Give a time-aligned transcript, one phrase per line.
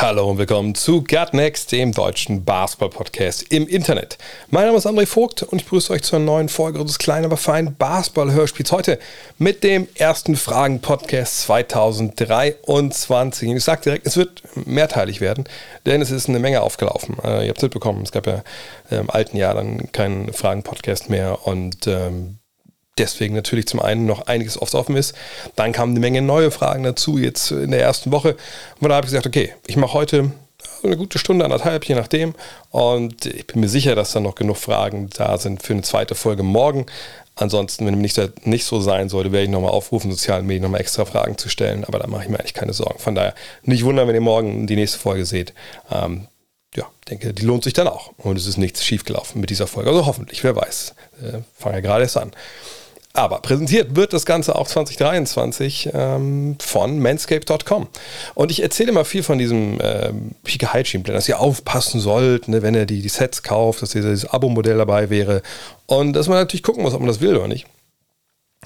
[0.00, 4.16] Hallo und willkommen zu Gut Next, dem deutschen Basketball-Podcast im Internet.
[4.48, 7.36] Mein Name ist André Vogt und ich begrüße euch zur neuen Folge unseres kleinen, aber
[7.36, 8.72] feinen Basketball-Hörspiels.
[8.72, 8.98] Heute
[9.36, 13.50] mit dem ersten Fragen-Podcast 2023.
[13.50, 15.44] Und ich sage direkt, es wird mehrteilig werden,
[15.84, 17.18] denn es ist eine Menge aufgelaufen.
[17.22, 18.42] Äh, ihr habt es mitbekommen, es gab ja
[18.88, 22.39] im alten Jahr dann keinen Fragen-Podcast mehr und ähm,
[23.00, 25.14] deswegen natürlich zum einen noch einiges oft offen ist.
[25.56, 28.36] Dann kamen eine Menge neue Fragen dazu, jetzt in der ersten Woche.
[28.80, 30.32] Und da habe ich gesagt, okay, ich mache heute
[30.82, 32.34] eine gute Stunde, anderthalb, je nachdem.
[32.70, 36.14] Und ich bin mir sicher, dass da noch genug Fragen da sind für eine zweite
[36.14, 36.86] Folge morgen.
[37.36, 41.04] Ansonsten, wenn nicht, nicht so sein sollte, werde ich nochmal aufrufen, sozialen Medien nochmal extra
[41.04, 41.84] Fragen zu stellen.
[41.84, 42.98] Aber da mache ich mir eigentlich keine Sorgen.
[42.98, 45.54] Von daher nicht wundern, wenn ihr morgen die nächste Folge seht.
[45.90, 46.26] Ähm,
[46.74, 48.12] ja, denke, die lohnt sich dann auch.
[48.18, 49.90] Und es ist nichts schiefgelaufen mit dieser Folge.
[49.90, 50.94] Also hoffentlich, wer weiß.
[51.22, 52.32] Äh, fange ja gerade erst an.
[53.12, 57.88] Aber präsentiert wird das Ganze auch 2023 ähm, von manscape.com.
[58.34, 62.46] Und ich erzähle immer viel von diesem ähm, Pika Hygiene Plan, dass ihr aufpassen sollt,
[62.46, 65.42] ne, wenn ihr die, die Sets kauft, dass dieses Abo-Modell dabei wäre.
[65.86, 67.66] Und dass man natürlich gucken muss, ob man das will oder nicht.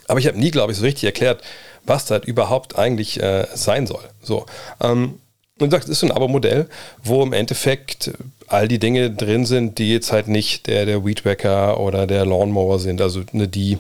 [0.09, 1.43] Aber ich habe nie, glaube ich, so richtig erklärt,
[1.85, 4.05] was das überhaupt eigentlich äh, sein soll.
[4.23, 4.45] So.
[4.81, 5.21] Ähm,
[5.59, 6.69] und sagt, es ist so ein Abo-Modell,
[7.03, 8.13] wo im Endeffekt
[8.49, 12.79] all die Dinge drin sind, die jetzt halt nicht der, der Weedwacker oder der Lawnmower
[12.79, 13.79] sind, also ne, die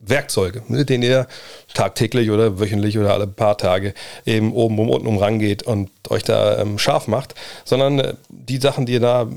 [0.00, 1.26] Werkzeuge, mit denen ihr
[1.74, 6.24] tagtäglich oder wöchentlich oder alle paar Tage eben oben um unten um rangeht und euch
[6.24, 7.34] da ähm, scharf macht,
[7.64, 9.28] sondern äh, die Sachen, die ihr da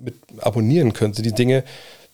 [0.00, 1.64] mit abonnieren könnt, sind die Dinge,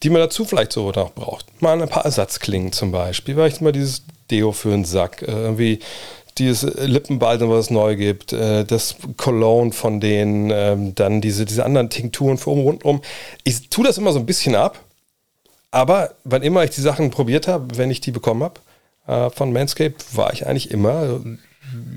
[0.02, 1.46] die man dazu vielleicht so noch braucht.
[1.62, 5.78] Mal ein paar Ersatzklingen zum Beispiel, vielleicht mal dieses Deo für den Sack, äh, irgendwie
[6.38, 11.64] dieses Lippenbalsam, was es neu gibt, äh, das Cologne von denen, ähm, dann diese, diese
[11.64, 13.02] anderen Tinkturen für oben rundum.
[13.44, 14.80] Ich tue das immer so ein bisschen ab,
[15.72, 18.60] aber wann immer ich die Sachen probiert habe, wenn ich die bekommen habe
[19.06, 21.20] äh, von Manscaped, war ich eigentlich immer,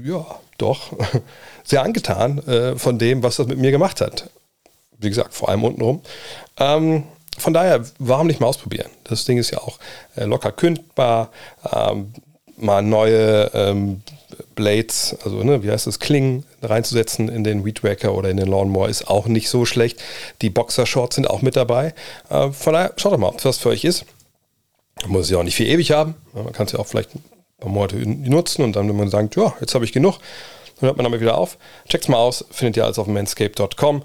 [0.03, 0.25] ja,
[0.57, 0.93] doch,
[1.63, 4.29] sehr angetan äh, von dem, was das mit mir gemacht hat.
[4.97, 6.01] Wie gesagt, vor allem untenrum.
[6.57, 7.03] Ähm,
[7.37, 8.89] von daher, warum nicht mal ausprobieren?
[9.03, 9.77] Das Ding ist ja auch
[10.15, 11.31] äh, locker kündbar.
[11.69, 12.13] Ähm,
[12.57, 14.01] mal neue ähm,
[14.55, 18.89] Blades, also ne, wie heißt das, Klingen reinzusetzen in den Weedwacker oder in den Lawnmower
[18.89, 20.01] ist auch nicht so schlecht.
[20.41, 21.93] Die Boxershorts sind auch mit dabei.
[22.29, 24.05] Äh, von daher, schaut doch mal, ob das für euch ist.
[25.01, 26.15] Man muss es ja auch nicht viel ewig haben.
[26.33, 27.23] Man kann es ja auch vielleicht ein
[27.59, 30.19] paar Monate nutzen und dann, wenn man sagt, ja, jetzt habe ich genug,
[30.79, 31.57] dann hört man damit wieder auf.
[31.87, 34.03] Checkt es mal aus, findet ihr alles auf manscape.com.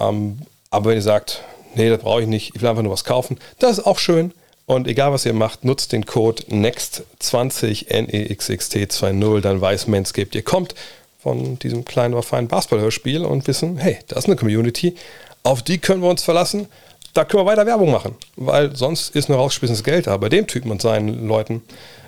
[0.00, 0.38] Ähm,
[0.70, 1.42] aber wenn ihr sagt,
[1.74, 4.32] nee, das brauche ich nicht, ich will einfach nur was kaufen, das ist auch schön.
[4.66, 10.74] Und egal was ihr macht, nutzt den Code NEXT20 NEXXT20, dann weiß Manscaped, ihr kommt
[11.18, 14.94] von diesem kleinen, aber feinen Basketball-Hörspiel und wissen, hey, da ist eine Community,
[15.42, 16.66] auf die können wir uns verlassen,
[17.12, 20.16] da können wir weiter Werbung machen, weil sonst ist nur rausgeschmissenes Geld da.
[20.16, 21.62] Bei dem Typen und seinen Leuten,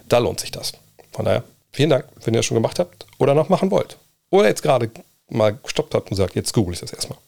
[0.09, 0.73] da lohnt sich das.
[1.13, 3.97] Von daher, vielen Dank, wenn ihr das schon gemacht habt oder noch machen wollt.
[4.31, 4.91] Oder jetzt gerade
[5.29, 7.19] mal gestoppt habt und sagt, jetzt google ich das erstmal.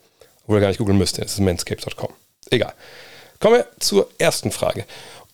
[0.43, 2.11] Obwohl ihr gar nicht googeln müsst, es ist manscaped.com.
[2.51, 2.73] Egal.
[3.41, 4.85] Kommen wir zur ersten Frage.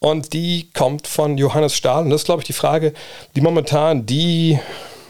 [0.04, 2.04] Und die kommt von Johannes Stahl.
[2.04, 2.92] Und das ist, glaube ich, die Frage,
[3.37, 4.59] die momentan die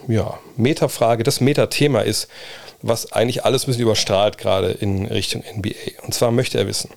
[0.07, 2.29] ja, Metafrage, das Metathema ist,
[2.81, 6.05] was eigentlich alles ein bisschen überstrahlt, gerade in Richtung NBA.
[6.05, 6.91] Und zwar möchte er wissen,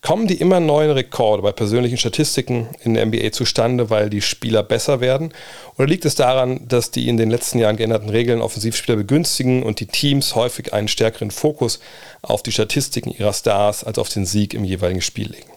[0.00, 4.62] kommen die immer neuen Rekorde bei persönlichen Statistiken in der NBA zustande, weil die Spieler
[4.62, 5.32] besser werden?
[5.76, 9.80] Oder liegt es daran, dass die in den letzten Jahren geänderten Regeln Offensivspieler begünstigen und
[9.80, 11.80] die Teams häufig einen stärkeren Fokus
[12.22, 15.53] auf die Statistiken ihrer Stars als auf den Sieg im jeweiligen Spiel legen?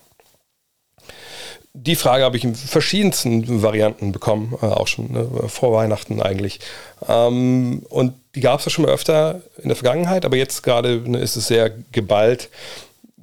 [1.84, 6.60] Die Frage habe ich in verschiedensten Varianten bekommen, äh, auch schon ne, vor Weihnachten eigentlich.
[7.08, 11.02] Ähm, und die gab es ja schon mal öfter in der Vergangenheit, aber jetzt gerade
[11.10, 12.50] ne, ist es sehr geballt.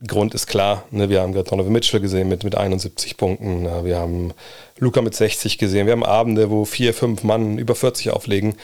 [0.06, 3.84] Grund ist klar, ne, wir haben gerade Donovan Mitchell gesehen mit, mit 71 Punkten, ne,
[3.84, 4.32] wir haben
[4.78, 8.54] Luca mit 60 gesehen, wir haben Abende, wo vier, fünf Mann über 40 auflegen,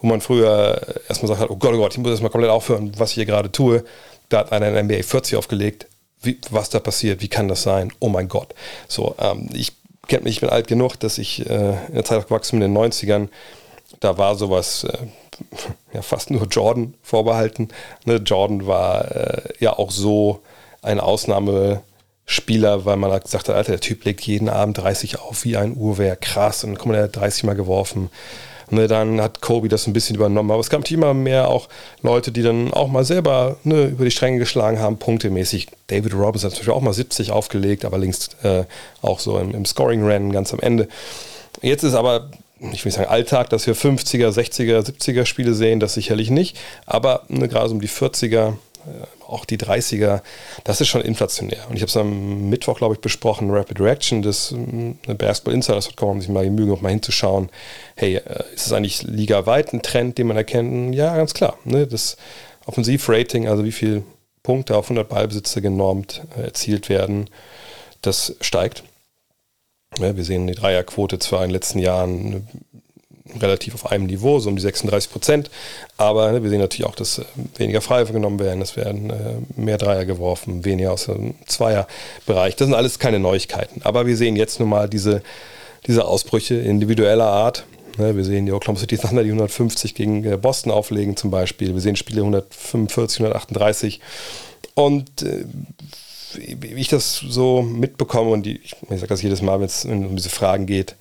[0.00, 3.10] wo man früher erstmal sagt, oh Gott, oh Gott, ich muss erstmal komplett aufhören, was
[3.10, 3.84] ich hier gerade tue.
[4.28, 5.86] Da hat einer in der NBA 40 aufgelegt,
[6.22, 7.92] wie, was da passiert, wie kann das sein?
[7.98, 8.54] Oh mein Gott.
[8.88, 9.72] So, ähm, ich
[10.08, 12.74] kenne mich, ich bin alt genug, dass ich äh, in der Zeit aufgewachsen bin, in
[12.74, 13.28] den 90ern,
[14.00, 14.98] da war sowas äh,
[15.94, 17.68] ja fast nur Jordan vorbehalten.
[18.04, 18.16] Ne?
[18.16, 20.42] Jordan war äh, ja auch so
[20.82, 25.44] ein Ausnahmespieler, weil man halt gesagt hat, Alter, der Typ legt jeden Abend 30 auf
[25.44, 28.10] wie ein Uhrwerk, krass, und dann kommt er 30 Mal geworfen.
[28.70, 30.50] Ne, dann hat Kobe das ein bisschen übernommen.
[30.50, 31.68] Aber es gab immer mehr auch
[32.02, 35.66] Leute, die dann auch mal selber ne, über die Stränge geschlagen haben, punktemäßig.
[35.88, 38.64] David Robbins hat zum Beispiel auch mal 70 aufgelegt, aber links äh,
[39.02, 40.86] auch so im, im Scoring-Rennen ganz am Ende.
[41.62, 42.30] Jetzt ist aber
[42.60, 46.58] ich will nicht sagen Alltag, dass wir 50er, 60er, 70er Spiele sehen, das sicherlich nicht.
[46.86, 48.52] Aber ne, gerade so um die 40er, äh,
[49.26, 50.22] auch die 30er,
[50.64, 51.66] das ist schon inflationär.
[51.68, 56.08] Und ich habe es am Mittwoch, glaube ich, besprochen, Rapid Reaction des äh, Basketball Insiders.com,
[56.10, 57.50] um sich mal die Mühe noch mal hinzuschauen,
[57.96, 60.94] hey, äh, ist es eigentlich ligaweit ein Trend, den man erkennt?
[60.94, 61.58] Ja, ganz klar.
[61.64, 61.86] Ne?
[61.86, 62.16] Das
[62.66, 64.02] Offensivrating, also wie viele
[64.42, 67.28] Punkte auf 100 Ballbesitzer genormt äh, erzielt werden,
[68.02, 68.82] das steigt.
[69.98, 72.46] Ja, wir sehen die Dreierquote zwar in den letzten Jahren
[73.38, 75.50] relativ auf einem Niveau, so um die 36 Prozent.
[75.96, 77.24] Aber ne, wir sehen natürlich auch, dass äh,
[77.56, 82.56] weniger Freiwürfe genommen werden, es werden äh, mehr Dreier geworfen, weniger aus dem Zweierbereich.
[82.56, 83.82] Das sind alles keine Neuigkeiten.
[83.82, 85.22] Aber wir sehen jetzt nun mal diese,
[85.86, 87.64] diese Ausbrüche individueller Art.
[87.98, 91.74] Ne, wir sehen die Oklahoma City Thunder, die 150 gegen äh, Boston auflegen zum Beispiel.
[91.74, 94.00] Wir sehen Spiele 145, 138.
[94.74, 95.44] Und äh,
[96.34, 100.14] wie ich das so mitbekomme, und die, ich sage das jedes Mal, wenn es um
[100.14, 100.96] diese Fragen geht,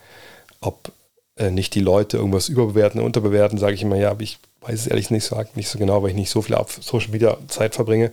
[0.61, 0.91] ob
[1.39, 4.87] äh, nicht die Leute irgendwas überbewerten, unterbewerten, sage ich immer, ja, aber ich weiß es
[4.87, 7.75] ehrlich nicht so, nicht so genau, weil ich nicht so viel auf Social Media Zeit
[7.75, 8.11] verbringe.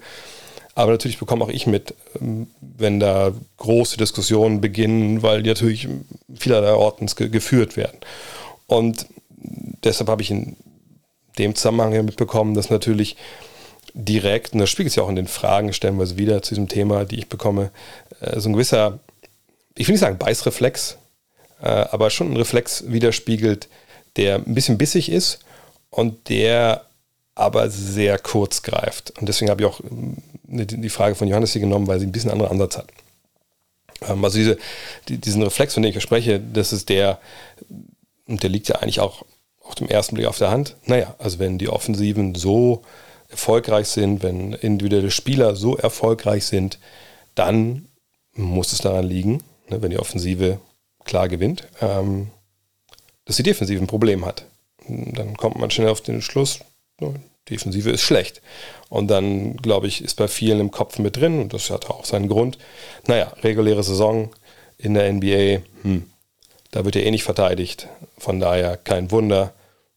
[0.74, 5.88] Aber natürlich bekomme auch ich mit, ähm, wenn da große Diskussionen beginnen, weil die natürlich
[6.34, 7.98] vielerlei Ortens ge geführt werden.
[8.66, 9.06] Und
[9.84, 10.56] deshalb habe ich in
[11.38, 13.16] dem Zusammenhang mitbekommen, dass natürlich
[13.94, 17.16] direkt, und das spiegelt sich auch in den Fragen stellenweise wieder zu diesem Thema, die
[17.18, 17.70] ich bekomme,
[18.20, 19.00] äh, so ein gewisser,
[19.74, 20.98] ich will nicht sagen Beißreflex,
[21.60, 23.68] äh, aber schon ein Reflex widerspiegelt,
[24.16, 25.40] der ein bisschen bissig ist
[25.90, 26.86] und der
[27.34, 29.12] aber sehr kurz greift.
[29.18, 32.12] Und deswegen habe ich auch ähm, die Frage von Johannes hier genommen, weil sie ein
[32.12, 32.88] bisschen anderen Ansatz hat.
[34.08, 34.58] Ähm, also diese,
[35.08, 37.20] diesen Reflex, von dem ich spreche, das ist der,
[38.26, 39.24] und der liegt ja eigentlich auch
[39.62, 40.76] auf dem ersten Blick auf der Hand.
[40.86, 42.82] Naja, also wenn die Offensiven so
[43.28, 46.78] erfolgreich sind, wenn individuelle Spieler so erfolgreich sind,
[47.34, 47.88] dann
[48.34, 50.60] muss es daran liegen, ne, wenn die Offensive
[51.06, 52.30] klar gewinnt, ähm,
[53.24, 54.44] dass die Defensive ein Problem hat.
[54.88, 56.60] Dann kommt man schnell auf den Schluss,
[57.50, 58.42] Defensive ist schlecht.
[58.88, 62.04] Und dann, glaube ich, ist bei vielen im Kopf mit drin, und das hat auch
[62.04, 62.58] seinen Grund,
[63.06, 64.30] naja, reguläre Saison
[64.78, 66.10] in der NBA, hm,
[66.70, 67.88] da wird ja eh nicht verteidigt.
[68.18, 69.52] Von daher kein Wunder.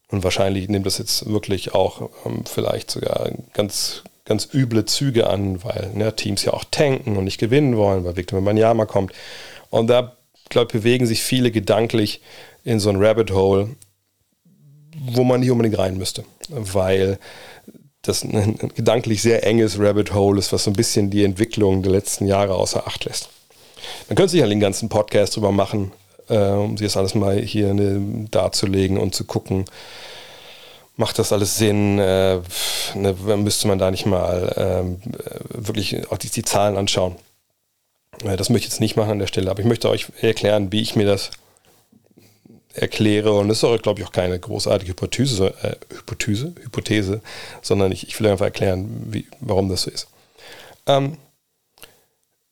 [0.09, 5.63] Und wahrscheinlich nimmt das jetzt wirklich auch ähm, vielleicht sogar ganz, ganz üble Züge an,
[5.63, 9.13] weil ne, Teams ja auch tanken und nicht gewinnen wollen, weil Victor Wembanyama kommt.
[9.69, 10.15] Und da
[10.49, 12.21] glaube ich, bewegen sich viele gedanklich
[12.63, 13.69] in so ein Rabbit Hole,
[14.97, 17.19] wo man nicht unbedingt rein müsste, weil
[18.01, 21.91] das ein gedanklich sehr enges Rabbit Hole ist, was so ein bisschen die Entwicklung der
[21.91, 23.29] letzten Jahre außer Acht lässt.
[24.07, 25.91] Man könnte sich ja den ganzen Podcast drüber machen,
[26.29, 29.65] äh, um sich das alles mal hier ne, darzulegen und zu gucken,
[30.95, 31.99] macht das alles Sinn?
[31.99, 32.39] Äh,
[32.95, 37.15] ne, müsste man da nicht mal ähm, äh, wirklich auch die, die Zahlen anschauen?
[38.23, 40.71] Äh, das möchte ich jetzt nicht machen an der Stelle, aber ich möchte euch erklären,
[40.71, 41.31] wie ich mir das
[42.73, 43.33] erkläre.
[43.33, 47.21] Und das ist auch, glaube ich, auch keine großartige Hypothese, äh, Hypothese, Hypothese
[47.61, 50.07] sondern ich, ich will einfach erklären, wie, warum das so ist.
[50.87, 51.17] Ähm,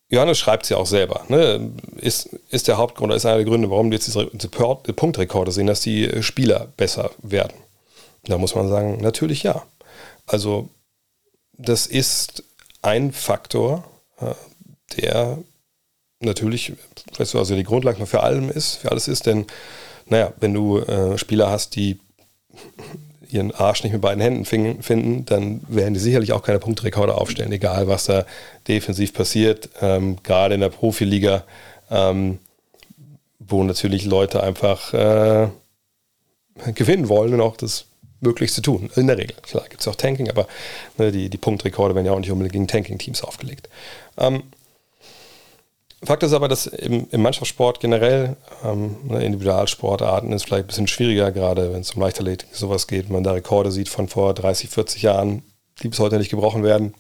[0.10, 1.26] Johannes schreibt es ja auch selber.
[1.28, 1.72] Ne?
[1.98, 5.68] Ist, ist der Hauptgrund, ist einer der Gründe, warum wir jetzt diese, diese Punktrekorde sehen,
[5.68, 7.58] dass die Spieler besser werden.
[8.24, 9.66] Da muss man sagen, natürlich ja.
[10.26, 10.70] Also,
[11.54, 12.44] das ist
[12.82, 13.84] ein Faktor,
[14.20, 14.34] äh,
[14.98, 15.38] der
[16.20, 16.74] natürlich,
[17.18, 19.46] weißt du, also die Grundlage für allem ist, für alles ist, denn,
[20.08, 22.00] naja, wenn du äh, Spieler hast, die
[23.30, 27.52] ihren Arsch nicht mit beiden Händen finden, dann werden die sicherlich auch keine Punktrekorde aufstellen,
[27.52, 28.26] egal was da
[28.68, 29.70] defensiv passiert.
[29.82, 31.44] Ähm, gerade in der Profiliga,
[31.92, 32.40] ähm,
[33.40, 35.48] wo natürlich Leute einfach äh,
[36.74, 37.86] gewinnen wollen und auch das
[38.20, 38.90] möglichst zu tun.
[38.96, 39.36] In der Regel.
[39.44, 40.48] Klar gibt es auch Tanking, aber
[40.98, 43.70] ne, die, die Punktrekorde werden ja auch nicht unbedingt gegen Tanking-Teams aufgelegt.
[44.18, 44.44] Ähm,
[46.04, 50.88] Fakt ist aber, dass im, im Mannschaftssport generell, ähm, ne, Individualsportarten ist vielleicht ein bisschen
[50.88, 54.70] schwieriger, gerade wenn es um Leichtathletik sowas geht, man da Rekorde sieht von vor 30,
[54.70, 55.42] 40 Jahren,
[55.82, 56.94] die bis heute nicht gebrochen werden.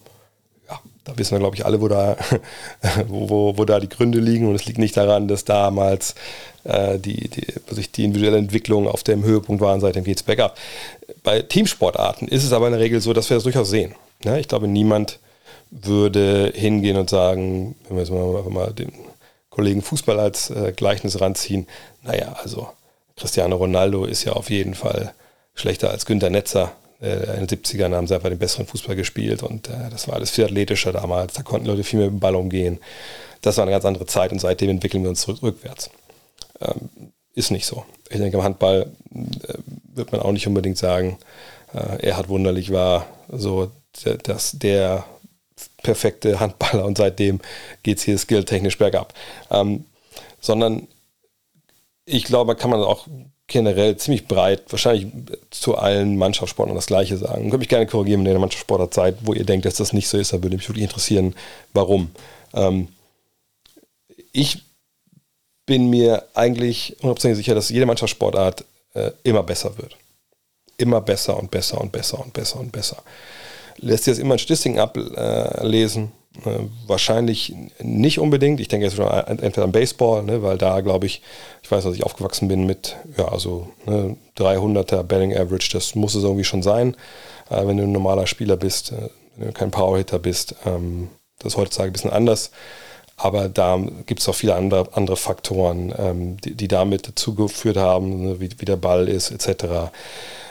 [0.68, 2.18] Ja, da wissen wir, glaube ich, alle, wo da,
[3.08, 4.50] wo, wo, wo, da die Gründe liegen.
[4.50, 6.16] Und es liegt nicht daran, dass damals
[6.64, 10.24] äh, die, die, sich die individuelle Entwicklung auf dem Höhepunkt war und seitdem geht es
[10.24, 10.58] bergab.
[11.22, 13.94] Bei Teamsportarten ist es aber in der Regel so, dass wir das durchaus sehen.
[14.24, 15.20] Ja, ne, ich glaube, niemand
[15.72, 18.92] würde hingehen und sagen, wenn wir jetzt mal, mal den
[19.50, 21.68] Kollegen Fußball als äh, Gleichnis ranziehen,
[22.04, 22.70] naja, also
[23.16, 25.14] Cristiano Ronaldo ist ja auf jeden Fall
[25.56, 26.72] schlechter als Günter Netzer.
[27.02, 30.16] Äh, in den 70ern haben sie einfach den besseren Fußball gespielt und äh, das war
[30.16, 31.34] alles viel athletischer damals.
[31.34, 32.80] Da konnten Leute viel mehr mit dem Ball umgehen.
[33.42, 35.90] Das war eine ganz andere Zeit und seitdem entwickeln wir uns zurück, rückwärts.
[36.62, 37.84] Ähm, ist nicht so.
[38.10, 39.54] Ich denke, im Handball äh,
[39.94, 41.18] wird man auch nicht unbedingt sagen,
[41.74, 43.70] er hat wunderlich war so
[44.06, 45.04] der, das, der
[45.84, 47.40] perfekte Handballer und seitdem
[47.84, 49.14] geht es hier skilltechnisch bergab.
[49.52, 49.86] Ähm,
[50.40, 50.88] sondern
[52.06, 53.08] ich glaube, kann man auch
[53.48, 55.08] generell ziemlich breit, wahrscheinlich
[55.52, 57.44] zu allen Mannschaftssportlern das Gleiche sagen.
[57.44, 59.94] Könnte mich gerne korrigieren, wenn ihr in der Mannschaftssportler seid, wo ihr denkt, dass das
[59.94, 61.34] nicht so ist, da würde mich wirklich interessieren,
[61.74, 62.12] warum.
[62.54, 62.90] Ähm,
[64.34, 64.64] ich
[65.66, 69.98] bin mir eigentlich hundertprozentig sicher, dass jede Mannschaftssportart äh, immer besser wird.
[70.78, 72.98] Immer besser und besser und besser und besser und besser.
[73.78, 76.12] Lässt sich das immer in Statistiken ablesen?
[76.46, 78.60] Äh, wahrscheinlich nicht unbedingt.
[78.60, 81.22] Ich denke jetzt schon entweder an Baseball, ne, weil da glaube ich,
[81.64, 86.14] ich weiß, dass ich aufgewachsen bin mit, ja, also ne, 300er Betting Average, das muss
[86.14, 86.96] es irgendwie schon sein,
[87.50, 90.56] äh, wenn du ein normaler Spieler bist, äh, wenn du kein Powerhitter bist.
[90.66, 92.52] Ähm, das ist heutzutage ein bisschen anders.
[93.20, 97.78] Aber da gibt es auch viele andere, andere Faktoren, ähm, die, die damit dazu geführt
[97.78, 99.92] haben, ne, wie, wie der Ball ist, etc.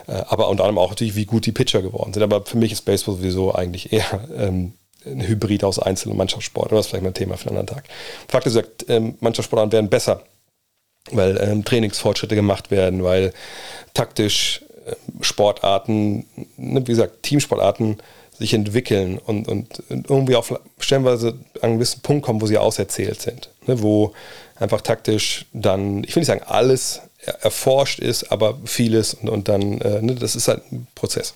[0.06, 2.22] Äh, aber unter anderem auch natürlich, wie gut die Pitcher geworden sind.
[2.22, 4.72] Aber für mich ist Baseball sowieso eigentlich eher ähm,
[5.04, 6.72] ein Hybrid aus Einzel- und Mannschaftssport.
[6.72, 7.88] Das ist vielleicht mal ein Thema für einen anderen Tag.
[8.28, 10.22] Fakt ist, ähm, Mannschaftssportarten werden besser,
[11.10, 13.32] weil ähm, Trainingsfortschritte gemacht werden, weil
[13.94, 17.98] taktisch ähm, Sportarten, ne, wie gesagt, Teamsportarten
[18.38, 23.22] sich entwickeln und, und irgendwie auf stellenweise an einen gewissen Punkt kommen, wo sie auserzählt
[23.22, 23.50] sind.
[23.66, 24.12] Ne, wo
[24.56, 29.80] einfach taktisch dann, ich will nicht sagen alles erforscht ist, aber vieles und, und dann,
[29.80, 31.35] äh, ne, das ist halt ein Prozess.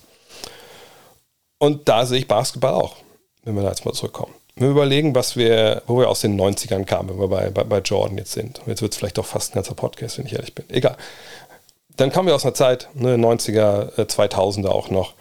[1.57, 2.95] Und da sehe ich Basketball auch
[3.43, 4.33] wenn wir da jetzt mal zurückkommen.
[4.55, 7.63] Wenn wir überlegen, was wir, wo wir aus den 90ern kamen, wenn wir bei, bei,
[7.63, 8.61] bei Jordan jetzt sind.
[8.67, 10.65] Jetzt wird es vielleicht doch fast ein ganzer Podcast, wenn ich ehrlich bin.
[10.69, 10.97] Egal.
[11.97, 15.13] Dann kommen wir aus einer Zeit, ne, 90er, 2000er auch noch.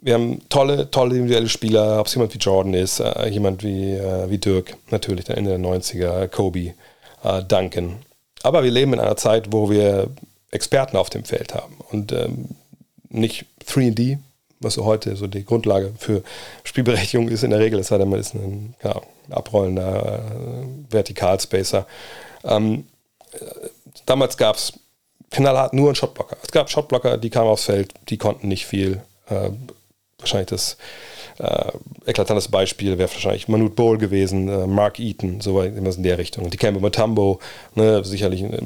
[0.00, 3.92] Wir haben tolle, tolle individuelle Spieler, ob es jemand wie Jordan ist, äh, jemand wie,
[3.92, 6.74] äh, wie Dirk, natürlich, der Ende der 90er, Kobe,
[7.22, 8.02] äh, Duncan.
[8.44, 10.10] Aber wir leben in einer Zeit, wo wir
[10.50, 12.50] Experten auf dem Feld haben und ähm,
[13.08, 14.18] nicht 3D,
[14.60, 16.22] was so heute so die Grundlage für
[16.62, 21.86] Spielberechtigung ist in der Regel, es sei denn, man ist ein ja, abrollender äh, Vertikalspacer.
[22.44, 22.86] Ähm,
[24.04, 24.74] damals gab es
[25.30, 26.36] knallhart nur einen Shotblocker.
[26.42, 29.00] Es gab Shotblocker, die kamen aufs Feld, die konnten nicht viel.
[29.30, 29.52] Äh,
[30.18, 30.76] wahrscheinlich das
[31.38, 31.72] äh,
[32.06, 36.50] eklatantes Beispiel wäre wahrscheinlich Manute Bowl gewesen, äh, Mark Eaton, so was in der Richtung.
[36.50, 37.40] Die Campbell Matambo,
[37.74, 38.60] ne, sicherlich äh,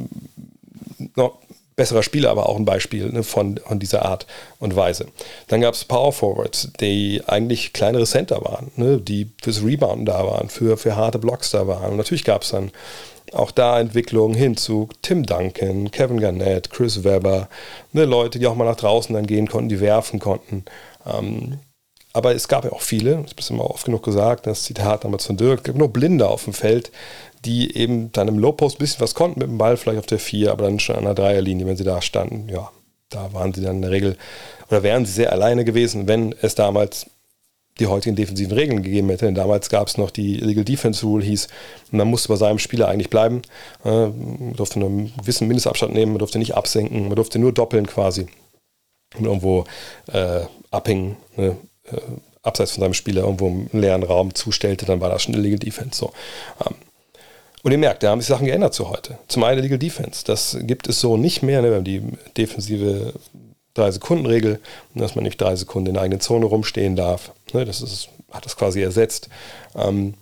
[1.16, 1.38] noch
[1.78, 4.26] besserer Spieler, aber auch ein Beispiel ne, von, von dieser Art
[4.58, 5.06] und Weise.
[5.46, 10.26] Dann gab es Power Forwards, die eigentlich kleinere Center waren, ne, die fürs Rebound da
[10.26, 11.92] waren, für, für harte Blocks da waren.
[11.92, 12.72] Und natürlich gab es dann
[13.32, 17.48] auch da Entwicklungen hin zu Tim Duncan, Kevin Garnett, Chris Webber,
[17.92, 20.64] ne, Leute, die auch mal nach draußen dann gehen konnten, die werfen konnten.
[21.06, 21.58] Ähm,
[22.12, 25.26] aber es gab ja auch viele, das ist immer oft genug gesagt, das Zitat damals
[25.26, 26.90] von Dirk, es gab nur Blinde auf dem Feld,
[27.44, 30.18] die eben dann im Low-Post ein bisschen was konnten mit dem Ball, vielleicht auf der
[30.18, 32.48] 4, aber dann schon an der Dreierlinie, wenn sie da standen.
[32.48, 32.70] Ja,
[33.10, 34.16] da waren sie dann in der Regel,
[34.68, 37.06] oder wären sie sehr alleine gewesen, wenn es damals
[37.78, 39.26] die heutigen defensiven Regeln gegeben hätte.
[39.26, 41.48] Denn damals gab es noch die Illegal Defense Rule, hieß,
[41.92, 43.42] und man musste bei seinem Spieler eigentlich bleiben.
[43.84, 48.26] man durfte einen gewissen Mindestabstand nehmen, man durfte nicht absenken, man durfte nur doppeln quasi.
[49.16, 49.64] Und irgendwo
[50.12, 51.56] äh, abhängen, ne,
[51.92, 52.00] äh,
[52.42, 55.98] abseits von seinem Spieler irgendwo einen leeren Raum zustellte, dann war das schon Illegal Defense.
[55.98, 56.12] So.
[56.66, 56.74] Ähm,
[57.62, 59.18] und ihr merkt, da haben sich Sachen geändert zu heute.
[59.28, 60.24] Zum einen Legal Defense.
[60.24, 61.60] Das gibt es so nicht mehr.
[61.60, 61.70] Ne?
[61.70, 62.02] Wir haben die
[62.36, 63.14] defensive
[63.76, 64.60] 3-Sekunden-Regel,
[64.94, 67.32] dass man nicht drei Sekunden in der eigenen Zone rumstehen darf.
[67.52, 67.64] Ne?
[67.64, 69.28] Das ist, hat das quasi ersetzt.
[69.74, 70.14] Ähm,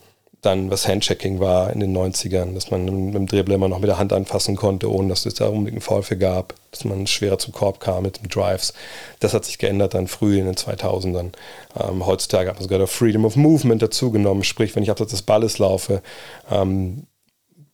[0.43, 3.89] dann, was Handchecking war in den 90ern, dass man mit dem Dribble immer noch mit
[3.89, 7.07] der Hand anfassen konnte, ohne dass es da unbedingt einen Foul für gab, dass man
[7.07, 8.73] schwerer zum Korb kam mit dem Drives.
[9.19, 11.33] Das hat sich geändert dann früh in den 2000ern.
[11.79, 15.59] Ähm, heutzutage hat man sogar Freedom of Movement dazugenommen, sprich, wenn ich abseits des Balles
[15.59, 16.03] laufe,
[16.51, 17.07] ähm,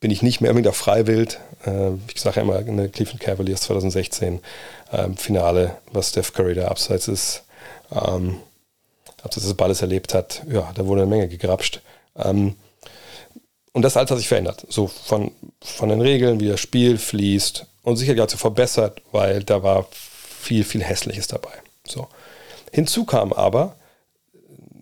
[0.00, 1.38] bin ich nicht mehr wieder freiwillig.
[1.64, 4.40] Äh, ich sage ja immer, in der Cleveland Cavaliers 2016
[4.92, 7.44] ähm, Finale, was Steph Curry da abseits ist,
[7.90, 8.36] ähm,
[9.22, 10.42] abseits des Balles erlebt hat.
[10.50, 11.82] Ja, da wurde eine Menge gegrapscht.
[12.16, 12.56] Ähm,
[13.72, 14.66] und das alles hat sich verändert.
[14.68, 19.42] So von, von den Regeln, wie das Spiel fließt und sicherlich auch zu verbessert, weil
[19.42, 21.52] da war viel, viel Hässliches dabei.
[21.86, 22.08] So.
[22.70, 23.76] Hinzu kam aber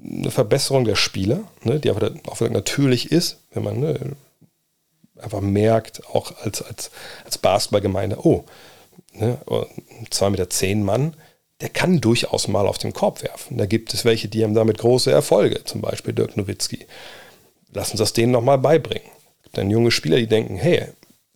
[0.03, 4.17] eine Verbesserung der Spieler, ne, die aber auch natürlich ist, wenn man ne,
[5.19, 6.91] einfach merkt, auch als, als,
[7.25, 8.45] als Basketballgemeinde, oh,
[9.13, 11.15] ne, 2,10 Meter zehn Mann,
[11.61, 13.59] der kann durchaus mal auf den Korb werfen.
[13.59, 16.87] Da gibt es welche, die haben damit große Erfolge, zum Beispiel Dirk Nowitzki.
[17.73, 19.09] Lass uns das denen nochmal beibringen.
[19.53, 20.87] Dann junge Spieler, die denken, hey,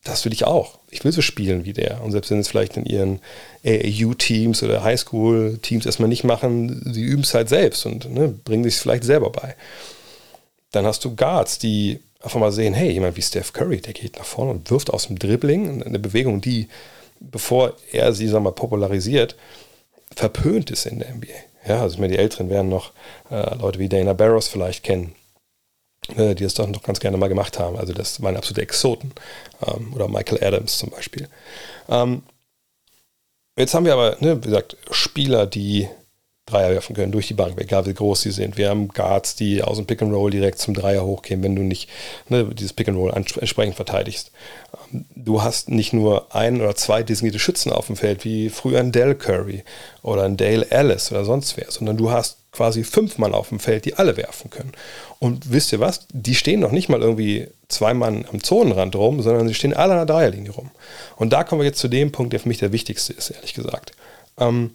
[0.05, 0.79] das will ich auch.
[0.91, 2.03] Ich will so spielen wie der.
[2.03, 3.21] Und selbst wenn es vielleicht in ihren
[3.65, 8.75] AAU-Teams oder Highschool-Teams erstmal nicht machen, sie üben es halt selbst und ne, bringen sich
[8.75, 9.57] es vielleicht selber bei.
[10.73, 14.19] Dann hast du Guards, die einfach mal sehen, hey, jemand wie Steph Curry, der geht
[14.19, 16.69] nach vorne und wirft aus dem Dribbling eine Bewegung, die
[17.21, 19.37] bevor er sie, sagen wir mal, popularisiert,
[20.15, 21.29] verpönt ist in der NBA.
[21.67, 22.93] Ja, also ich meine, die Älteren werden noch
[23.31, 25.15] äh, Leute wie Dana Barros vielleicht kennen,
[26.09, 27.77] die das doch noch ganz gerne mal gemacht haben.
[27.77, 29.13] Also das waren absolute Exoten.
[29.67, 31.29] Ähm, oder Michael Adams zum Beispiel.
[31.89, 32.23] Ähm,
[33.57, 35.89] jetzt haben wir aber, ne, wie gesagt, Spieler, die
[36.47, 38.59] Dreier werfen können durch die Bank, egal wie groß sie sind.
[38.59, 41.63] Wir haben Guards, die aus dem Pick and Roll direkt zum Dreier hochgehen, wenn du
[41.63, 41.89] nicht
[42.29, 44.31] ne, dieses Pick and Roll entsprechend verteidigst.
[44.93, 48.81] Ähm, du hast nicht nur ein oder zwei designierte Schützen auf dem Feld, wie früher
[48.81, 49.65] ein Dell Curry
[50.03, 53.59] oder ein Dale Ellis oder sonst wer, sondern du hast quasi fünf Mann auf dem
[53.59, 54.73] Feld, die alle werfen können.
[55.19, 56.07] Und wisst ihr was?
[56.13, 59.93] Die stehen noch nicht mal irgendwie zwei Mann am Zonenrand rum, sondern sie stehen alle
[59.93, 60.71] an der Dreierlinie rum.
[61.17, 63.55] Und da kommen wir jetzt zu dem Punkt, der für mich der wichtigste ist, ehrlich
[63.55, 63.93] gesagt.
[64.39, 64.71] Ähm,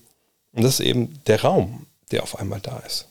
[0.54, 3.08] und das ist eben der Raum, der auf einmal da ist.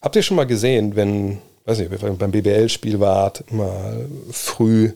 [0.00, 4.92] Habt ihr schon mal gesehen, wenn, weiß nicht, beim BBL-Spiel wart, mal früh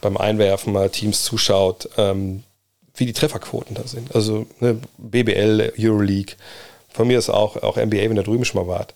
[0.00, 2.44] beim Einwerfen mal Teams zuschaut, ähm,
[2.94, 4.14] wie die Trefferquoten da sind?
[4.14, 6.36] Also ne, BBL, Euroleague,
[6.94, 8.94] von mir ist auch, auch NBA, wenn ihr drüben schon mal wart.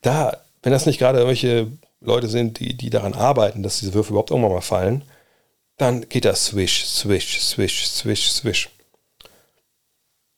[0.00, 1.70] Da, wenn das nicht gerade irgendwelche
[2.00, 5.04] Leute sind, die, die daran arbeiten, dass diese Würfe überhaupt irgendwann mal fallen,
[5.76, 8.70] dann geht das Swish, Swish, Swish, Swish, Swish.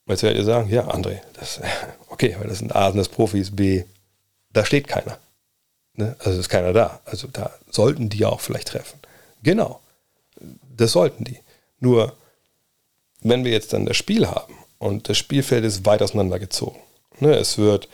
[0.07, 1.61] Jetzt werdet ihr sagen, ja, André, das,
[2.09, 3.85] okay, weil das sind A, sind das Profis, B,
[4.53, 5.19] da steht keiner.
[5.95, 6.17] Ne?
[6.19, 7.01] Also ist keiner da.
[7.05, 8.99] Also da sollten die auch vielleicht treffen.
[9.45, 9.81] Genau,
[10.77, 11.39] das sollten die.
[11.79, 12.17] Nur,
[13.21, 16.81] wenn wir jetzt dann das Spiel haben und das Spielfeld ist weit auseinandergezogen,
[17.21, 17.37] ne?
[17.37, 17.89] es wird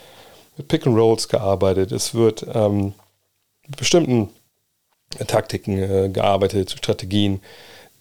[0.57, 2.95] mit Pick and Rolls gearbeitet, es wird ähm,
[3.67, 4.31] mit bestimmten
[5.27, 7.43] Taktiken äh, gearbeitet, Strategien,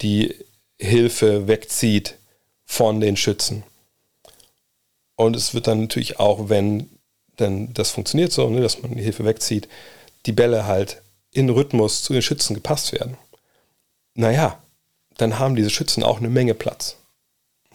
[0.00, 0.34] die
[0.80, 2.16] Hilfe wegzieht
[2.64, 3.62] von den Schützen
[5.16, 6.88] und es wird dann natürlich auch, wenn
[7.38, 9.68] denn das funktioniert so, ne, dass man die Hilfe wegzieht,
[10.26, 11.02] die Bälle halt
[11.32, 13.16] in Rhythmus zu den Schützen gepasst werden.
[14.14, 14.58] Naja,
[15.18, 16.96] dann haben diese Schützen auch eine Menge Platz.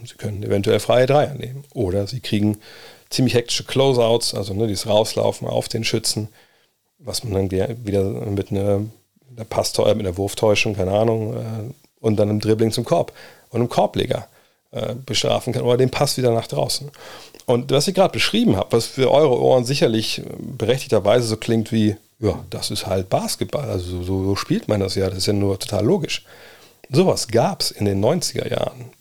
[0.06, 1.64] Sie können eventuell freie Dreier nehmen.
[1.74, 2.58] Oder sie kriegen
[3.10, 6.30] ziemlich hektische Closeouts, also ne, dieses Rauslaufen auf den Schützen,
[6.98, 8.82] was man dann wieder mit einer,
[9.36, 13.14] einer Passtäuschung, mit einer Wurftäuschung, keine Ahnung, äh, und dann im Dribbling zum Korb
[13.50, 14.28] und einem Korbleger
[14.72, 16.90] äh, bestrafen kann oder den Pass wieder nach draußen.
[17.46, 21.98] Und was ich gerade beschrieben habe, was für eure Ohren sicherlich berechtigterweise so klingt wie,
[22.20, 25.34] ja, das ist halt Basketball, also so, so spielt man das ja, das ist ja
[25.34, 26.26] nur total logisch.
[26.90, 28.92] Sowas gab es in den 90er Jahren,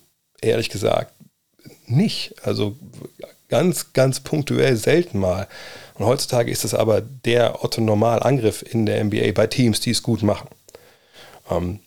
[0.41, 1.13] ehrlich gesagt,
[1.87, 2.35] nicht.
[2.43, 2.77] Also
[3.49, 5.49] ganz, ganz punktuell selten mal.
[5.95, 10.23] Und heutzutage ist es aber der Otto-Normal-Angriff in der NBA bei Teams, die es gut
[10.23, 10.49] machen.
[11.51, 11.81] Ähm,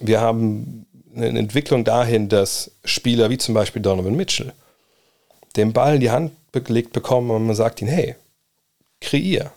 [0.00, 4.52] wir haben eine Entwicklung dahin, dass Spieler wie zum Beispiel Donovan Mitchell
[5.56, 8.16] den Ball in die Hand gelegt bekommen und man sagt ihnen, hey,
[9.00, 9.52] kreier,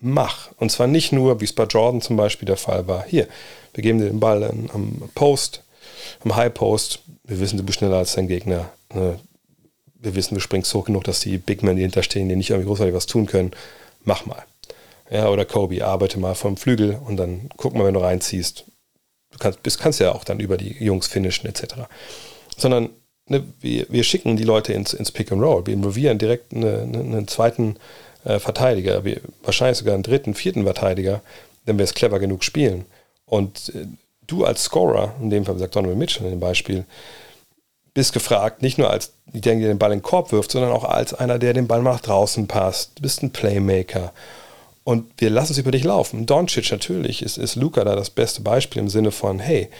[0.00, 0.50] mach.
[0.58, 3.28] Und zwar nicht nur, wie es bei Jordan zum Beispiel der Fall war, hier,
[3.74, 5.63] wir geben dir den Ball am Post,
[6.24, 8.70] am High Post, wir wissen, du bist schneller als dein Gegner.
[8.92, 9.18] Ne?
[9.94, 12.68] Wir wissen, du springst hoch genug, dass die Big Men, die hinterstehen, die nicht irgendwie
[12.68, 13.52] großartig was tun können,
[14.04, 14.44] mach mal.
[15.10, 18.64] Ja, oder Kobe, arbeite mal vom Flügel und dann guck mal, wenn du reinziehst,
[19.30, 21.74] du kannst, bist, kannst ja auch dann über die Jungs finishen etc.
[22.56, 22.90] Sondern
[23.28, 25.66] ne, wir, wir, schicken die Leute ins, ins Pick and Roll.
[25.66, 27.76] Wir involvieren direkt eine, eine, einen zweiten
[28.24, 31.22] äh, Verteidiger, wir, wahrscheinlich sogar einen dritten, vierten Verteidiger,
[31.64, 32.86] wenn wir es clever genug spielen.
[33.26, 33.86] Und äh,
[34.26, 36.84] du als Scorer, in dem Fall sagt Donovan Mitchell in dem Beispiel,
[37.94, 40.84] bist gefragt, nicht nur als der, der den Ball in den Korb wirft, sondern auch
[40.84, 42.92] als einer, der den Ball nach draußen passt.
[42.96, 44.12] Du bist ein Playmaker.
[44.82, 46.26] Und wir lassen es über dich laufen.
[46.26, 49.70] Doncic natürlich ist, ist Luca da das beste Beispiel im Sinne von, hey,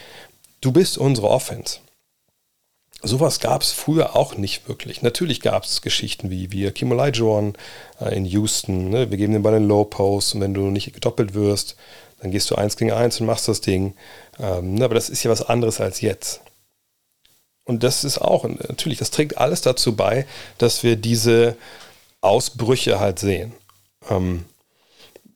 [0.60, 1.78] du bist unsere Offense.
[3.02, 5.02] Sowas gab es früher auch nicht wirklich.
[5.02, 7.52] Natürlich gab es Geschichten wie, wie Kim Olajuwon
[8.00, 8.88] äh, in Houston.
[8.88, 9.10] Ne?
[9.10, 11.76] Wir geben den Ball in Low Post und wenn du nicht gedoppelt wirst,
[12.20, 13.92] dann gehst du eins gegen eins und machst das Ding.
[14.38, 14.84] Ähm, ne?
[14.84, 16.40] aber das ist ja was anderes als jetzt.
[17.64, 20.26] Und das ist auch, natürlich, das trägt alles dazu bei,
[20.58, 21.56] dass wir diese
[22.20, 23.54] Ausbrüche halt sehen.
[24.10, 24.44] Ähm,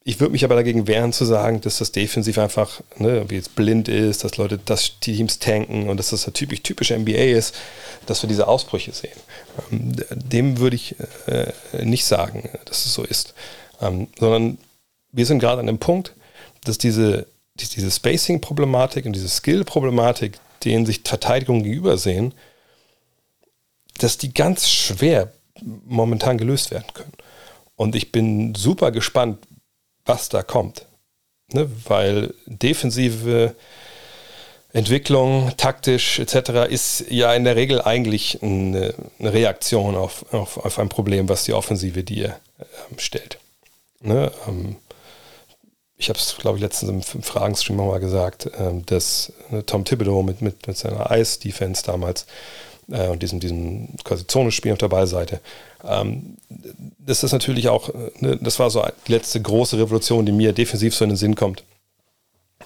[0.09, 3.55] ich würde mich aber dagegen wehren zu sagen, dass das defensiv einfach, ne, wie jetzt
[3.55, 7.55] blind ist, dass Leute, dass die Teams tanken und dass das typisch, typisch NBA ist,
[8.07, 9.19] dass wir diese Ausbrüche sehen.
[9.71, 11.53] Ähm, dem würde ich äh,
[11.85, 13.35] nicht sagen, dass es so ist.
[13.83, 14.57] Ähm, sondern
[15.13, 16.15] wir sind gerade an dem Punkt,
[16.65, 17.27] dass diese,
[17.67, 22.35] diese Spacing-Problematik und diese Skill-Problematik, denen sich Verteidigungen gegenübersehen,
[23.99, 27.13] dass die ganz schwer momentan gelöst werden können.
[27.77, 29.39] Und ich bin super gespannt,
[30.05, 30.87] was da kommt.
[31.53, 31.69] Ne?
[31.85, 33.55] Weil defensive
[34.73, 36.69] Entwicklung, taktisch etc.
[36.69, 41.45] ist ja in der Regel eigentlich eine, eine Reaktion auf, auf, auf, ein Problem, was
[41.45, 43.39] die Offensive dir ähm, stellt.
[44.01, 44.31] Ne?
[44.47, 44.77] Ähm,
[45.99, 49.85] ich habe es, glaube ich, letztens im Fragenstream auch mal gesagt, ähm, dass äh, Tom
[49.85, 52.25] Thibodeau mit, mit, mit seiner Ice-Defense damals
[52.89, 55.41] äh, und diesem, diesem quasi Zonenspiel auf der Ballseite,
[55.85, 56.37] ähm,
[56.99, 60.95] das ist natürlich auch, ne, das war so die letzte große Revolution, die mir defensiv
[60.95, 61.65] so in den Sinn kommt.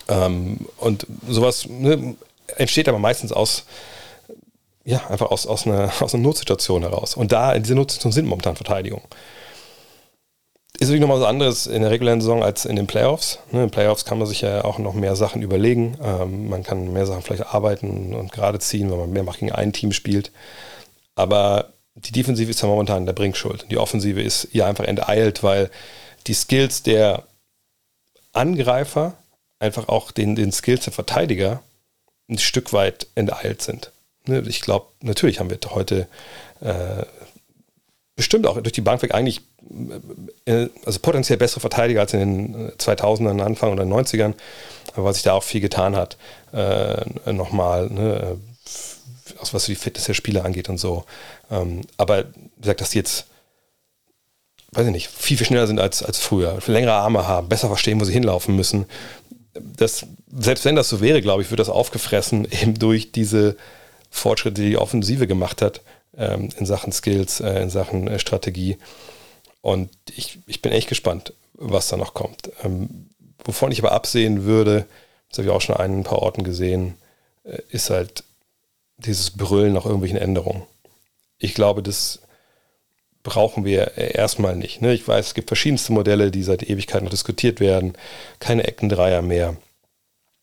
[0.09, 2.17] Ähm, und sowas ne,
[2.57, 3.65] entsteht aber meistens aus,
[4.85, 7.15] ja, einfach aus, aus, einer, aus einer Notsituation heraus.
[7.15, 9.03] Und da in dieser Notsituation sind momentan Verteidigung.
[10.83, 13.39] Ist natürlich nochmal was anderes in der regulären Saison als in den Playoffs.
[13.53, 15.97] Ne, in den Playoffs kann man sich ja auch noch mehr Sachen überlegen.
[16.03, 19.73] Ähm, man kann mehr Sachen vielleicht arbeiten und gerade ziehen, weil man mehr gegen ein
[19.73, 20.33] Team spielt.
[21.15, 23.67] Aber die Defensive ist ja momentan der Bringschuld.
[23.71, 25.71] Die Offensive ist ja einfach enteilt, weil
[26.27, 27.23] die Skills der
[28.33, 29.15] Angreifer
[29.61, 31.63] einfach auch den, den Skills der Verteidiger
[32.29, 33.93] ein Stück weit enteilt sind.
[34.27, 36.09] Ne, ich glaube, natürlich haben wir heute
[36.61, 37.05] äh,
[38.17, 39.43] bestimmt auch durch die Bank weg eigentlich
[40.85, 44.35] also potenziell bessere Verteidiger als in den 2000ern, Anfang oder 90ern,
[44.95, 46.17] weil sich da auch viel getan hat.
[46.53, 48.39] Äh, nochmal, ne,
[49.39, 51.05] aus was die Fitness der Spieler angeht und so.
[51.51, 53.27] Ähm, aber wie gesagt, dass die jetzt,
[54.73, 58.01] weiß ich nicht, viel, viel schneller sind als, als früher, längere Arme haben, besser verstehen,
[58.01, 58.87] wo sie hinlaufen müssen.
[59.55, 63.57] Das, selbst wenn das so wäre, glaube ich, wird das aufgefressen eben durch diese
[64.11, 65.81] Fortschritte, die die Offensive gemacht hat
[66.17, 68.79] ähm, in Sachen Skills, äh, in Sachen äh, Strategie.
[69.63, 72.51] Und ich, ich bin echt gespannt, was da noch kommt.
[72.63, 73.09] Ähm,
[73.45, 74.87] wovon ich aber absehen würde,
[75.29, 76.97] das habe ich auch schon an ein paar Orten gesehen,
[77.45, 78.25] äh, ist halt
[78.99, 80.65] dieses Brüllen nach irgendwelchen Änderungen.
[81.39, 82.21] Ich glaube, das
[83.23, 84.83] brauchen wir erstmal nicht.
[84.83, 84.93] Ne?
[84.95, 87.95] Ich weiß, es gibt verschiedenste Modelle, die seit Ewigkeit noch diskutiert werden.
[88.41, 89.57] Keine Eckendreier mehr.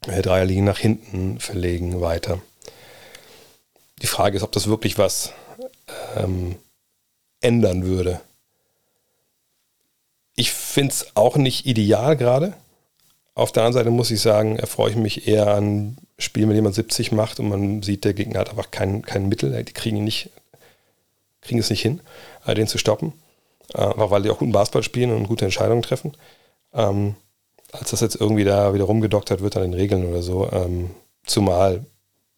[0.07, 2.41] Äh, Dreier liegen nach hinten, verlegen weiter.
[4.01, 5.33] Die Frage ist, ob das wirklich was
[6.15, 6.55] ähm,
[7.41, 8.21] ändern würde.
[10.39, 12.53] Ich finde es auch nicht ideal gerade.
[13.35, 16.63] Auf der anderen Seite muss ich sagen, erfreue ich mich eher an Spielen, mit dem
[16.63, 19.51] man 70 macht und man sieht, der Gegner hat einfach kein, kein Mittel.
[19.65, 20.29] Die kriegen nicht,
[21.41, 21.99] kriegen es nicht hin,
[22.45, 23.11] äh, den zu stoppen.
[23.73, 26.13] Äh, einfach weil die auch guten Basketball spielen und gute Entscheidungen treffen.
[26.73, 27.15] Ähm,
[27.73, 30.49] als das jetzt irgendwie da wieder rumgedoktert wird an den Regeln oder so.
[30.53, 30.91] Ähm,
[31.25, 31.83] zumal,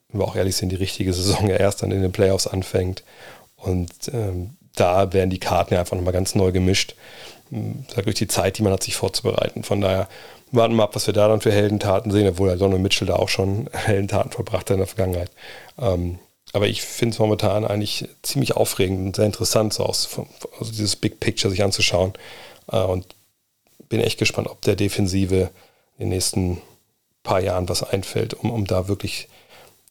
[0.10, 3.04] wenn wir auch ehrlich sind, die richtige Saison ja erst dann in den Playoffs anfängt.
[3.58, 6.96] Und ähm, da werden die Karten ja einfach nochmal ganz neu gemischt.
[7.52, 9.64] Hm, durch die Zeit, die man hat, sich vorzubereiten.
[9.64, 10.08] Von daher
[10.52, 13.16] warten wir mal ab, was wir da dann für Heldentaten sehen, obwohl Donald Mitchell da
[13.16, 15.32] auch schon Heldentaten verbracht hat in der Vergangenheit.
[15.78, 16.20] Ähm,
[16.54, 20.10] aber ich finde es momentan eigentlich ziemlich aufregend und sehr interessant, so aus,
[20.60, 22.14] also dieses Big Picture sich anzuschauen.
[22.72, 23.06] Äh, und
[23.90, 25.50] bin echt gespannt, ob der Defensive
[25.98, 26.62] in den nächsten
[27.24, 29.28] paar Jahren was einfällt, um, um da wirklich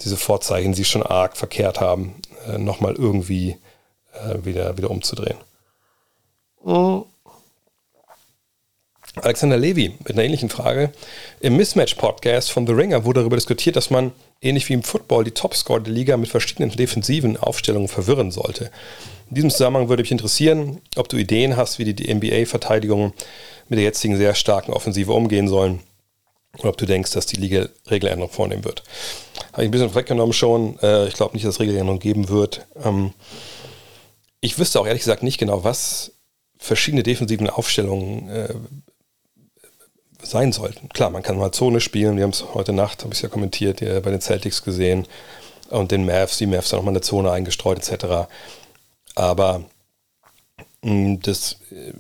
[0.01, 2.15] diese Vorzeichen, die sie schon arg verkehrt haben,
[2.47, 3.57] äh, nochmal irgendwie
[4.15, 5.37] äh, wieder, wieder umzudrehen.
[6.65, 7.05] Mhm.
[9.17, 10.93] Alexander Levy mit einer ähnlichen Frage.
[11.41, 15.33] Im Mismatch-Podcast von The Ringer wurde darüber diskutiert, dass man, ähnlich wie im Football, die
[15.33, 18.71] Topscore der Liga mit verschiedenen defensiven Aufstellungen verwirren sollte.
[19.29, 23.13] In diesem Zusammenhang würde mich interessieren, ob du Ideen hast, wie die NBA-Verteidigungen
[23.69, 25.81] mit der jetzigen sehr starken Offensive umgehen sollen.
[26.59, 28.85] Oder ob du denkst, dass die Liga Regeländerungen vornehmen wird.
[29.53, 30.79] Habe ich ein bisschen weggenommen schon.
[30.83, 32.67] Äh, ich glaube nicht, dass es Regeländerungen geben wird.
[32.85, 33.13] Ähm,
[34.41, 36.13] ich wüsste auch ehrlich gesagt nicht genau, was
[36.59, 38.55] verschiedene defensiven Aufstellungen äh,
[40.23, 40.89] sein sollten.
[40.89, 42.17] Klar, man kann mal Zone spielen.
[42.17, 45.07] Wir haben es heute Nacht, habe ich es ja kommentiert, bei den Celtics gesehen.
[45.71, 48.29] Und den Mavs, die Mavs haben nochmal eine Zone eingestreut etc.
[49.15, 49.65] Aber
[50.83, 51.93] mm, das äh,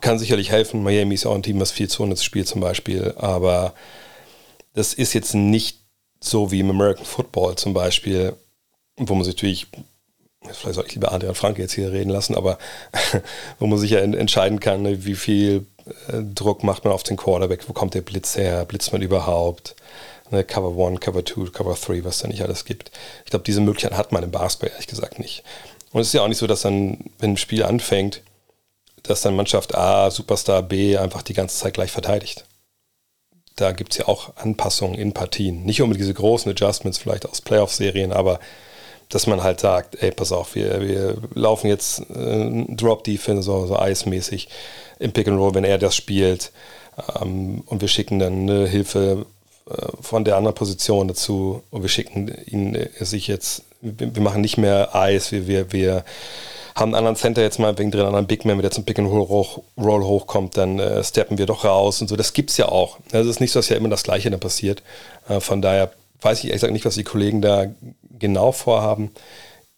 [0.00, 0.82] kann sicherlich helfen.
[0.82, 3.14] Miami ist auch ein Team, was viel Zone spielt zum Beispiel.
[3.18, 3.74] Aber
[4.74, 5.78] das ist jetzt nicht
[6.20, 8.34] so wie im American Football zum Beispiel,
[8.96, 9.66] wo man sich natürlich
[10.42, 12.58] vielleicht soll ich lieber Adrian Franke jetzt hier reden lassen, aber
[13.58, 15.66] wo man sich ja entscheiden kann, ne, wie viel
[16.08, 19.76] äh, Druck macht man auf den Quarterback, wo kommt der Blitz her, blitzt man überhaupt,
[20.30, 22.90] ne, Cover 1, Cover 2, Cover 3, was da nicht alles gibt.
[23.24, 25.44] Ich glaube, diese Möglichkeit hat man im Basketball ehrlich gesagt nicht.
[25.92, 28.22] Und es ist ja auch nicht so, dass dann, wenn ein Spiel anfängt,
[29.02, 32.44] dass dann Mannschaft A, Superstar B einfach die ganze Zeit gleich verteidigt.
[33.56, 35.64] Da gibt es ja auch Anpassungen in Partien.
[35.64, 38.38] Nicht unbedingt diese großen Adjustments vielleicht aus Playoff-Serien, aber
[39.10, 43.78] dass man halt sagt, ey, pass auf, wir, wir laufen jetzt äh, Drop-Defense, so, so
[43.78, 44.48] eismäßig
[44.98, 46.52] im Pick and Roll, wenn er das spielt.
[47.20, 49.26] Ähm, und wir schicken dann eine Hilfe
[49.68, 54.22] äh, von der anderen Position dazu und wir schicken ihn äh, sich jetzt, wir, wir,
[54.22, 56.04] machen nicht mehr Eis, wir, wir, wir
[56.76, 58.84] haben einen anderen Center jetzt mal wegen drin, einen anderen Big Man, wenn der zum
[58.84, 62.14] Pick and Roll, hoch, Roll hochkommt, dann äh, steppen wir doch raus und so.
[62.14, 62.98] Das gibt es ja auch.
[63.12, 64.84] Also es ist nicht so, dass ja immer das Gleiche dann passiert.
[65.28, 65.90] Äh, von daher
[66.20, 67.66] weiß ich ehrlich gesagt nicht, was die Kollegen da
[68.18, 69.10] genau vorhaben.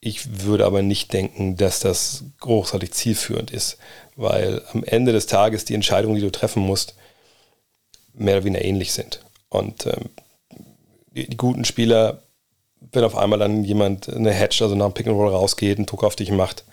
[0.01, 3.79] Ich würde aber nicht denken, dass das großartig zielführend ist,
[4.17, 6.97] weil am Ende des Tages die Entscheidung, die du treffen musst,
[8.13, 9.21] mehr oder weniger ähnlich sind.
[9.49, 10.11] Und ähm,
[11.13, 12.23] die, die, guten Spieler,
[12.91, 15.87] wenn auf einmal dann jemand eine Hatch, also nach dem Pick and Roll rausgeht, einen
[15.87, 16.65] Druck auf dich macht,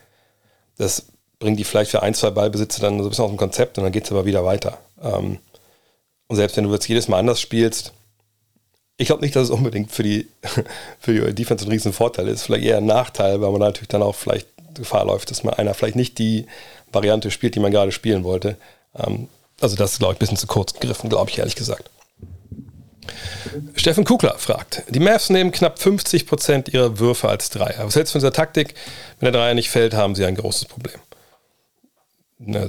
[0.78, 1.06] das
[1.38, 3.84] bringt die vielleicht für ein, zwei Ballbesitzer dann so ein bisschen aus dem Konzept und
[3.84, 4.80] dann geht es aber wieder weiter.
[5.02, 5.40] Ähm,
[6.28, 7.94] und selbst wenn du jetzt jedes Mal anders spielst,
[9.00, 10.28] ich glaube nicht, dass es unbedingt für die,
[11.00, 12.44] für die Defense ein Riesenvorteil ist.
[12.44, 15.74] Vielleicht eher ein Nachteil, weil man natürlich dann auch vielleicht Gefahr läuft, dass man einer
[15.74, 16.46] vielleicht nicht die
[16.92, 18.58] Variante spielt, die man gerade spielen wollte.
[18.96, 19.30] Ähm,
[19.62, 21.90] also das ist, glaube ich, ein bisschen zu kurz gegriffen, glaube ich, ehrlich gesagt.
[23.76, 27.86] Steffen Kugler fragt, die Mavs nehmen knapp 50 Prozent ihrer Würfe als Dreier.
[27.86, 28.76] Was hältst du von dieser Taktik?
[29.20, 31.00] Wenn der Dreier nicht fällt, haben sie ein großes Problem.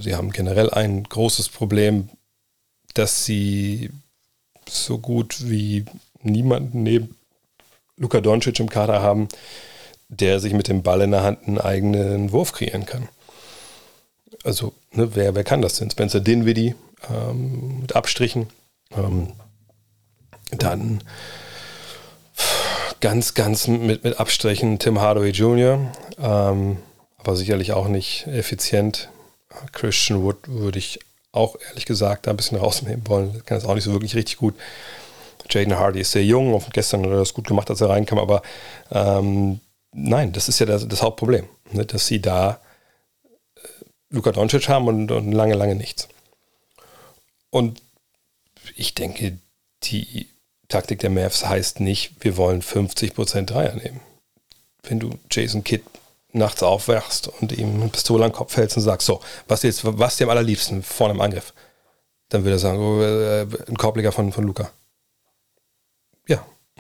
[0.01, 2.09] sie haben generell ein großes Problem,
[2.95, 3.91] dass sie
[4.69, 5.85] so gut wie
[6.23, 7.17] niemanden neben
[7.97, 9.29] Luka Doncic im Kader haben,
[10.09, 13.09] der sich mit dem Ball in der Hand einen eigenen Wurf kreieren kann.
[14.43, 15.91] Also, ne, wer, wer kann das denn?
[15.91, 16.75] Spencer Dinwiddie
[17.11, 18.49] ähm, mit Abstrichen.
[18.97, 19.33] Ähm,
[20.51, 21.03] dann
[23.01, 26.79] ganz, ganz mit, mit Abstrichen Tim Hardaway Jr., ähm,
[27.19, 29.11] aber sicherlich auch nicht effizient.
[29.73, 31.01] Christian Wood würde ich
[31.33, 33.33] auch ehrlich gesagt da ein bisschen rausnehmen wollen.
[33.45, 34.55] Kann das auch nicht so wirklich richtig gut.
[35.51, 38.19] Jaden Hardy ist sehr jung, und gestern hat er das gut gemacht, als er reinkam,
[38.19, 38.43] aber
[38.91, 39.61] ähm,
[39.93, 42.61] nein, das ist ja das, das Hauptproblem, ne, dass sie da
[43.57, 43.61] äh,
[44.11, 46.09] Luka Doncic haben und, und, lange, lange nichts.
[47.51, 47.83] Und
[48.77, 49.39] ich denke,
[49.83, 50.29] die
[50.69, 54.01] Taktik der Mavs heißt nicht, wir wollen 50% Dreier nehmen.
[54.83, 55.85] Wenn du Jason Kidd
[56.33, 59.81] nachts aufwachst und ihm eine Pistole an den Kopf hältst und sagst, so, was jetzt,
[59.85, 61.53] was dir am allerliebsten vorne im Angriff?
[62.29, 64.71] Dann würde er sagen, oh, äh, ein Korbleger von, von Luca.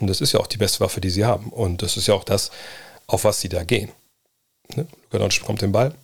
[0.00, 1.50] Und das ist ja auch die beste Waffe, die sie haben.
[1.50, 2.50] Und das ist ja auch das,
[3.06, 3.90] auf was sie da gehen.
[4.76, 4.86] Ne?
[5.04, 5.94] Luka Doncic bekommt den Ball.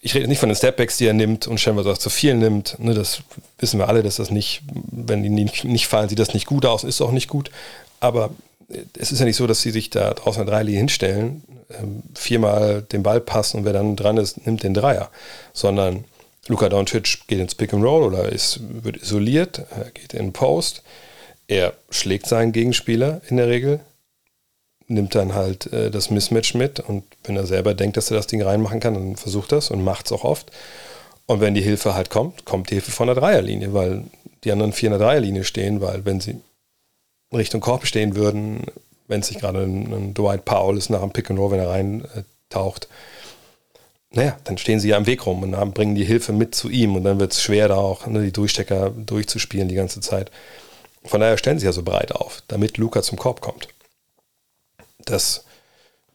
[0.00, 2.78] Ich rede nicht von den Stepbacks, die er nimmt und scheinbar auch zu viel nimmt.
[2.78, 2.94] Ne?
[2.94, 3.20] Das
[3.58, 6.64] wissen wir alle, dass das nicht, wenn die nicht, nicht fallen, sieht das nicht gut
[6.64, 7.50] aus, ist auch nicht gut.
[8.00, 8.30] Aber
[8.98, 11.42] es ist ja nicht so, dass sie sich da draußen eine Dreilinie hinstellen,
[11.78, 15.10] ähm, viermal den Ball passen und wer dann dran ist, nimmt den Dreier.
[15.52, 16.04] Sondern
[16.48, 19.62] Luka Doncic geht ins Pick and Roll oder ist, wird isoliert,
[19.94, 20.82] geht in Post,
[21.48, 23.80] er schlägt seinen Gegenspieler in der Regel,
[24.88, 28.26] nimmt dann halt äh, das Mismatch mit und wenn er selber denkt, dass er das
[28.26, 30.50] Ding reinmachen kann, dann versucht das und macht es auch oft.
[31.26, 34.04] Und wenn die Hilfe halt kommt, kommt die Hilfe von der Dreierlinie, weil
[34.44, 36.40] die anderen vier in der Dreierlinie stehen, weil wenn sie
[37.32, 38.64] Richtung Korb stehen würden,
[39.08, 41.60] wenn es nicht gerade ein, ein, Dwight Powell ist nach dem Pick and Roll, wenn
[41.60, 42.88] er reintaucht, äh,
[44.16, 46.68] naja, dann stehen sie ja am Weg rum und dann bringen die Hilfe mit zu
[46.68, 50.30] ihm und dann wird es schwer, da auch ne, die Durchstecker durchzuspielen die ganze Zeit.
[51.06, 53.68] Von daher stellen sie ja so breit auf, damit Luca zum Korb kommt.
[55.04, 55.44] Dass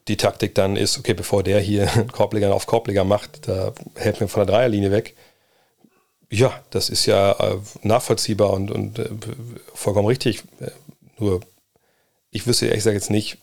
[0.08, 4.28] die Taktik dann ist, okay, bevor der hier Korbleger auf Korbleger macht, da hält mir
[4.28, 5.14] von der Dreierlinie weg.
[6.30, 9.10] Ja, das ist ja äh, nachvollziehbar und, und äh,
[9.74, 10.42] vollkommen richtig.
[10.60, 10.70] Äh,
[11.18, 11.40] nur,
[12.30, 13.38] ich wüsste ehrlich gesagt jetzt nicht,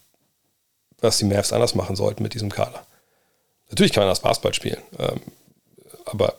[0.99, 2.85] was die Mavs anders machen sollten mit diesem Kader.
[3.69, 5.21] Natürlich kann man das Basketball spielen, ähm,
[6.05, 6.35] aber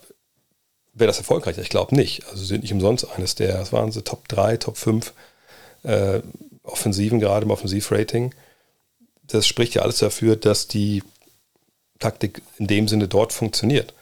[1.01, 1.59] wäre das erfolgreich?
[1.59, 2.27] Ich glaube nicht.
[2.29, 5.13] Also sind nicht umsonst eines der, was waren sie, Top 3, Top 5
[5.83, 6.21] äh,
[6.63, 8.35] Offensiven, gerade im Offensivrating.
[9.25, 11.03] Das spricht ja alles dafür, dass die
[11.99, 13.95] Taktik in dem Sinne dort funktioniert.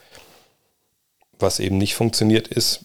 [1.39, 2.81] Was eben nicht funktioniert ist,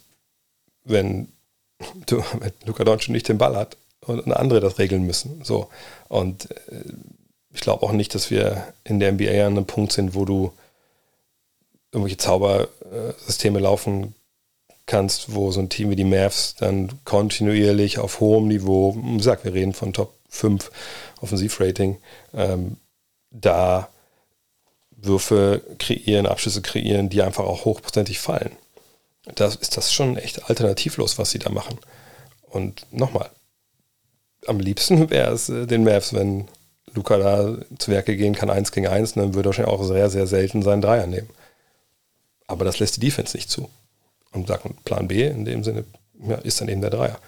[0.84, 1.28] wenn,
[2.06, 5.44] du, wenn Luka Doncic nicht den Ball hat und andere das regeln müssen.
[5.44, 5.70] So.
[6.08, 6.84] Und äh,
[7.54, 10.52] ich glaube auch nicht, dass wir in der NBA an einem Punkt sind, wo du
[11.94, 14.16] irgendwelche Zaubersysteme laufen
[14.86, 19.54] kannst, wo so ein Team wie die Mavs dann kontinuierlich auf hohem Niveau, wie wir
[19.54, 20.72] reden von Top 5
[21.22, 21.98] Offensivrating,
[22.34, 22.78] ähm,
[23.32, 23.90] da
[24.92, 28.52] Würfe kreieren, Abschlüsse kreieren, die einfach auch hochprozentig fallen.
[29.36, 31.78] Das ist das schon echt alternativlos, was sie da machen.
[32.50, 33.30] Und nochmal,
[34.48, 36.48] am liebsten wäre es äh, den Mavs, wenn
[36.94, 40.10] Luca da zu Werke gehen kann, eins gegen eins, dann würde er wahrscheinlich auch sehr,
[40.10, 41.30] sehr selten seinen Dreier nehmen.
[42.48, 43.70] Aber das lässt die Defense nicht zu.
[44.32, 45.86] Und sagt Plan B in dem Sinne
[46.28, 47.20] ja, ist dann eben der Dreier.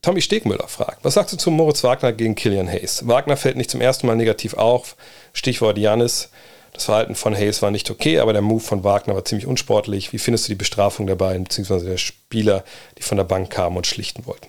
[0.00, 3.06] Tommy Stegmüller fragt, was sagst du zu Moritz Wagner gegen Killian Hayes?
[3.06, 4.96] Wagner fällt nicht zum ersten Mal negativ auf.
[5.32, 6.30] Stichwort Janis.
[6.72, 10.12] Das Verhalten von Hayes war nicht okay, aber der Move von Wagner war ziemlich unsportlich.
[10.12, 12.64] Wie findest du die Bestrafung der beiden, beziehungsweise der Spieler,
[12.98, 14.48] die von der Bank kamen und schlichten wollten?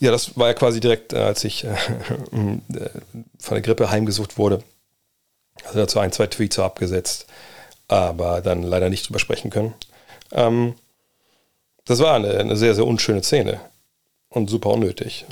[0.00, 1.74] Ja, das war ja quasi direkt, äh, als ich äh,
[2.30, 4.62] von der Grippe heimgesucht wurde.
[5.64, 7.26] Also dazu ein, zwei Tweets abgesetzt
[7.88, 9.74] aber dann leider nicht drüber sprechen können.
[10.32, 10.74] Ähm,
[11.86, 13.60] das war eine, eine, sehr, sehr unschöne Szene
[14.28, 15.24] und super unnötig.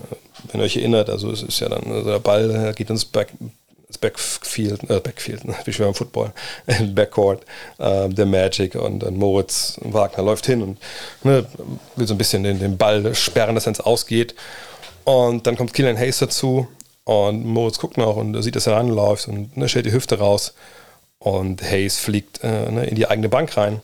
[0.51, 3.29] Wenn ihr euch erinnert, also es ist ja dann, also der Ball geht ins Back,
[4.01, 6.33] Backfield, äh, Backfield, wie schwer im Football,
[6.67, 7.45] im Backcourt,
[7.79, 10.79] äh, der Magic und dann Moritz Wagner läuft hin und
[11.23, 11.47] ne,
[11.97, 14.35] will so ein bisschen den, den Ball sperren, dass er ins Ausgeht.
[15.05, 16.67] Und dann kommt Killian Hayes dazu
[17.05, 20.55] und Moritz guckt noch und sieht, dass er ranläuft und ne, stellt die Hüfte raus
[21.27, 23.81] und Hayes fliegt äh, ne, in die eigene Bank rein.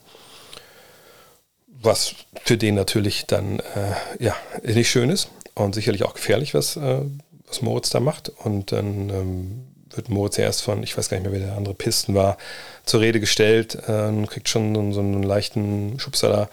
[1.67, 6.77] Was für den natürlich dann äh, ja, nicht schön ist und sicherlich auch gefährlich, was,
[6.77, 7.01] äh,
[7.45, 8.29] was Moritz da macht.
[8.29, 11.73] Und dann ähm, wird Moritz erst von, ich weiß gar nicht mehr, wer der andere
[11.73, 12.37] Pisten war,
[12.85, 16.49] zur Rede gestellt äh, und kriegt schon so, so einen leichten Schubser da.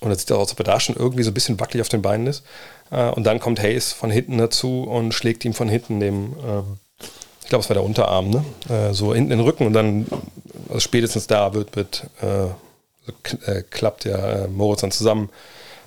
[0.00, 1.88] Und es sieht aus, als ob er da schon irgendwie so ein bisschen wackelig auf
[1.88, 2.42] den Beinen ist.
[2.90, 6.78] Äh, und dann kommt Hayes von hinten dazu und schlägt ihm von hinten dem, ähm,
[7.50, 8.44] ich glaube, es war der Unterarm, ne?
[8.68, 10.06] Äh, so hinten in den Rücken und dann,
[10.68, 15.30] also spätestens da wird, wird äh, klappt ja Moritz dann zusammen.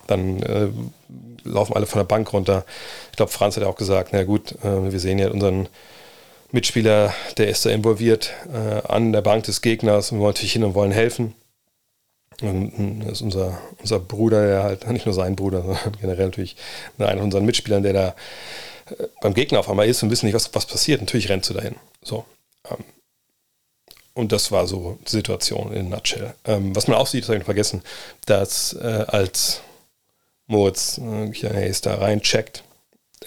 [0.08, 0.92] Dann
[1.46, 2.66] laufen alle von der Bank runter.
[3.12, 5.70] Ich glaube, Franz hat ja auch gesagt, na gut, wir sehen ja unseren
[6.54, 10.54] Mitspieler, der ist da involviert äh, an der Bank des Gegners und wir wollen natürlich
[10.54, 11.34] hin und wollen helfen.
[12.42, 16.56] Und das ist unser, unser Bruder, der halt, nicht nur sein Bruder, sondern generell natürlich
[17.00, 18.16] einer von unseren Mitspielern, der da
[19.22, 21.02] beim Gegner auf einmal ist und wissen nicht, was, was passiert.
[21.02, 21.76] Natürlich rennt du dahin.
[22.02, 22.26] So.
[22.70, 22.84] Ähm,
[24.14, 26.36] und das war so die Situation in Nutshell.
[26.46, 27.82] Ähm, was man auch sieht, das habe ich vergessen,
[28.26, 29.62] dass äh, als
[30.48, 32.64] Moritz äh, da reincheckt,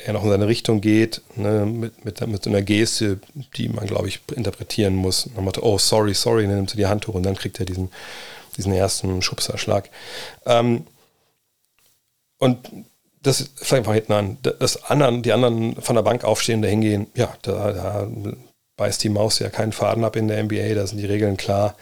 [0.04, 3.18] er noch in seine Richtung geht, ne, mit, mit, mit so einer Geste,
[3.56, 5.28] die man, glaube ich, interpretieren muss.
[5.34, 7.66] Man macht, oh, sorry, sorry, dann nimmt er die Hand hoch und dann kriegt er
[7.66, 7.90] diesen,
[8.56, 9.88] diesen ersten Schubserschlag.
[10.44, 10.86] Ähm,
[12.38, 12.70] und
[13.26, 14.38] das fängt von hinten an.
[14.42, 18.08] Das anderen, die anderen von der Bank aufstehen, da hingehen, ja, da, da
[18.76, 21.76] beißt die Maus ja keinen Faden ab in der NBA, da sind die Regeln klar.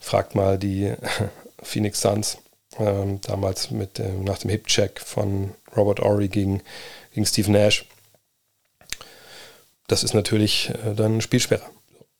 [0.00, 0.92] Fragt mal die
[1.62, 2.38] Phoenix Suns,
[2.78, 6.62] ähm, damals mit dem, nach dem Hip-Check von Robert Ory gegen
[7.14, 7.86] gegen Steve Nash.
[9.86, 11.62] Das ist natürlich äh, dann Spielsperre.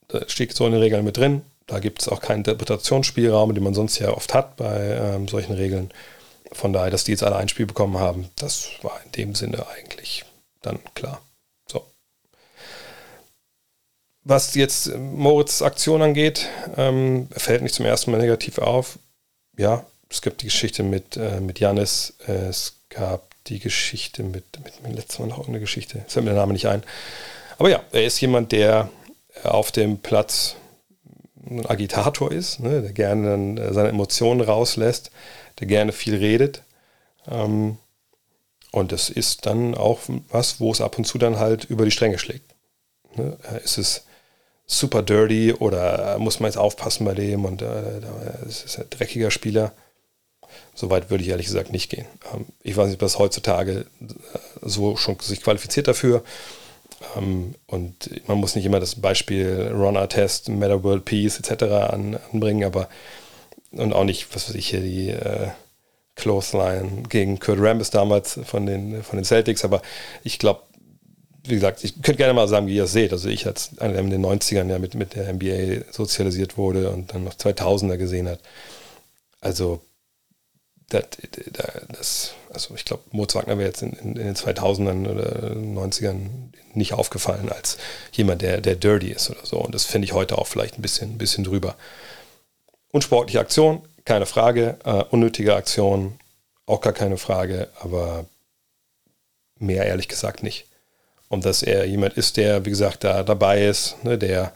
[0.08, 1.42] Da steht so eine Regel mit drin.
[1.66, 5.54] Da gibt es auch keinen Interpretationsspielraum, den man sonst ja oft hat bei ähm, solchen
[5.54, 5.90] Regeln.
[6.52, 9.66] Von daher, dass die jetzt alle ein Spiel bekommen haben, das war in dem Sinne
[9.68, 10.24] eigentlich
[10.60, 11.20] dann klar.
[11.66, 11.84] So.
[14.24, 18.98] Was jetzt äh, Moritz Aktion angeht, ähm, fällt nicht zum ersten Mal negativ auf.
[19.56, 22.14] Ja, es gibt die Geschichte mit, äh, mit Janis.
[22.26, 26.32] Es gab die Geschichte mit, mit, mit letztes Mal noch eine Geschichte, jetzt fällt mir
[26.32, 26.82] der Name nicht ein.
[27.58, 28.88] Aber ja, er ist jemand, der
[29.42, 30.56] auf dem Platz
[31.48, 35.10] ein Agitator ist, ne, der gerne dann äh, seine Emotionen rauslässt,
[35.62, 36.62] der gerne viel redet.
[37.30, 37.78] Ähm,
[38.72, 41.90] und das ist dann auch was, wo es ab und zu dann halt über die
[41.90, 42.54] Stränge schlägt.
[43.14, 43.36] Ne?
[43.64, 44.04] Ist es
[44.66, 48.00] super dirty oder muss man jetzt aufpassen bei dem und äh,
[48.48, 49.72] es ist ein dreckiger Spieler.
[50.74, 52.06] So weit würde ich ehrlich gesagt nicht gehen.
[52.34, 54.04] Ähm, ich weiß nicht, ob das heutzutage äh,
[54.62, 56.24] so schon sich qualifiziert dafür.
[57.16, 61.64] Ähm, und man muss nicht immer das Beispiel Ron Artest, Meta World Peace etc.
[61.64, 62.88] An, anbringen, aber
[63.72, 65.48] und auch nicht, was weiß ich hier, die äh,
[66.14, 69.82] Clothesline gegen Kurt Rambis damals von den, von den Celtics, aber
[70.22, 70.62] ich glaube,
[71.44, 73.12] wie gesagt, ich könnte gerne mal sagen, wie ihr es seht.
[73.12, 76.90] Also ich als einer, der in den 90ern ja mit, mit der NBA sozialisiert wurde
[76.90, 78.38] und dann noch 2000er gesehen hat.
[79.40, 79.80] Also
[80.88, 81.04] das,
[81.88, 86.28] das, also ich glaube, Moritz Wagner wäre jetzt in, in, in, den 2000ern oder 90ern
[86.74, 87.78] nicht aufgefallen als
[88.12, 89.58] jemand, der, der dirty ist oder so.
[89.58, 91.76] Und das finde ich heute auch vielleicht ein bisschen, ein bisschen drüber.
[92.92, 94.78] Unsportliche Aktion, keine Frage.
[94.86, 96.18] Uh, unnötige Aktion,
[96.66, 97.68] auch gar keine Frage.
[97.80, 98.26] Aber
[99.58, 100.66] mehr ehrlich gesagt nicht.
[101.28, 104.52] Und dass er jemand ist, der, wie gesagt, da dabei ist, ne, der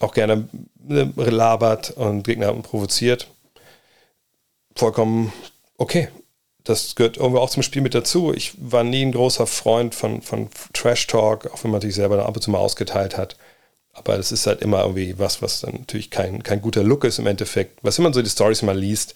[0.00, 3.28] auch gerne ne, labert und Gegner provoziert.
[4.74, 5.32] Vollkommen
[5.80, 6.08] okay,
[6.64, 8.32] das gehört irgendwie auch zum Spiel mit dazu.
[8.34, 12.16] Ich war nie ein großer Freund von, von Trash Talk, auch wenn man sich selber
[12.16, 13.36] dann ab und zu mal ausgeteilt hat.
[13.92, 17.18] Aber das ist halt immer irgendwie was, was dann natürlich kein, kein guter Look ist
[17.18, 17.78] im Endeffekt.
[17.82, 19.14] Was man so die Stories mal liest,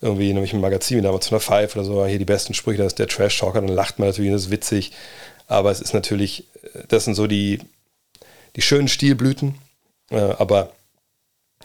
[0.00, 2.78] irgendwie nämlich im Magazin, da war zu einer Five oder so, hier die besten Sprüche,
[2.78, 4.92] das ist der Trash Talker, dann lacht man natürlich, das ist witzig.
[5.46, 6.44] Aber es ist natürlich,
[6.88, 7.60] das sind so die,
[8.56, 9.54] die schönen Stilblüten.
[10.10, 10.72] Äh, aber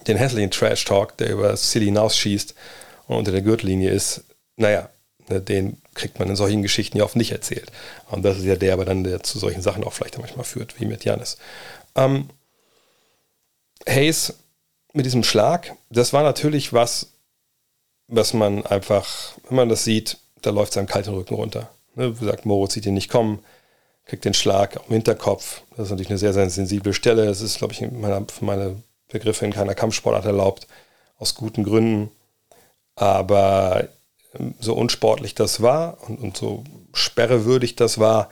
[0.07, 2.55] den hässlichen Trash Talk, der über das City hinausschießt
[3.07, 4.23] und unter der Gürtellinie ist,
[4.55, 4.89] naja,
[5.29, 7.71] ne, den kriegt man in solchen Geschichten ja oft nicht erzählt.
[8.09, 10.79] Und das ist ja der, aber dann der zu solchen Sachen auch vielleicht manchmal führt,
[10.79, 11.37] wie mit Janis.
[11.95, 12.29] Ähm,
[13.87, 14.35] Hayes
[14.93, 17.13] mit diesem Schlag, das war natürlich was,
[18.07, 21.69] was man einfach, wenn man das sieht, da läuft seinem kalten Rücken runter.
[21.95, 23.39] Ne, wie gesagt, Moritz sieht ihn nicht kommen,
[24.05, 25.61] kriegt den Schlag am Hinterkopf.
[25.71, 27.25] Das ist natürlich eine sehr, sehr sensible Stelle.
[27.25, 30.67] Das ist, glaube ich, für meine Begriffe in keiner Kampfsportart erlaubt,
[31.17, 32.11] aus guten Gründen.
[32.95, 33.87] Aber
[34.59, 36.63] so unsportlich das war und, und so
[36.93, 38.29] sperrewürdig das war,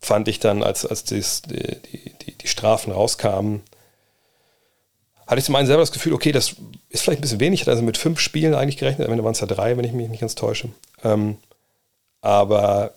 [0.00, 3.62] fand ich dann, als, als dies, die, die, die Strafen rauskamen,
[5.26, 6.56] hatte ich zum einen selber das Gefühl, okay, das
[6.90, 7.60] ist vielleicht ein bisschen wenig.
[7.60, 9.06] Ich hatte also mit fünf Spielen eigentlich gerechnet.
[9.06, 10.68] Am Ende waren es ja drei, wenn ich mich nicht ganz täusche.
[11.02, 11.38] Ähm,
[12.20, 12.92] aber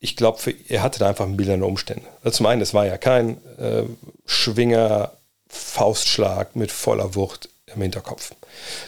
[0.00, 2.06] ich glaube, er hatte da einfach mildernde Umstände.
[2.24, 3.84] Also zum einen, es war ja kein äh,
[4.26, 5.12] Schwinger,
[5.48, 8.32] Faustschlag mit voller Wucht im Hinterkopf.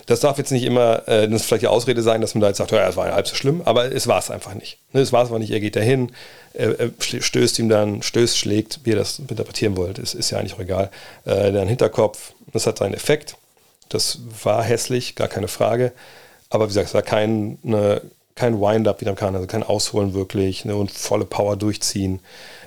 [0.07, 2.59] Das darf jetzt nicht immer, äh, das vielleicht die Ausrede sein, dass man da jetzt
[2.59, 4.79] sagt, ja, es war ja halb so schlimm, aber es war es einfach nicht.
[4.93, 6.13] Ne, es war es einfach nicht, er geht dahin,
[6.53, 10.55] er, stößt ihm dann, stößt, schlägt, wie ihr das interpretieren wollt, ist, ist ja eigentlich
[10.55, 10.91] auch egal.
[11.25, 13.37] Äh, der Hinterkopf, das hat seinen Effekt.
[13.89, 15.93] Das war hässlich, gar keine Frage.
[16.51, 18.01] Aber wie gesagt, es war kein, ne,
[18.35, 22.21] kein Wind-up, wie man kann, also kein Ausholen wirklich ne, und volle Power durchziehen.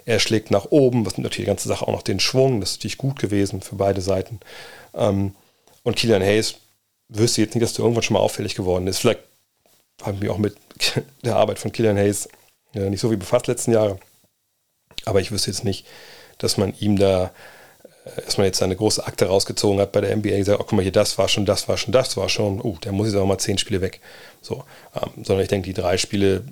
[0.05, 2.77] Er schlägt nach oben, was natürlich die ganze Sache auch noch den Schwung, das ist
[2.77, 4.39] natürlich gut gewesen für beide Seiten.
[4.95, 5.33] Ähm,
[5.83, 6.55] und Kilian Hayes
[7.09, 8.99] wüsste jetzt nicht, dass der irgendwann schon mal auffällig geworden ist.
[8.99, 9.21] Vielleicht
[10.03, 10.55] haben wir auch mit
[11.23, 12.29] der Arbeit von Kilian Hayes
[12.73, 13.99] ja, nicht so viel befasst letzten Jahre.
[15.05, 15.85] Aber ich wüsste jetzt nicht,
[16.37, 17.31] dass man ihm da,
[18.05, 20.73] äh, dass man jetzt eine große Akte rausgezogen hat bei der NBA, gesagt, oh, guck
[20.73, 23.15] mal hier, das war schon, das war schon, das war schon, uh, der muss jetzt
[23.15, 24.01] auch mal zehn Spiele weg.
[24.41, 24.63] So,
[24.95, 26.43] ähm, sondern ich denke, die drei Spiele,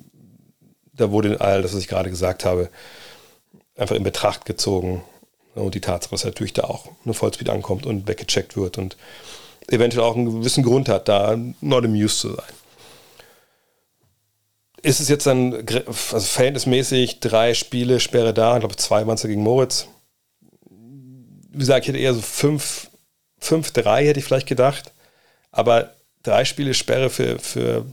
[0.94, 2.70] da wurde all das, was ich gerade gesagt habe,
[3.76, 5.04] einfach in Betracht gezogen.
[5.56, 8.96] Und die Tatsache, dass natürlich da auch eine Vollspeed ankommt und weggecheckt wird und
[9.68, 12.52] eventuell auch einen gewissen Grund hat, da not amused zu sein.
[14.82, 15.54] Ist es jetzt dann
[15.86, 18.54] also verhältnismäßig drei Spiele Sperre da?
[18.54, 19.88] Ich glaube, zwei waren es gegen Moritz.
[20.70, 22.90] Wie gesagt, ich hätte eher so fünf,
[23.38, 24.92] fünf, drei hätte ich vielleicht gedacht.
[25.50, 27.86] Aber drei Spiele Sperre für, für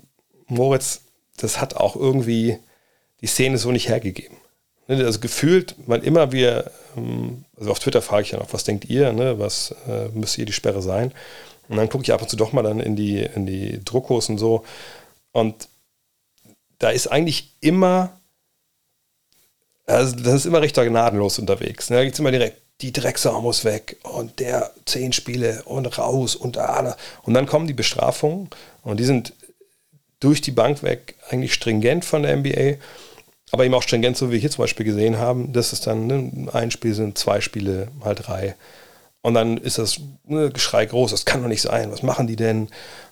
[0.48, 1.02] Moritz,
[1.38, 2.60] das hat auch irgendwie
[3.22, 4.38] die Szene so nicht hergegeben.
[4.88, 8.66] Ne, also gefühlt, wann immer wir, ähm, also auf Twitter frage ich ja noch, was
[8.66, 9.40] denkt ihr, ne?
[9.40, 11.14] was äh, müsste hier die Sperre sein?
[11.70, 14.28] Und dann gucke ich ab und zu doch mal dann in die, in die Druckos
[14.30, 14.66] und so.
[15.32, 15.70] Und
[16.80, 18.20] da ist eigentlich immer,
[19.86, 21.90] also das ist immer recht gnadenlos unterwegs.
[21.90, 21.98] Ne?
[21.98, 26.36] Da geht es immer direkt, die Drecksau muss weg und der zehn Spiele und raus
[26.36, 26.98] und da.
[27.22, 28.50] Und dann kommen die Bestrafungen
[28.82, 29.34] und die sind
[30.20, 32.76] durch die Bank weg eigentlich stringent von der NBA
[33.54, 36.08] aber eben auch stringent, so wie wir hier zum Beispiel gesehen haben, dass es dann
[36.08, 38.56] ne, ein Spiel sind, zwei Spiele, mal drei.
[39.22, 42.36] Und dann ist das ne, Geschrei groß, das kann doch nicht sein, was machen die
[42.36, 42.70] denn?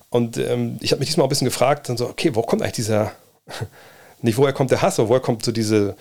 [0.10, 2.74] Und ähm, ich habe mich diesmal ein bisschen gefragt, dann so, okay, wo kommt eigentlich
[2.74, 3.12] dieser,
[4.24, 5.96] nicht woher kommt der Hass, aber woher kommt so diese,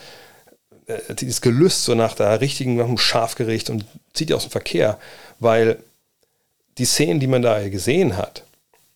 [0.86, 3.84] äh, dieses Gelüst so nach der richtigen, nach dem Schafgericht und
[4.14, 4.98] zieht die aus dem Verkehr,
[5.38, 5.76] weil
[6.78, 8.44] die Szenen, die man da gesehen hat,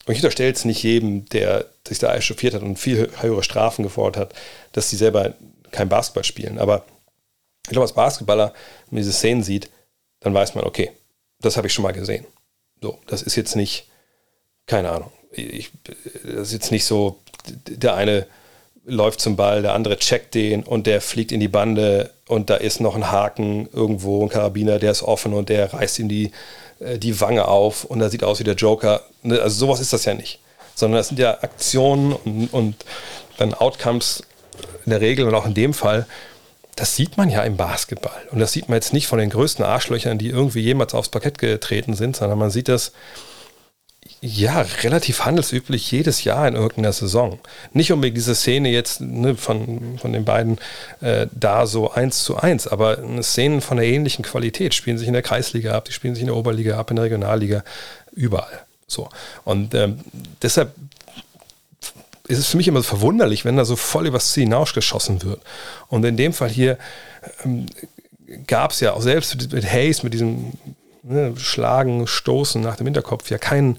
[0.06, 3.82] und ich unterstelle es nicht jedem, der sich da echauffiert hat und viel höhere Strafen
[3.82, 4.34] gefordert hat,
[4.72, 5.34] dass sie selber
[5.70, 6.58] kein Basketball spielen.
[6.58, 6.84] Aber
[7.64, 8.52] ich glaube, als Basketballer,
[8.86, 9.70] wenn man diese Szenen sieht,
[10.20, 10.90] dann weiß man, okay,
[11.40, 12.26] das habe ich schon mal gesehen.
[12.82, 13.88] So, das ist jetzt nicht,
[14.66, 15.70] keine Ahnung, ich,
[16.22, 17.20] das ist jetzt nicht so,
[17.66, 18.26] der eine
[18.84, 22.56] läuft zum Ball, der andere checkt den und der fliegt in die Bande und da
[22.56, 26.32] ist noch ein Haken irgendwo, ein Karabiner, der ist offen und der reißt ihm die,
[26.84, 29.02] äh, die Wange auf und er sieht aus wie der Joker.
[29.22, 30.40] Ne, also sowas ist das ja nicht.
[30.74, 32.76] Sondern das sind ja Aktionen und, und
[33.38, 34.22] dann Outcomes
[34.84, 36.06] in der Regel und auch in dem Fall,
[36.76, 38.20] das sieht man ja im Basketball.
[38.30, 41.38] Und das sieht man jetzt nicht von den größten Arschlöchern, die irgendwie jemals aufs Parkett
[41.38, 42.92] getreten sind, sondern man sieht das
[44.26, 47.38] ja, relativ handelsüblich jedes Jahr in irgendeiner Saison.
[47.74, 50.58] Nicht unbedingt diese Szene jetzt ne, von, von den beiden
[51.02, 55.12] äh, da so eins zu eins, aber Szenen von einer ähnlichen Qualität spielen sich in
[55.12, 57.64] der Kreisliga ab, die spielen sich in der Oberliga ab, in der Regionalliga,
[58.12, 58.64] überall.
[58.86, 59.10] So.
[59.44, 60.00] Und ähm,
[60.40, 60.74] deshalb
[62.26, 65.42] ist es für mich immer so verwunderlich, wenn da so voll übers Ziel hinausgeschossen wird.
[65.88, 66.78] Und in dem Fall hier
[67.44, 67.66] ähm,
[68.46, 70.52] gab es ja auch selbst mit Hayes, mit diesem
[71.02, 73.78] ne, Schlagen, Stoßen nach dem Hinterkopf, ja keinen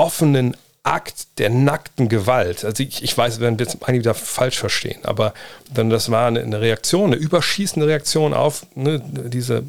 [0.00, 2.64] offenen Akt der nackten Gewalt.
[2.64, 5.34] Also ich, ich weiß, werden jetzt einige da falsch verstehen, aber
[5.72, 9.62] dann das war eine, eine Reaktion, eine überschießende Reaktion auf ne, diese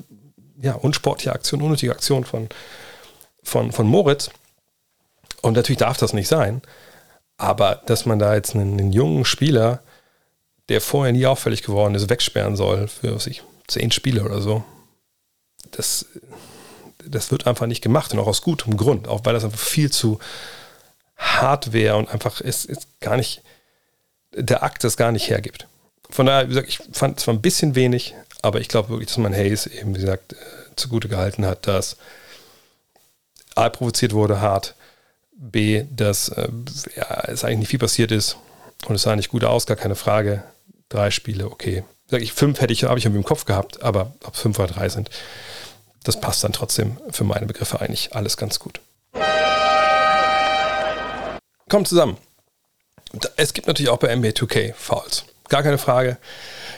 [0.61, 2.47] ja, unsportliche Aktion, unnötige Aktion von,
[3.43, 4.29] von, von Moritz.
[5.41, 6.61] Und natürlich darf das nicht sein.
[7.35, 9.81] Aber dass man da jetzt einen, einen jungen Spieler,
[10.69, 14.63] der vorher nie auffällig geworden ist, wegsperren soll für was ich, zehn Spiele oder so,
[15.71, 16.05] das,
[17.07, 19.91] das wird einfach nicht gemacht und auch aus gutem Grund, auch weil das einfach viel
[19.91, 20.19] zu
[21.17, 23.41] Hardware und einfach ist, ist gar nicht,
[24.33, 25.67] der Akt das gar nicht hergibt.
[26.09, 29.17] Von daher, wie gesagt, ich fand zwar ein bisschen wenig, aber ich glaube wirklich, dass
[29.17, 30.35] man Hayes eben, wie gesagt, äh,
[30.75, 31.97] zugute gehalten hat, dass
[33.55, 34.75] A provoziert wurde hart,
[35.31, 36.49] B, dass äh,
[36.95, 38.37] ja, es eigentlich nicht viel passiert ist
[38.87, 40.43] und es sah nicht gut aus, gar keine Frage.
[40.89, 41.83] Drei Spiele, okay.
[42.07, 44.59] Sag ich, fünf hätte ich, habe ich irgendwie im Kopf gehabt, aber ob es fünf
[44.59, 45.09] oder drei sind,
[46.03, 48.79] das passt dann trotzdem für meine Begriffe eigentlich alles ganz gut.
[51.69, 52.17] Kommt zusammen.
[53.37, 55.25] Es gibt natürlich auch bei NBA 2K Fouls.
[55.49, 56.17] gar keine Frage.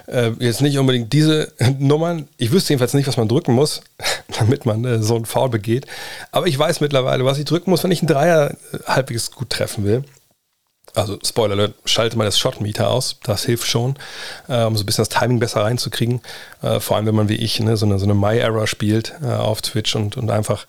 [0.08, 2.28] Äh, jetzt nicht unbedingt diese Nummern.
[2.38, 3.82] Ich wüsste jedenfalls nicht, was man drücken muss,
[4.38, 5.86] damit man äh, so einen Foul begeht.
[6.32, 9.50] Aber ich weiß mittlerweile, was ich drücken muss, wenn ich einen Dreier äh, halbwegs gut
[9.50, 10.04] treffen will.
[10.96, 13.18] Also Spoiler Alert, schalte mal das Shot-Meter aus.
[13.24, 13.96] Das hilft schon,
[14.48, 16.22] äh, um so ein bisschen das Timing besser reinzukriegen.
[16.62, 19.28] Äh, vor allem, wenn man wie ich ne, so eine, so eine My-Error spielt äh,
[19.34, 20.68] auf Twitch und, und einfach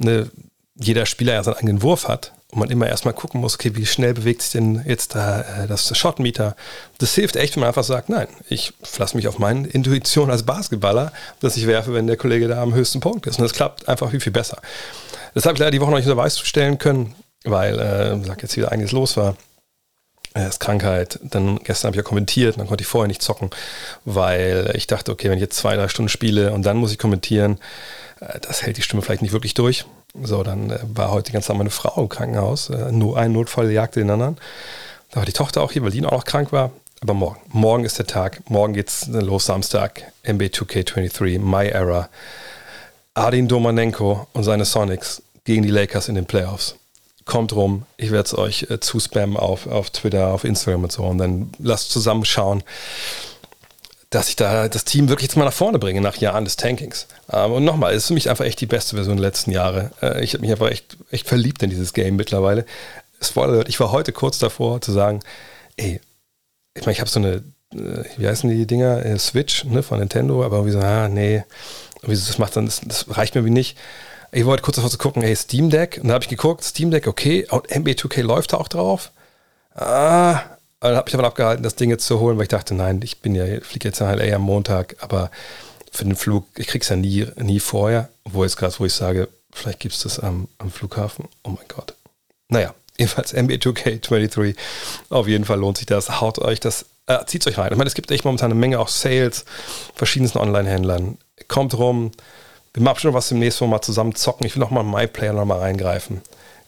[0.00, 0.30] eine,
[0.74, 3.86] jeder Spieler ja seinen eigenen Wurf hat und man immer erstmal gucken muss, okay, wie
[3.86, 6.56] schnell bewegt sich denn jetzt da das Shotmeter.
[6.98, 10.42] Das hilft echt, wenn man einfach sagt, nein, ich lasse mich auf meine Intuition als
[10.42, 13.38] Basketballer, dass ich werfe, wenn der Kollege da am höchsten Punkt ist.
[13.38, 14.58] Und das klappt einfach viel, viel besser.
[15.34, 17.14] Das habe ich leider die Woche noch nicht unter Beweis stellen können,
[17.44, 19.36] weil, äh, sag jetzt wieder einiges los war.
[20.32, 23.50] Erst Krankheit, dann gestern habe ich ja kommentiert, dann konnte ich vorher nicht zocken,
[24.04, 26.98] weil ich dachte, okay, wenn ich jetzt zwei, drei Stunden spiele und dann muss ich
[26.98, 27.58] kommentieren,
[28.20, 29.86] äh, das hält die Stimme vielleicht nicht wirklich durch.
[30.22, 32.70] So, dann äh, war heute die ganze Zeit meine Frau im Krankenhaus.
[32.70, 34.36] Äh, nur ein Notfall jagte den anderen.
[35.10, 36.70] Da war die Tochter auch hier, weil die auch noch krank war.
[37.00, 38.42] Aber morgen, morgen ist der Tag.
[38.48, 40.02] Morgen geht's los, Samstag.
[40.22, 42.08] MB 2K23, My Era.
[43.14, 46.76] Adin Domanenko und seine Sonics gegen die Lakers in den Playoffs.
[47.30, 51.04] Kommt rum, ich werde es euch äh, zuspammen auf, auf Twitter, auf Instagram und so.
[51.04, 52.64] Und dann lasst zusammenschauen
[54.10, 57.06] dass ich da das Team wirklich jetzt mal nach vorne bringe nach Jahren des Tankings.
[57.32, 59.92] Ähm, und nochmal, es ist für mich einfach echt die beste Version der letzten Jahre.
[60.02, 62.66] Äh, ich habe mich einfach echt, echt verliebt in dieses Game mittlerweile.
[63.22, 65.20] Spoiler, ich war heute kurz davor zu sagen,
[65.76, 66.00] ey,
[66.74, 70.00] ich meine, ich habe so eine, äh, wie heißen die Dinger, äh, Switch ne, von
[70.00, 71.44] Nintendo, aber irgendwie so, ah, nee,
[72.02, 73.78] das macht dann, das, das reicht mir wie nicht.
[74.32, 76.90] Ich wollte kurz davor zu gucken, hey, Steam Deck, und da habe ich geguckt, Steam
[76.90, 79.10] Deck, okay, und MB2K läuft da auch drauf.
[79.74, 80.40] Ah,
[80.80, 83.20] dann habe ich davon abgehalten, das Ding jetzt zu holen, weil ich dachte, nein, ich
[83.20, 85.30] bin ja, fliege jetzt nach LA am Montag, aber
[85.90, 89.28] für den Flug, ich krieg's ja nie, nie vorher, wo jetzt gerade, wo ich sage,
[89.52, 91.28] vielleicht gibt es das am, am Flughafen.
[91.42, 91.94] Oh mein Gott.
[92.48, 94.54] Naja, jedenfalls NBA2K23.
[95.08, 96.20] Auf jeden Fall lohnt sich das.
[96.20, 97.72] Haut euch das, äh, zieht euch rein.
[97.72, 99.44] Ich meine, es gibt echt momentan eine Menge auch Sales,
[99.94, 101.18] verschiedensten Online-Händlern.
[101.48, 102.12] Kommt rum.
[102.72, 104.46] Wir machen schon was demnächst mal zusammen zocken.
[104.46, 106.20] Ich will noch mal MyPlayer noch mal reingreifen.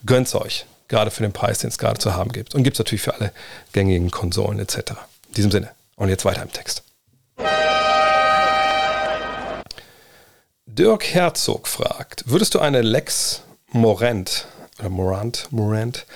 [0.04, 2.56] Gönnt's euch gerade für den Preis, den es gerade zu haben gibt.
[2.56, 3.32] Und gibt es natürlich für alle
[3.72, 4.78] gängigen Konsolen etc.
[5.28, 5.70] In diesem Sinne.
[5.94, 6.82] Und jetzt weiter im Text.
[10.66, 14.46] Dirk Herzog fragt, würdest du eine Lex Morant
[14.80, 16.06] oder Morant, Morant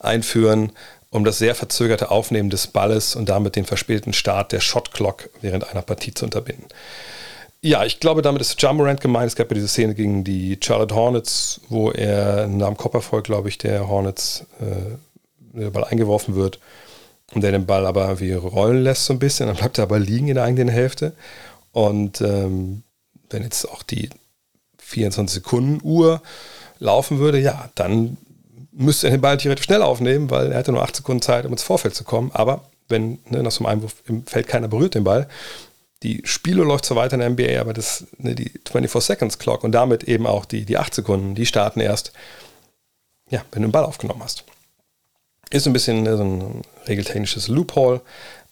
[0.00, 0.72] einführen,
[1.08, 5.30] um das sehr verzögerte Aufnehmen des Balles und damit den verspäteten Start der Shot Clock
[5.40, 6.66] während einer Partie zu unterbinden?
[7.62, 9.28] Ja, ich glaube, damit ist Jamorant gemeint.
[9.28, 13.50] Es gab ja diese Szene gegen die Charlotte Hornets, wo er nach dem Kopperfolg, glaube
[13.50, 16.58] ich, der Hornets äh, der Ball eingeworfen wird
[17.34, 19.46] und der den Ball aber irgendwie rollen lässt so ein bisschen.
[19.46, 21.12] Dann bleibt er aber liegen in der eigenen Hälfte.
[21.72, 22.82] Und ähm,
[23.28, 24.08] wenn jetzt auch die
[24.78, 26.22] 24 Sekunden Uhr
[26.78, 28.16] laufen würde, ja, dann
[28.72, 31.52] müsste er den Ball theoretisch schnell aufnehmen, weil er hatte nur 8 Sekunden Zeit, um
[31.52, 32.30] ins Vorfeld zu kommen.
[32.32, 35.28] Aber wenn ne, nach so einem Einwurf im Feld keiner berührt den Ball,
[36.02, 39.64] die Spiele läuft zwar weiter in der NBA, aber das, ne, die 24 Seconds Clock
[39.64, 42.12] und damit eben auch die, die 8 Sekunden, die starten erst,
[43.28, 44.44] ja, wenn du den Ball aufgenommen hast.
[45.50, 48.00] Ist ein bisschen ne, so ein regeltechnisches Loophole,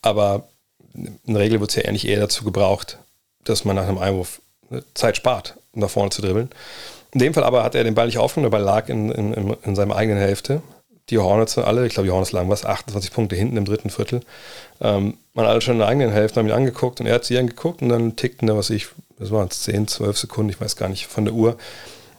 [0.02, 0.48] aber
[0.94, 2.98] in der Regel wird es ja eigentlich eher dazu gebraucht,
[3.44, 6.50] dass man nach einem Einwurf ne, Zeit spart, um nach vorne zu dribbeln.
[7.12, 9.56] In dem Fall aber hat er den Ball nicht aufgenommen, der Ball lag in, in,
[9.62, 10.60] in seiner eigenen Hälfte.
[11.10, 14.20] Die Hornets alle, ich glaube, die Hornets lagen was, 28 Punkte hinten im dritten Viertel.
[14.80, 17.38] Ähm, man alle schon in der eigenen Hälfte, haben ihn angeguckt und er hat sie
[17.38, 18.88] angeguckt und dann tickten da, was ich,
[19.18, 21.56] das waren 10, 12 Sekunden, ich weiß gar nicht, von der Uhr.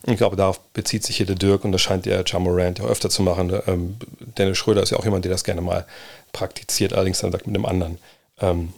[0.05, 2.89] Ich glaube, darauf bezieht sich hier der Dirk und das scheint der Jamorant ja auch
[2.89, 3.51] öfter zu machen.
[3.67, 3.97] Ähm,
[4.37, 5.85] Dennis Schröder ist ja auch jemand, der das gerne mal
[6.31, 7.97] praktiziert, allerdings dann sagt mit einem anderen,
[8.39, 8.73] ähm,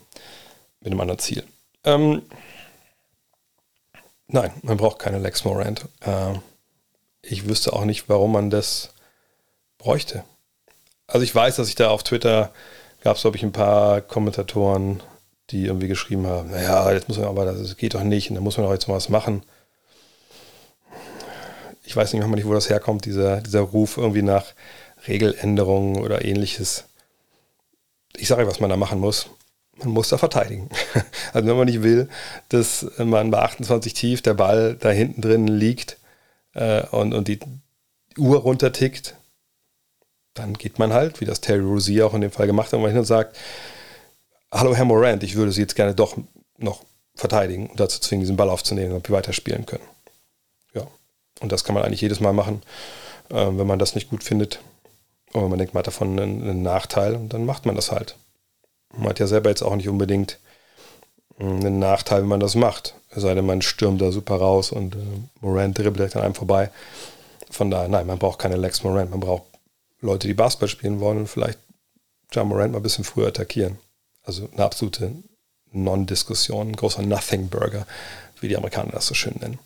[0.80, 1.44] mit einem anderen Ziel.
[1.84, 2.24] Ähm,
[4.28, 5.86] nein, man braucht keine Lex Morant.
[6.02, 6.34] Äh,
[7.22, 8.94] ich wüsste auch nicht, warum man das
[9.82, 10.24] bräuchte.
[11.08, 12.54] Also ich weiß, dass ich da auf Twitter
[13.04, 15.02] gab es, glaube ich, ein paar Kommentatoren,
[15.50, 18.42] die irgendwie geschrieben haben, naja, jetzt muss man aber, das geht doch nicht und da
[18.42, 19.44] muss man doch jetzt mal was machen.
[21.84, 24.54] Ich weiß nicht nicht, wo das herkommt, dieser, dieser Ruf irgendwie nach
[25.08, 26.86] Regeländerungen oder ähnliches.
[28.16, 29.28] Ich sage was man da machen muss.
[29.78, 30.70] Man muss da verteidigen.
[31.34, 32.10] Also wenn man nicht will,
[32.50, 35.98] dass man bei 28 tief der Ball da hinten drin liegt
[36.54, 37.40] äh, und, und die
[38.18, 39.16] Uhr runtertickt,
[40.34, 42.98] dann geht man halt, wie das Terry Rozier auch in dem Fall gemacht hat, hin
[42.98, 43.38] und sagt,
[44.52, 46.16] hallo Herr Morant, ich würde Sie jetzt gerne doch
[46.58, 46.84] noch
[47.16, 49.84] verteidigen und dazu zwingen, diesen Ball aufzunehmen, damit wir weiterspielen können.
[50.74, 50.88] Ja,
[51.42, 52.62] und das kann man eigentlich jedes Mal machen,
[53.30, 54.60] äh, wenn man das nicht gut findet.
[55.34, 58.16] Oder man denkt, man hat davon einen, einen, Nachteil und dann macht man das halt.
[58.94, 60.40] Man hat ja selber jetzt auch nicht unbedingt
[61.40, 62.96] äh, einen Nachteil, wenn man das macht.
[63.10, 65.00] Es sei denn, man stürmt da super raus und äh,
[65.42, 66.70] Morant dribbelt an einem vorbei.
[67.50, 69.44] Von daher, nein, man braucht keine Lex Morant, man braucht
[70.02, 71.60] Leute, die Basketball spielen wollen vielleicht
[72.32, 73.78] John Morant mal ein bisschen früher attackieren.
[74.24, 75.12] Also eine absolute
[75.72, 77.86] Non-Diskussion, ein großer Nothing-Burger,
[78.40, 79.60] wie die Amerikaner das so schön nennen.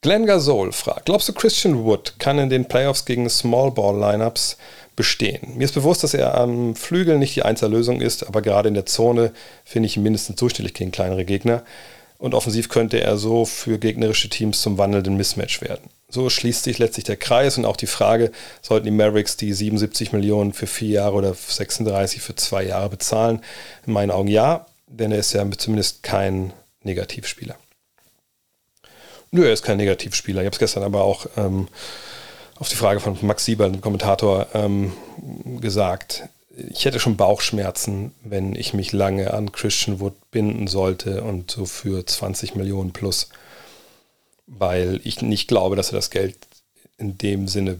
[0.00, 4.56] Glenn Gasol fragt, glaubst du, Christian Wood kann in den Playoffs gegen Small Ball Lineups
[4.96, 5.56] bestehen?
[5.56, 8.86] Mir ist bewusst, dass er am Flügel nicht die Einzellösung ist, aber gerade in der
[8.86, 9.32] Zone
[9.64, 11.62] finde ich ihn mindestens durchschnittlich gegen kleinere Gegner.
[12.22, 15.90] Und offensiv könnte er so für gegnerische Teams zum wandelnden Mismatch werden.
[16.08, 20.12] So schließt sich letztlich der Kreis und auch die Frage, sollten die Mavericks die 77
[20.12, 23.42] Millionen für vier Jahre oder 36 für zwei Jahre bezahlen?
[23.88, 26.52] In meinen Augen ja, denn er ist ja zumindest kein
[26.84, 27.56] Negativspieler.
[29.32, 30.42] Nö, er ist kein Negativspieler.
[30.42, 31.66] Ich habe es gestern aber auch ähm,
[32.54, 34.92] auf die Frage von Max Sieber, dem Kommentator, ähm,
[35.60, 36.28] gesagt.
[36.56, 41.64] Ich hätte schon Bauchschmerzen, wenn ich mich lange an Christian Wood binden sollte und so
[41.64, 43.30] für 20 Millionen plus,
[44.46, 46.36] weil ich nicht glaube, dass er das Geld
[46.98, 47.78] in dem Sinne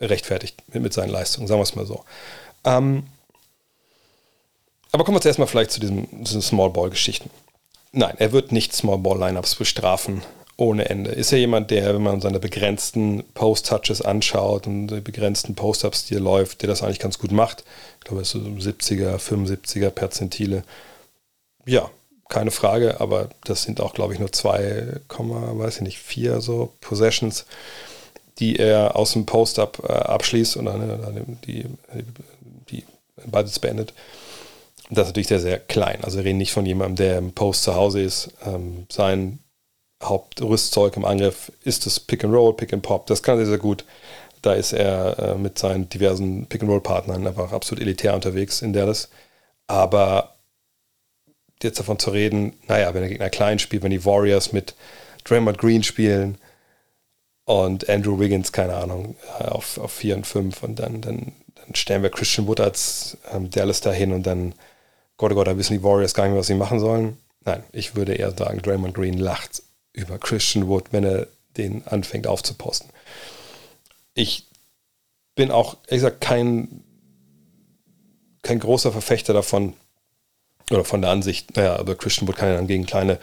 [0.00, 2.04] rechtfertigt mit, seinen Leistungen, sagen wir es mal so.
[2.64, 3.04] Ähm,
[4.90, 7.30] aber kommen wir zuerst mal vielleicht zu diesen, diesen Small Ball Geschichten.
[7.92, 10.22] Nein, er wird nicht Small Ball Lineups bestrafen
[10.56, 11.10] ohne Ende.
[11.10, 16.14] Ist er jemand, der, wenn man seine begrenzten Post-Touches anschaut und die begrenzten Post-Ups, die
[16.14, 17.64] er läuft, der das eigentlich ganz gut macht.
[17.98, 20.62] Ich glaube, es ist so 70er, 75er Perzentile.
[21.66, 21.90] Ja,
[22.28, 26.72] keine Frage, aber das sind auch, glaube ich, nur 2, weiß ich nicht, 4 so
[26.80, 27.46] Possessions,
[28.38, 31.66] die er aus dem Post-Up äh, abschließt und dann äh, die,
[32.70, 32.84] die
[33.26, 33.92] Ballsitz beendet.
[34.90, 36.04] Das ist natürlich sehr, sehr klein.
[36.04, 38.30] Also wir reden nicht von jemandem, der im Post zu Hause ist.
[38.44, 39.38] Ähm, sein
[40.04, 43.06] Hauptrüstzeug im Angriff ist das Pick and Roll, Pick and Pop.
[43.06, 43.84] Das kann er sehr, gut.
[44.42, 48.62] Da ist er äh, mit seinen diversen Pick and Roll Partnern einfach absolut elitär unterwegs
[48.62, 49.08] in Dallas.
[49.66, 50.34] Aber
[51.62, 54.74] jetzt davon zu reden, naja, wenn der Gegner klein spielt, wenn die Warriors mit
[55.24, 56.38] Draymond Green spielen
[57.44, 61.74] und Andrew Wiggins, keine Ahnung, äh, auf, auf 4 und 5 und dann, dann, dann
[61.74, 64.54] stellen wir Christian Wood als ähm, Dallas dahin und dann
[65.16, 67.18] Gott, oh Gott, da wissen die Warriors gar nicht mehr, was sie machen sollen.
[67.44, 69.62] Nein, ich würde eher sagen, Draymond Green lacht
[69.94, 72.90] über Christian Wood, wenn er den anfängt aufzuposten.
[74.12, 74.46] Ich
[75.34, 76.84] bin auch, ehrlich gesagt, kein,
[78.42, 79.74] kein großer Verfechter davon,
[80.70, 83.18] oder von der Ansicht, naja, aber Christian Wood kann ja dann gegen kleine,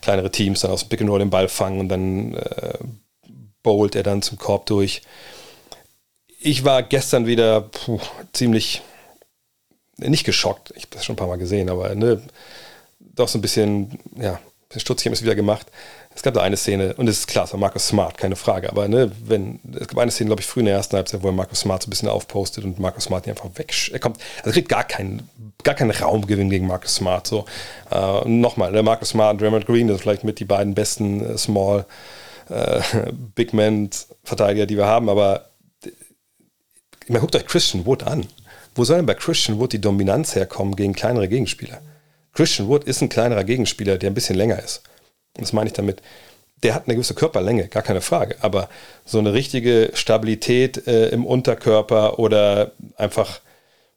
[0.00, 2.78] kleinere Teams dann aus dem Pick and Roll den Ball fangen und dann äh,
[3.62, 5.02] bowlt er dann zum Korb durch.
[6.38, 8.00] Ich war gestern wieder puh,
[8.32, 8.82] ziemlich
[9.98, 12.22] nicht geschockt, ich habe das schon ein paar Mal gesehen, aber ne,
[12.98, 14.40] doch so ein bisschen, ja,
[14.76, 15.66] stutzig haben es wieder gemacht.
[16.14, 18.70] Es gab da eine Szene, und es ist klar, es war Markus Smart, keine Frage,
[18.70, 21.30] aber ne, wenn, es gab eine Szene, glaube ich, früh in der ersten Halbzeit, wo
[21.30, 24.70] Markus Smart so ein bisschen aufpostet und Markus Smart einfach weg, er kommt, also kriegt
[24.70, 25.28] gar keinen,
[25.62, 27.44] gar keinen Raumgewinn gegen Markus Smart, so.
[27.90, 31.22] Äh, Nochmal, der Markus Smart und Raymond Green, das sind vielleicht mit die beiden besten
[31.22, 31.84] äh, Small
[32.48, 32.80] äh,
[33.34, 33.90] Big Man
[34.24, 35.50] Verteidiger, die wir haben, aber
[35.84, 38.26] ich meine, guckt euch Christian Wood an.
[38.74, 41.80] Wo soll denn bei Christian Wood die Dominanz herkommen gegen kleinere Gegenspieler?
[42.36, 44.82] Christian Wood ist ein kleinerer Gegenspieler, der ein bisschen länger ist.
[45.34, 46.02] Das meine ich damit.
[46.62, 48.36] Der hat eine gewisse Körperlänge, gar keine Frage.
[48.40, 48.68] Aber
[49.06, 53.40] so eine richtige Stabilität äh, im Unterkörper oder einfach,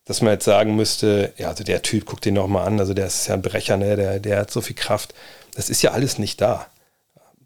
[0.06, 3.08] dass man jetzt sagen müsste, ja, also der Typ, guck den nochmal an, also der
[3.08, 3.98] ist ja ein Brecher, ne?
[3.98, 5.14] der, der hat so viel Kraft.
[5.56, 6.68] Das ist ja alles nicht da.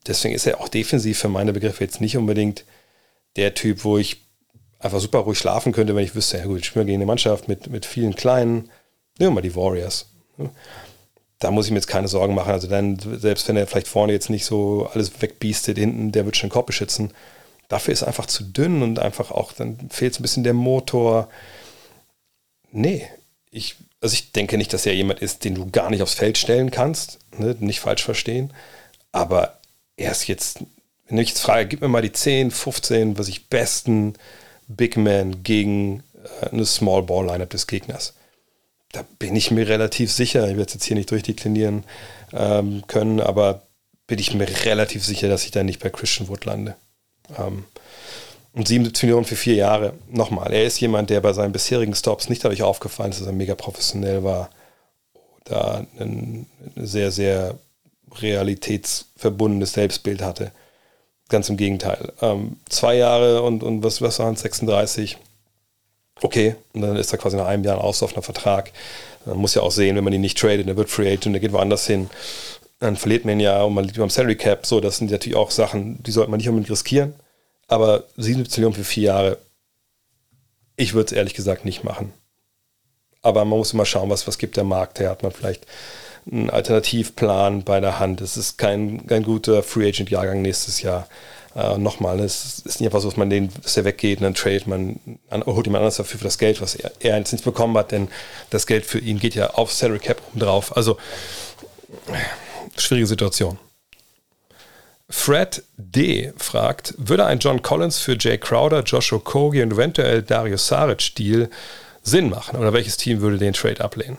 [0.05, 2.65] Deswegen ist er auch defensiv für meine Begriffe jetzt nicht unbedingt
[3.35, 4.21] der Typ, wo ich
[4.77, 7.47] einfach super ruhig schlafen könnte, wenn ich wüsste, ja gut, ich spiele gegen eine Mannschaft
[7.47, 8.69] mit, mit vielen kleinen,
[9.17, 10.12] nehmen wir mal die Warriors.
[11.39, 12.51] Da muss ich mir jetzt keine Sorgen machen.
[12.51, 16.37] Also dann, selbst wenn er vielleicht vorne jetzt nicht so alles wegbiestet, hinten, der wird
[16.37, 17.11] schon den Korb beschützen.
[17.67, 21.29] Dafür ist einfach zu dünn und einfach auch, dann fehlt so ein bisschen der Motor.
[22.71, 23.07] Nee,
[23.51, 26.37] ich, also ich denke nicht, dass er jemand ist, den du gar nicht aufs Feld
[26.37, 27.19] stellen kannst.
[27.37, 27.55] Ne?
[27.59, 28.53] Nicht falsch verstehen.
[29.11, 29.59] Aber
[29.97, 30.59] er ist jetzt,
[31.07, 34.13] wenn ich jetzt frage, gib mir mal die 10, 15, was ich besten
[34.67, 36.03] Big Man gegen
[36.41, 38.13] äh, eine Small Ball Lineup des Gegners.
[38.93, 41.83] Da bin ich mir relativ sicher, ich werde es jetzt hier nicht durchdeklinieren
[42.31, 43.63] ähm, können, aber
[44.07, 46.75] bin ich mir relativ sicher, dass ich da nicht bei Christian Wood lande.
[47.37, 47.65] Ähm,
[48.53, 49.93] und 77 Millionen für vier Jahre.
[50.09, 53.33] Nochmal, er ist jemand, der bei seinen bisherigen Stops nicht dadurch aufgefallen ist, dass er
[53.33, 54.49] mega professionell war
[55.41, 57.57] oder ein, sehr, sehr
[58.15, 60.51] realitätsverbundenes Selbstbild hatte.
[61.29, 62.13] Ganz im Gegenteil.
[62.21, 65.17] Ähm, zwei Jahre und, und was, was waren 36?
[66.23, 68.71] Okay, und dann ist er quasi nach einem Jahr ein auslaufender Vertrag.
[69.25, 71.41] Man muss ja auch sehen, wenn man ihn nicht tradet, der wird Free Agent, der
[71.41, 72.09] geht woanders hin,
[72.79, 74.65] dann verliert man ihn ja und man liegt beim Salary Cap.
[74.65, 77.13] So, das sind natürlich auch Sachen, die sollte man nicht unbedingt riskieren.
[77.67, 79.37] Aber 77 Millionen für vier Jahre,
[80.77, 82.13] ich würde es ehrlich gesagt nicht machen.
[83.21, 85.09] Aber man muss immer schauen, was, was gibt der Markt her.
[85.09, 85.67] Hat man vielleicht
[86.31, 88.21] einen Alternativplan bei der Hand.
[88.21, 91.05] Es ist kein, kein guter Free Agent-Jahrgang nächstes Jahr.
[91.55, 94.33] Äh, Nochmal, es ist nicht einfach so, dass man den, dass er weggeht und dann
[94.33, 94.99] trade man,
[95.29, 98.07] an, holt jemand anders dafür für das Geld, was er, er jetzt bekommen hat, denn
[98.49, 100.75] das Geld für ihn geht ja auf Salary Cap drauf.
[100.75, 100.97] Also
[102.77, 103.59] schwierige Situation.
[105.09, 106.33] Fred D.
[106.37, 111.49] fragt, würde ein John Collins für Jay Crowder, Josh Okogie und eventuell Dario Saric Deal
[112.01, 112.57] Sinn machen?
[112.57, 114.17] Oder welches Team würde den Trade ablehnen?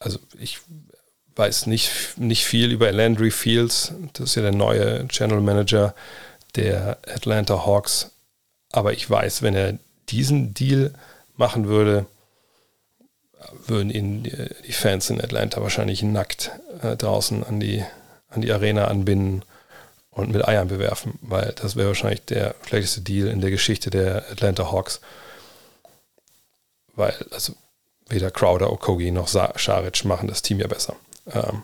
[0.00, 0.58] Also ich
[1.38, 3.92] weiß nicht, nicht viel über Landry Fields.
[4.14, 5.94] Das ist ja der neue General Manager
[6.56, 8.10] der Atlanta Hawks.
[8.72, 9.78] Aber ich weiß, wenn er
[10.08, 10.92] diesen Deal
[11.36, 12.06] machen würde,
[13.66, 16.50] würden ihn die Fans in Atlanta wahrscheinlich nackt
[16.82, 17.84] äh, draußen an die,
[18.28, 19.44] an die Arena anbinden
[20.10, 24.28] und mit Eiern bewerfen, weil das wäre wahrscheinlich der schlechteste Deal in der Geschichte der
[24.30, 25.00] Atlanta Hawks.
[26.96, 27.54] Weil, also
[28.08, 30.96] weder Crowder, Okogi noch Scharic machen das Team ja besser.
[31.32, 31.62] Ähm,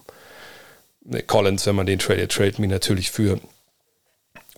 [1.26, 3.38] Collins, wenn man den tradet, trade me natürlich für,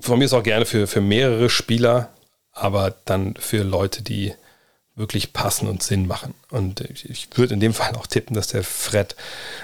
[0.00, 2.10] von mir ist auch gerne für, für mehrere Spieler,
[2.52, 4.32] aber dann für Leute, die
[4.96, 6.34] wirklich passen und Sinn machen.
[6.50, 9.14] Und ich, ich würde in dem Fall auch tippen, dass der Fred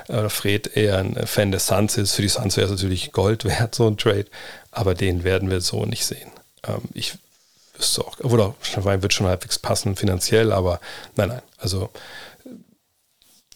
[0.09, 2.15] oder Fred eher ein Fan des Suns ist.
[2.15, 4.27] Für die Suns wäre es natürlich Gold wert, so ein Trade,
[4.71, 6.31] aber den werden wir so nicht sehen.
[6.65, 7.15] Ähm, ich
[7.75, 10.81] wüsste auch, oder wird schon halbwegs passen finanziell, aber
[11.17, 11.43] nein, nein.
[11.57, 11.91] Also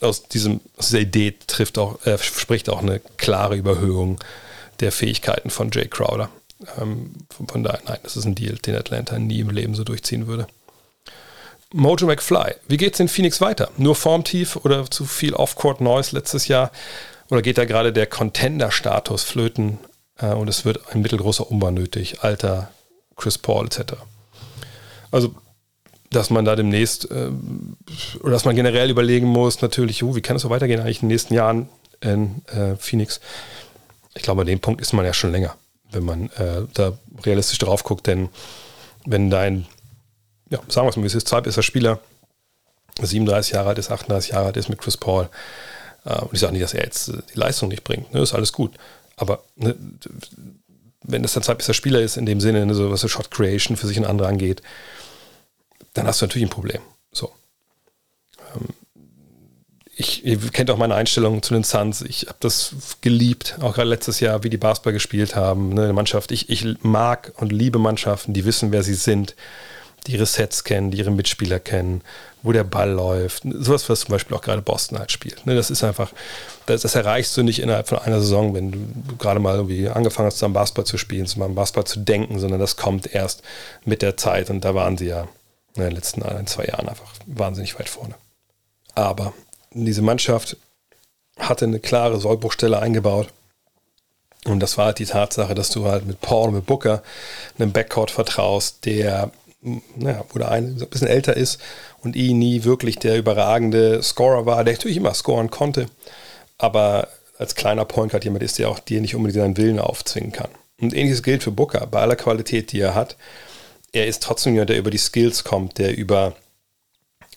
[0.07, 4.19] aus, diesem, aus dieser Idee trifft auch, äh, spricht auch eine klare Überhöhung
[4.81, 6.31] der Fähigkeiten von Jay Crowder.
[6.81, 9.85] Ähm, von, von daher, nein, das ist ein Deal, den Atlanta nie im Leben so
[9.85, 10.47] durchziehen würde.
[11.73, 13.71] Mojo McFly, wie geht es in Phoenix weiter?
[13.77, 16.71] Nur formtief oder zu viel Off-Court-Noise letztes Jahr?
[17.29, 19.79] Oder geht da gerade der Contender-Status flöten
[20.19, 22.23] äh, und es wird ein mittelgroßer Umbau nötig?
[22.23, 22.71] Alter,
[23.17, 23.95] Chris Paul etc.
[25.11, 25.35] Also
[26.17, 27.31] dass man da demnächst äh,
[28.21, 31.09] oder dass man generell überlegen muss, natürlich, uh, wie kann es so weitergehen eigentlich in
[31.09, 31.69] den nächsten Jahren
[32.01, 33.21] in äh, Phoenix.
[34.15, 35.55] Ich glaube, an dem Punkt ist man ja schon länger,
[35.91, 38.31] wenn man äh, da realistisch drauf guckt, denn
[39.05, 39.67] wenn dein,
[40.51, 42.01] ja, sagen wir es mal, wie es ist, zweitbester Spieler
[43.01, 45.29] 37 Jahre alt ist, 38 Jahre alt ist mit Chris Paul,
[46.05, 48.35] äh, und ich sage nicht, dass er jetzt äh, die Leistung nicht bringt, ne, ist
[48.35, 48.75] alles gut,
[49.17, 49.77] aber ne,
[51.03, 53.77] wenn das dein zweitbester Spieler ist, in dem Sinne, ne, so was so Shot Creation
[53.77, 54.63] für sich und andere angeht,
[55.97, 56.83] dann hast du natürlich ein Problem.
[57.13, 57.33] So.
[58.55, 58.69] Ähm,
[59.99, 62.03] ich, ihr kennt auch meine Einstellung zu den Suns.
[62.03, 65.71] Ich habe das geliebt, auch gerade letztes Jahr, wie die Basketball gespielt haben.
[65.71, 69.35] Ne, eine Mannschaft, ich, ich mag und liebe Mannschaften, die wissen, wer sie sind,
[70.07, 72.03] die ihre Sets kennen, die ihre Mitspieler kennen,
[72.43, 73.45] wo der Ball läuft.
[73.45, 75.47] Sowas, was zum Beispiel auch gerade Boston halt spielt.
[75.47, 76.13] Ne, das ist einfach,
[76.67, 80.27] das, das, erreichst du nicht innerhalb von einer Saison, wenn du gerade mal irgendwie angefangen
[80.27, 83.43] hast, zusammen Basketball zu spielen, zusammen Basketball zu denken, sondern das kommt erst
[83.87, 85.27] mit der Zeit und da waren sie ja
[85.77, 88.15] in den letzten ein, zwei Jahren einfach wahnsinnig weit vorne.
[88.95, 89.33] Aber
[89.73, 90.57] diese Mannschaft
[91.39, 93.29] hatte eine klare Sollbruchstelle eingebaut.
[94.45, 97.03] Und das war halt die Tatsache, dass du halt mit Paul und mit Booker
[97.59, 99.31] einem Backcourt vertraust, der,
[99.97, 101.61] naja, wo der eine ein bisschen älter ist
[102.03, 105.87] und ihn nie wirklich der überragende Scorer war, der natürlich immer scoren konnte,
[106.59, 107.09] aber
[107.39, 110.49] als kleiner Point Guard jemand ist, der auch dir nicht unbedingt seinen Willen aufzwingen kann.
[110.81, 111.87] Und ähnliches gilt für Booker.
[111.87, 113.17] Bei aller Qualität, die er hat,
[113.97, 116.35] er ist trotzdem jemand, der über die Skills kommt, der über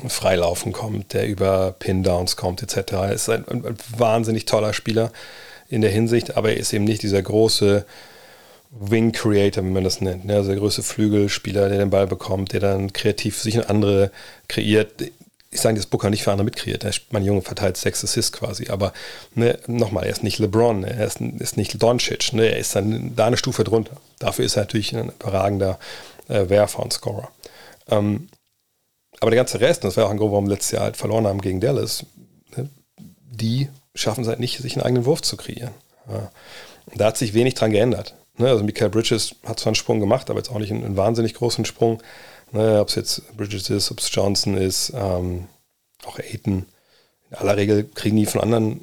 [0.08, 2.94] Freilaufen kommt, der über Pin-Downs kommt, etc.
[2.94, 5.12] Er ist ein, ein, wahnsinnig toller Spieler
[5.68, 7.86] in der Hinsicht, aber er ist eben nicht dieser große
[8.72, 10.26] Wing Creator, wie man das nennt.
[10.26, 10.36] Ne?
[10.36, 14.12] Also der größte Flügelspieler, der den Ball bekommt, der dann kreativ sich und andere
[14.48, 15.02] kreiert.
[15.52, 16.86] Ich sage, dass Booker nicht für andere mitkreiert.
[17.10, 18.70] Mein Junge verteilt sechs Assists quasi.
[18.70, 18.94] Aber
[19.34, 22.34] ne, nochmal, er ist nicht LeBron, er ist, ist nicht Doncic.
[22.34, 22.46] Ne?
[22.46, 23.98] Er ist dann da eine Stufe drunter.
[24.20, 25.80] Dafür ist er natürlich ein überragender
[26.30, 27.30] äh, Werfer und Scorer.
[27.90, 28.30] Ähm,
[29.20, 31.28] aber der ganze Rest, das wäre auch ein Grund, warum wir letztes Jahr halt verloren
[31.28, 32.06] haben gegen Dallas,
[32.56, 35.74] ne, die schaffen es halt nicht, sich einen eigenen Wurf zu kreieren.
[36.10, 36.32] Ja.
[36.96, 38.16] Da hat sich wenig dran geändert.
[38.38, 40.98] Ne, also Michael Bridges hat zwar einen Sprung gemacht, aber jetzt auch nicht einen, einen
[40.98, 42.02] wahnsinnig großen Sprung.
[42.52, 45.48] Ne, ob es jetzt Bridges ist, ob es Johnson ist, ähm,
[46.06, 46.66] auch Aiton.
[47.30, 48.82] In aller Regel kriegen die von anderen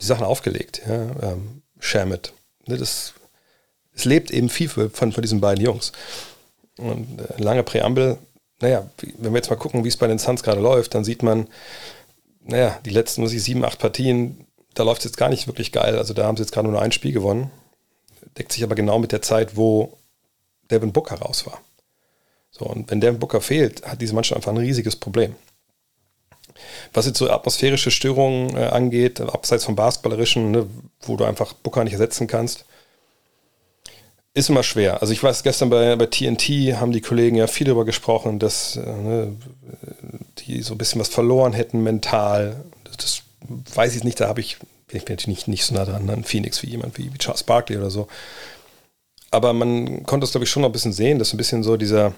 [0.00, 0.82] die Sachen aufgelegt.
[0.88, 2.32] Ja, ähm, Shamit.
[2.66, 3.12] Ne, das,
[3.94, 5.92] es lebt eben viel von, von diesen beiden Jungs.
[6.78, 8.18] Und äh, lange Präambel,
[8.60, 11.22] naja, wenn wir jetzt mal gucken, wie es bei den Suns gerade läuft, dann sieht
[11.22, 11.48] man,
[12.42, 15.72] naja, die letzten, muss ich, sieben, acht Partien, da läuft es jetzt gar nicht wirklich
[15.72, 15.96] geil.
[15.96, 17.50] Also da haben sie jetzt gerade nur ein Spiel gewonnen.
[18.36, 19.96] Deckt sich aber genau mit der Zeit, wo
[20.70, 21.60] Devin Booker raus war.
[22.50, 25.34] So, und wenn Devin Booker fehlt, hat diese Mannschaft einfach ein riesiges Problem.
[26.92, 30.66] Was jetzt so atmosphärische Störungen äh, angeht, abseits vom Basketballerischen, ne,
[31.02, 32.64] wo du einfach Booker nicht ersetzen kannst,
[34.34, 35.00] ist immer schwer.
[35.00, 38.76] Also ich weiß, gestern bei, bei TNT haben die Kollegen ja viel darüber gesprochen, dass
[38.76, 39.36] äh, ne,
[40.38, 42.64] die so ein bisschen was verloren hätten mental.
[42.82, 43.22] Das, das
[43.74, 44.58] weiß ich nicht, da habe ich,
[44.88, 47.44] bin ich natürlich nicht, nicht so nah dran an Phoenix wie jemand wie, wie Charles
[47.44, 48.08] Barkley oder so.
[49.30, 51.76] aber man konnte es, glaube ich, schon noch ein bisschen sehen, dass ein bisschen so
[51.76, 52.12] dieser,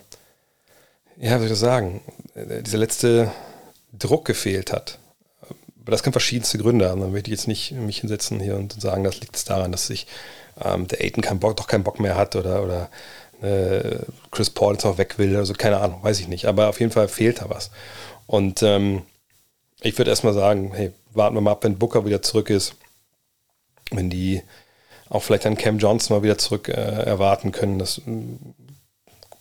[1.18, 2.00] ja, wie soll ich das sagen,
[2.34, 3.30] äh, dieser letzte
[3.92, 4.98] Druck gefehlt hat.
[5.82, 7.00] Aber das kann verschiedenste Gründe haben.
[7.00, 10.06] Dann möchte ich jetzt nicht mich hinsetzen hier und sagen, das liegt daran, dass sich
[10.62, 12.90] ähm, der Aiden keinen Bock, doch keinen Bock mehr hat oder, oder
[13.42, 13.98] äh,
[14.30, 15.36] Chris Paul jetzt auch weg will.
[15.36, 16.46] Also keine Ahnung, weiß ich nicht.
[16.46, 17.70] Aber auf jeden Fall fehlt da was.
[18.26, 19.02] Und ähm,
[19.80, 22.74] ich würde erstmal sagen, hey, warten wir mal ab, wenn Booker wieder zurück ist.
[23.90, 24.42] Wenn die
[25.08, 27.78] auch vielleicht an Cam Johnson mal wieder zurück äh, erwarten können.
[27.78, 28.10] Das äh,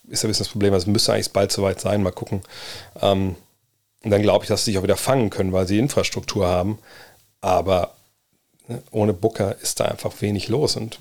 [0.09, 0.73] ist ein bisschen das Problem.
[0.73, 2.03] Also müsste eigentlich bald soweit sein.
[2.03, 2.41] Mal gucken.
[3.01, 3.35] Ähm,
[4.03, 6.77] und dann glaube ich, dass sie sich auch wieder fangen können, weil sie Infrastruktur haben.
[7.41, 7.95] Aber
[8.91, 10.75] ohne Booker ist da einfach wenig los.
[10.75, 10.99] Und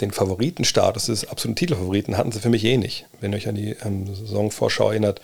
[0.00, 3.06] den Favoritenstatus des absoluten Titelfavoriten hatten sie für mich eh nicht.
[3.20, 5.20] Wenn ihr euch an die ähm, Saisonvorschau erinnert,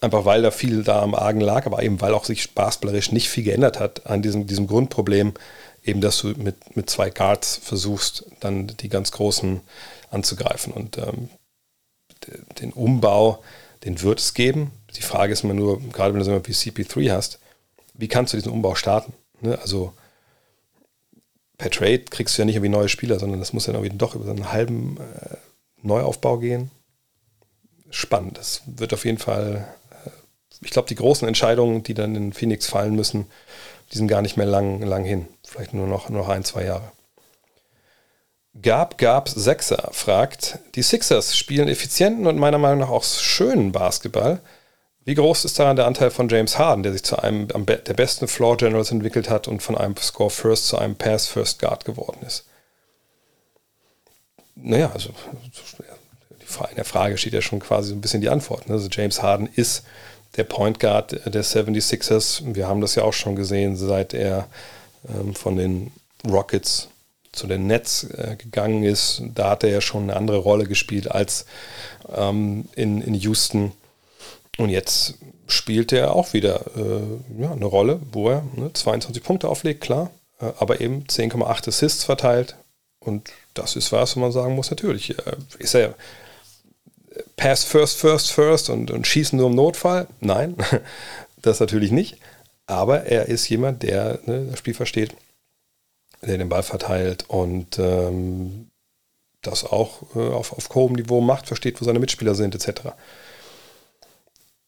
[0.00, 3.28] einfach weil da viel da am Argen lag, aber eben weil auch sich spaßballerisch nicht
[3.28, 5.34] viel geändert hat an diesem, diesem Grundproblem,
[5.84, 9.60] eben dass du mit, mit zwei Guards versuchst, dann die ganz Großen
[10.10, 10.72] anzugreifen.
[10.72, 11.30] Und ähm,
[12.60, 13.42] den Umbau,
[13.84, 14.72] den wird es geben.
[14.96, 17.38] Die Frage ist immer nur, gerade wenn du so jemand wie CP3 hast,
[17.94, 19.12] wie kannst du diesen Umbau starten?
[19.40, 19.58] Ne?
[19.60, 19.92] Also
[21.58, 24.14] per Trade kriegst du ja nicht irgendwie neue Spieler, sondern das muss ja irgendwie doch
[24.14, 25.36] über so einen halben äh,
[25.82, 26.70] Neuaufbau gehen.
[27.90, 28.38] Spannend.
[28.38, 30.10] Das wird auf jeden Fall, äh,
[30.62, 33.26] ich glaube, die großen Entscheidungen, die dann in Phoenix fallen müssen,
[33.92, 35.26] die sind gar nicht mehr lang, lang hin.
[35.44, 36.92] Vielleicht nur noch, nur noch ein, zwei Jahre.
[38.60, 44.40] Gab, gab, Sechser fragt, die Sixers spielen effizienten und meiner Meinung nach auch schönen Basketball.
[45.08, 48.28] Wie groß ist daran der Anteil von James Harden, der sich zu einem der besten
[48.28, 52.18] Floor Generals entwickelt hat und von einem Score First zu einem Pass First Guard geworden
[52.26, 52.44] ist?
[54.54, 55.08] Naja, also
[56.68, 58.68] in der Frage steht ja schon quasi so ein bisschen die Antwort.
[58.68, 58.74] Ne?
[58.74, 59.82] Also James Harden ist
[60.36, 62.42] der Point Guard der 76ers.
[62.44, 64.46] Wir haben das ja auch schon gesehen, seit er
[65.08, 65.90] ähm, von den
[66.28, 66.88] Rockets
[67.32, 69.22] zu den Nets äh, gegangen ist.
[69.34, 71.46] Da hat er ja schon eine andere Rolle gespielt als
[72.14, 73.72] ähm, in Houston.
[74.58, 75.14] Und jetzt
[75.46, 80.10] spielt er auch wieder äh, ja, eine Rolle, wo er ne, 22 Punkte auflegt, klar,
[80.40, 82.56] äh, aber eben 10,8 Assists verteilt.
[83.00, 85.94] Und das ist was, wo man sagen muss, natürlich äh, ist er
[87.36, 90.06] Pass first, first, first und, und schießen nur im Notfall.
[90.20, 90.56] Nein,
[91.42, 92.18] das natürlich nicht.
[92.66, 95.14] Aber er ist jemand, der ne, das Spiel versteht
[96.22, 98.70] der den Ball verteilt und ähm,
[99.42, 102.88] das auch äh, auf, auf hohem Niveau macht, versteht, wo seine Mitspieler sind, etc.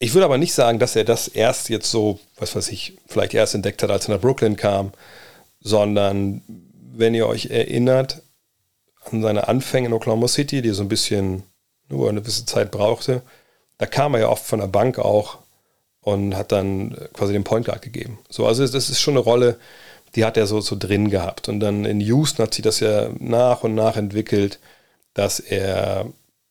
[0.02, 3.34] Ich würde aber nicht sagen, dass er das erst jetzt so, was weiß ich, vielleicht
[3.34, 4.92] erst entdeckt hat, als er nach Brooklyn kam,
[5.60, 6.40] sondern
[6.94, 8.22] wenn ihr euch erinnert
[9.10, 11.42] an seine Anfänge in Oklahoma City, die so ein bisschen
[11.90, 13.20] nur eine gewisse Zeit brauchte,
[13.76, 15.36] da kam er ja oft von der Bank auch
[16.00, 18.18] und hat dann quasi den Point Guard gegeben.
[18.30, 19.58] So, also das ist schon eine Rolle,
[20.14, 21.50] die hat er so, so drin gehabt.
[21.50, 24.60] Und dann in Houston hat sich das ja nach und nach entwickelt,
[25.12, 26.06] dass er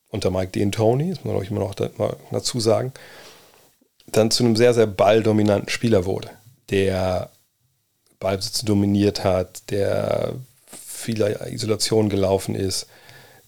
[0.09, 2.93] unter Mike D'Antoni, das muss man auch immer noch dazu sagen,
[4.11, 6.29] dann zu einem sehr, sehr balldominanten Spieler wurde,
[6.69, 7.29] der
[8.19, 10.33] Ballbesitz dominiert hat, der
[10.71, 12.87] vieler Isolation gelaufen ist,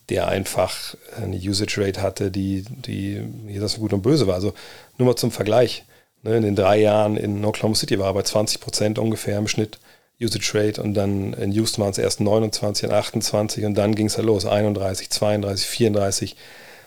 [0.09, 3.21] der einfach eine Usage Rate hatte, die, die
[3.59, 4.35] das gut und böse war.
[4.35, 4.53] Also
[4.97, 5.83] nur mal zum Vergleich.
[6.23, 9.47] Ne, in den drei Jahren in Oklahoma City war er bei 20 Prozent ungefähr im
[9.47, 9.79] Schnitt
[10.21, 14.05] Usage Rate und dann in Houston waren es erst 29 und 28 und dann ging
[14.05, 16.35] es ja los, 31, 32, 34,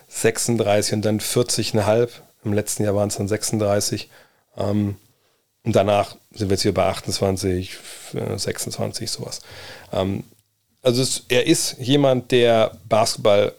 [0.08, 2.08] 36 und dann 40,5.
[2.44, 4.08] Im letzten Jahr waren es dann 36.
[4.56, 4.96] Ähm,
[5.64, 7.76] und danach sind wir jetzt hier bei 28,
[8.36, 9.40] 26, sowas.
[9.92, 10.24] Ähm,
[10.82, 13.52] also es, er ist jemand, der Basketball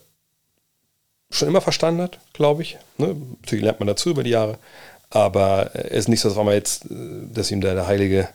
[1.32, 2.78] schon immer verstanden hat, glaube ich.
[2.98, 3.16] Ne?
[3.42, 4.60] Natürlich lernt man dazu über die Jahre.
[5.10, 8.30] Aber er ist nicht so, dass man jetzt, dass ihm der, der heilige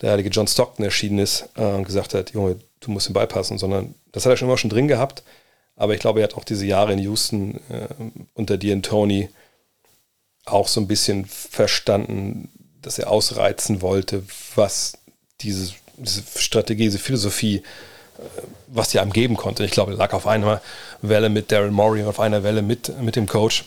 [0.00, 3.26] der heilige John Stockton erschienen ist äh, und gesagt hat, Junge, du musst den Ball
[3.26, 5.22] passen, sondern das hat er schon immer schon drin gehabt.
[5.76, 7.88] Aber ich glaube, er hat auch diese Jahre in Houston äh,
[8.34, 9.30] unter dir und Tony
[10.52, 12.48] auch so ein bisschen verstanden,
[12.82, 14.22] dass er ausreizen wollte,
[14.54, 14.94] was
[15.40, 19.64] diese, diese Strategie, diese Philosophie, äh, was die einem geben konnte.
[19.64, 20.60] Ich glaube, er lag auf einer
[21.02, 23.64] Welle mit Daryl Morey, auf einer Welle mit, mit dem Coach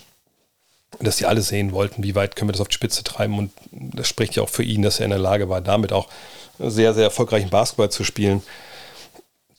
[1.00, 3.38] dass die alle sehen wollten, wie weit können wir das auf die Spitze treiben.
[3.38, 6.08] Und das spricht ja auch für ihn, dass er in der Lage war, damit auch
[6.58, 8.42] sehr, sehr erfolgreichen Basketball zu spielen,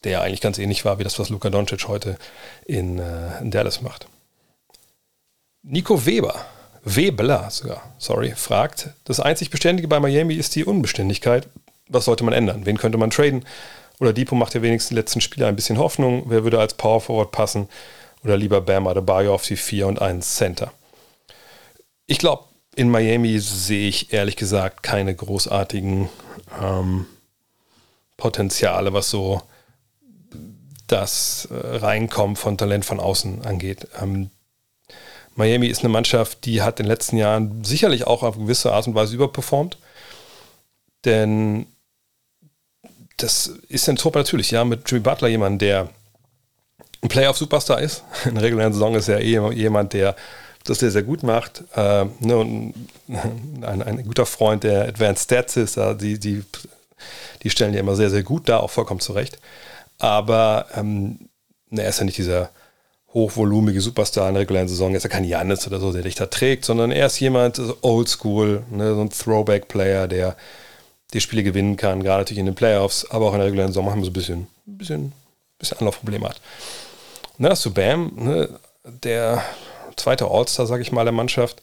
[0.03, 2.17] der eigentlich ganz ähnlich war wie das, was Luka Doncic heute
[2.65, 4.07] in, äh, in Dallas macht.
[5.63, 6.45] Nico Weber,
[6.85, 11.47] Webler sogar, sorry, fragt, das einzig Beständige bei Miami ist die Unbeständigkeit.
[11.89, 12.65] Was sollte man ändern?
[12.65, 13.43] Wen könnte man traden?
[13.99, 16.23] Oder Depot macht ja wenigstens die letzten Spiele ein bisschen Hoffnung.
[16.27, 17.69] Wer würde als Power Forward passen?
[18.23, 20.71] Oder lieber Bam Adebayo auf die 4 und 1 Center?
[22.05, 26.09] Ich glaube, in Miami sehe ich ehrlich gesagt keine großartigen
[26.61, 27.05] ähm,
[28.17, 29.41] Potenziale, was so
[30.87, 33.87] das äh, Reinkommen von Talent von außen angeht.
[33.99, 34.29] Ähm,
[35.35, 38.87] Miami ist eine Mannschaft, die hat in den letzten Jahren sicherlich auch auf gewisse Art
[38.87, 39.77] und Weise überperformt.
[41.03, 41.67] Denn
[43.17, 45.89] das ist in Truppe natürlich, ja, mit Jimmy Butler jemand, der
[47.01, 48.03] ein Playoff-Superstar ist.
[48.25, 50.15] In der regulären Saison ist er eh jemand, der
[50.63, 51.63] das sehr, sehr gut macht.
[51.75, 52.73] Äh, ne, und
[53.61, 56.43] ein, ein, guter Freund, der Advanced Stats ist, die, die,
[57.43, 59.37] die stellen ja immer sehr, sehr gut da, auch vollkommen zurecht.
[59.99, 61.29] Aber ähm,
[61.69, 62.49] ne, er ist ja nicht dieser
[63.15, 64.93] hochvolumige Superstar in der regulären Saison.
[64.93, 67.77] Ist ja kein Janis oder so, der dich da trägt, sondern er ist jemand, so
[67.81, 70.35] oldschool, ne, so ein Throwback-Player, der
[71.13, 73.89] die Spiele gewinnen kann, gerade natürlich in den Playoffs, aber auch in der regulären Saison
[73.89, 75.13] haben wir so ein bisschen, ein bisschen,
[75.57, 76.41] bisschen Anlaufprobleme hat.
[77.37, 78.49] Und dann hast du Bam, ne,
[78.83, 79.43] der
[79.95, 81.61] zweite All-Star, sag ich mal, der Mannschaft,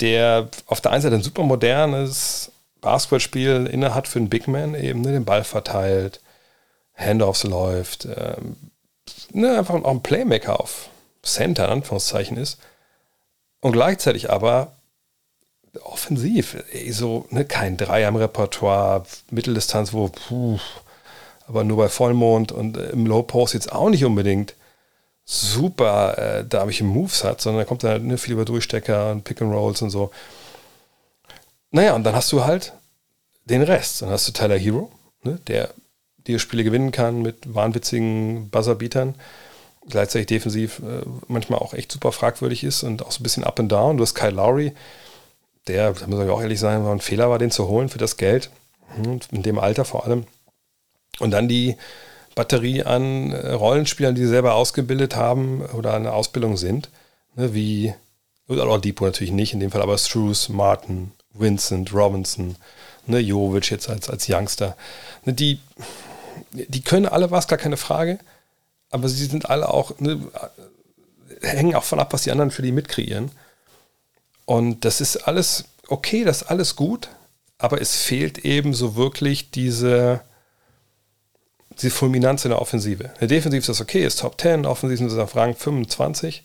[0.00, 4.76] der auf der einen Seite ein super modernes Basketballspiel inne hat für einen Big Man,
[4.76, 6.20] eben ne, den Ball verteilt,
[6.94, 8.56] Handoffs läuft, ähm,
[9.34, 10.88] ne, einfach auch ein Playmaker auf
[11.22, 12.58] Center, in Anführungszeichen ist.
[13.60, 14.72] Und gleichzeitig aber
[15.84, 20.58] offensiv, ey, so ne, kein Dreier im Repertoire, Mitteldistanz, wo, puh,
[21.46, 24.54] aber nur bei Vollmond und äh, im Low Post jetzt auch nicht unbedingt
[25.24, 29.12] super äh, da habe ich Moves hat, sondern da kommt da ne, viel über Durchstecker
[29.12, 30.10] und Pick and Rolls und so.
[31.70, 32.72] Naja, und dann hast du halt
[33.44, 34.02] den Rest.
[34.02, 34.90] Dann hast du Tyler Hero,
[35.22, 35.70] ne, der
[36.38, 39.14] Spiele gewinnen kann mit wahnwitzigen Buzzerbeatern,
[39.88, 43.58] gleichzeitig defensiv äh, manchmal auch echt super fragwürdig ist und auch so ein bisschen up
[43.58, 43.96] and down.
[43.96, 44.72] Du hast Kyle Lowry,
[45.66, 47.98] der, da muss ich auch ehrlich sein, war ein Fehler war, den zu holen für
[47.98, 48.50] das Geld,
[48.94, 50.26] hm, in dem Alter vor allem.
[51.18, 51.76] Und dann die
[52.34, 56.88] Batterie an äh, Rollenspielern, die sie selber ausgebildet haben oder eine Ausbildung sind,
[57.36, 57.94] ne, wie,
[58.48, 62.56] oder Depot natürlich nicht in dem Fall, aber Struce, Martin, Vincent, Robinson,
[63.06, 64.76] ne, Jovic jetzt als, als Youngster,
[65.24, 65.58] ne, die,
[66.52, 68.18] die können alle was, gar keine Frage,
[68.90, 70.20] aber sie sind alle auch, ne,
[71.40, 73.30] hängen auch von ab, was die anderen für die mitkreieren.
[74.44, 77.08] Und das ist alles okay, das ist alles gut,
[77.58, 80.20] aber es fehlt eben so wirklich diese,
[81.70, 83.04] diese Fulminanz in der Offensive.
[83.04, 86.44] In der Defensive ist das okay, ist Top 10, offensiv sind sie auf Rang 25.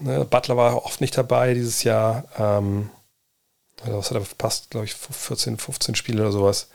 [0.00, 2.24] Ne, Butler war oft nicht dabei dieses Jahr.
[2.38, 2.90] Ähm,
[3.84, 6.68] was hat er verpasst, glaube ich, 14, 15 Spiele oder sowas.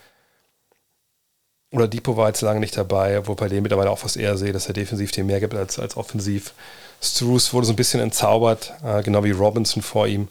[1.74, 4.54] Oder Depot war jetzt lange nicht dabei, wo bei dem mittlerweile auch fast eher sehe,
[4.54, 6.54] dass er defensiv dem mehr gibt als, als offensiv.
[7.02, 10.28] Struce wurde so ein bisschen entzaubert, äh, genau wie Robinson vor ihm.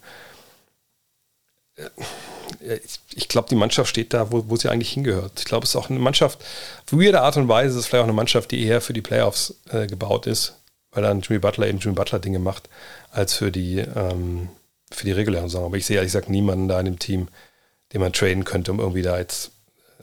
[1.77, 5.33] Äh, ich, ich glaube, die Mannschaft steht da, wo, wo sie eigentlich hingehört.
[5.41, 8.03] Ich glaube, es ist auch eine Mannschaft, auf weirde Art und Weise ist es vielleicht
[8.03, 10.55] auch eine Mannschaft, die eher für die Playoffs äh, gebaut ist,
[10.93, 12.69] weil dann Jimmy Butler eben Jimmy Butler Dinge macht,
[13.11, 14.49] als für die, ähm,
[14.93, 15.65] für die regulären Saison.
[15.65, 17.27] Aber ich sehe ehrlich gesagt niemanden da in dem Team,
[17.93, 19.51] den man traden könnte, um irgendwie da jetzt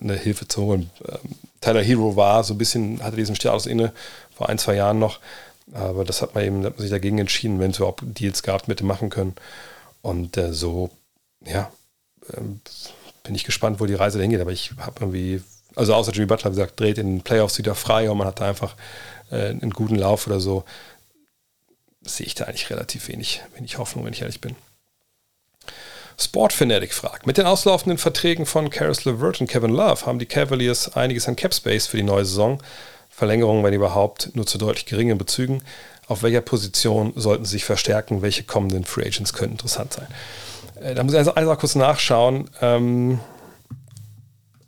[0.01, 0.89] eine Hilfe zu holen.
[1.07, 3.91] Ähm, Tyler Hero war so ein bisschen, hatte diesen Status inne
[4.35, 5.19] vor ein, zwei Jahren noch.
[5.73, 8.67] Aber das hat man eben hat man sich dagegen entschieden, wenn es überhaupt Deals gab,
[8.67, 9.35] mit dem machen können.
[10.01, 10.89] Und äh, so,
[11.45, 11.71] ja,
[12.35, 12.61] ähm,
[13.23, 14.41] bin ich gespannt, wo die Reise hingeht.
[14.41, 15.41] Aber ich habe irgendwie,
[15.75, 18.39] also außer Jimmy Butler, wie gesagt, dreht in den Playoffs wieder frei und man hat
[18.39, 18.75] da einfach
[19.31, 20.63] äh, einen guten Lauf oder so.
[22.01, 24.55] Sehe ich da eigentlich relativ wenig, wenig Hoffnung, wenn ich ehrlich bin.
[26.19, 30.25] Sport Fanatic fragt, mit den auslaufenden Verträgen von Caris LeVert und Kevin Love haben die
[30.25, 32.61] Cavaliers einiges an Cap Space für die neue Saison.
[33.09, 35.63] Verlängerungen, wenn überhaupt, nur zu deutlich geringen Bezügen.
[36.07, 38.21] Auf welcher Position sollten sie sich verstärken?
[38.21, 40.07] Welche kommenden Free Agents können interessant sein?
[40.81, 42.49] Äh, da muss ich also einfach kurz nachschauen.
[42.61, 43.19] Ähm,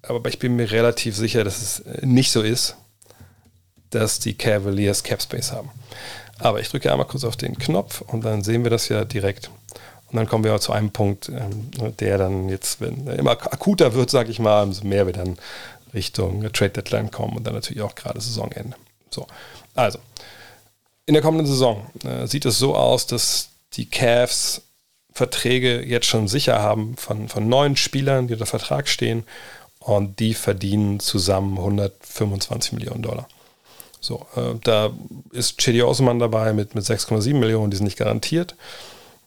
[0.04, 2.76] aber ich bin mir relativ sicher, dass es nicht so ist,
[3.90, 5.70] dass die Cavaliers Cap Space haben.
[6.40, 9.52] Aber ich drücke einmal kurz auf den Knopf und dann sehen wir das ja direkt.
[10.12, 14.30] Und dann kommen wir zu einem Punkt, ähm, der dann jetzt, immer akuter wird, sage
[14.30, 15.38] ich mal, umso mehr wir dann
[15.94, 18.76] Richtung Trade Deadline kommen und dann natürlich auch gerade Saisonende.
[19.10, 19.28] So,
[19.76, 20.00] also
[21.06, 24.62] in der kommenden Saison äh, sieht es so aus, dass die Cavs
[25.14, 29.24] Verträge jetzt schon sicher haben von, von neun Spielern, die unter Vertrag stehen
[29.80, 33.28] und die verdienen zusammen 125 Millionen Dollar.
[34.00, 34.92] So, äh, da
[35.32, 38.56] ist Chedi Osman dabei mit, mit 6,7 Millionen, die sind nicht garantiert.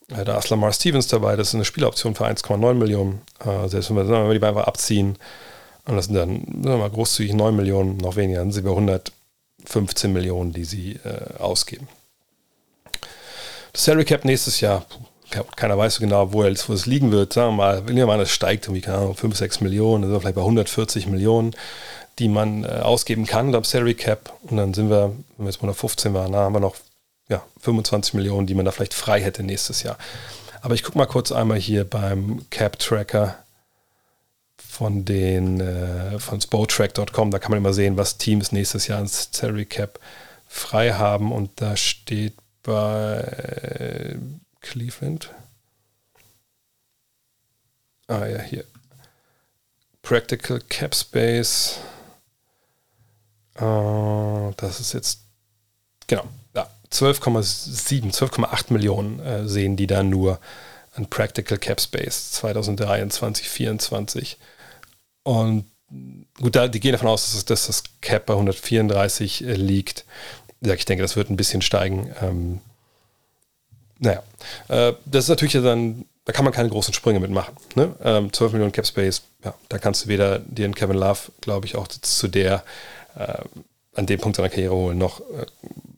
[0.09, 3.23] Äh, da ist Lamar Stevens dabei, das ist eine Spieloption für 1,9 Millionen.
[3.45, 5.17] Äh, selbst wenn wir, wenn wir die einfach abziehen,
[5.87, 8.73] und das sind dann sagen wir mal, großzügig 9 Millionen, noch weniger, dann sind wir
[8.73, 11.89] 115 Millionen, die sie äh, ausgeben.
[13.73, 14.87] Das Salary Cap nächstes Jahr,
[15.57, 17.33] keiner weiß so genau, wo, es, wo es liegen wird.
[17.33, 20.11] Sagen wir mal, wenn wir mal, es steigt irgendwie, keine Ahnung, 5, 6 Millionen, dann
[20.11, 21.57] sind wir vielleicht bei 140 Millionen,
[22.19, 24.33] die man äh, ausgeben kann, beim Salary Cap.
[24.45, 26.77] Und dann sind wir, wenn wir jetzt 115 waren, da haben wir noch
[27.29, 29.99] ja, 25 Millionen, die man da vielleicht frei hätte nächstes Jahr.
[30.61, 33.37] Aber ich gucke mal kurz einmal hier beim Cap Tracker
[34.57, 39.29] von den äh, von Spotrack.com, da kann man immer sehen, was Teams nächstes Jahr ins
[39.33, 40.01] Salary Cap
[40.49, 44.17] frei haben und da steht bei
[44.61, 45.31] Cleveland.
[48.09, 48.65] Ah ja, hier.
[50.03, 51.79] Practical Cap Space.
[53.61, 55.21] Uh, das ist jetzt,
[56.07, 56.25] genau,
[56.95, 60.39] 12,7, 12,8 Millionen äh, sehen die da nur
[60.95, 64.39] an Practical Cap Space 2023, 2024.
[65.25, 65.65] Und
[66.41, 70.05] gut, da, die gehen davon aus, dass, dass das Cap bei 134 äh, liegt.
[70.61, 72.15] Ich denke, das wird ein bisschen steigen.
[72.23, 72.61] Ähm,
[73.99, 74.23] naja,
[74.69, 77.57] äh, das ist natürlich dann, da kann man keine großen Sprünge mitmachen.
[77.75, 77.95] Ne?
[78.03, 81.67] Ähm, 12 Millionen Cap Space, ja, da kannst du weder dir einen Kevin Love, glaube
[81.67, 82.65] ich, auch zu der
[83.17, 83.43] äh,
[83.95, 85.47] an dem Punkt seiner Karriere holen, noch äh,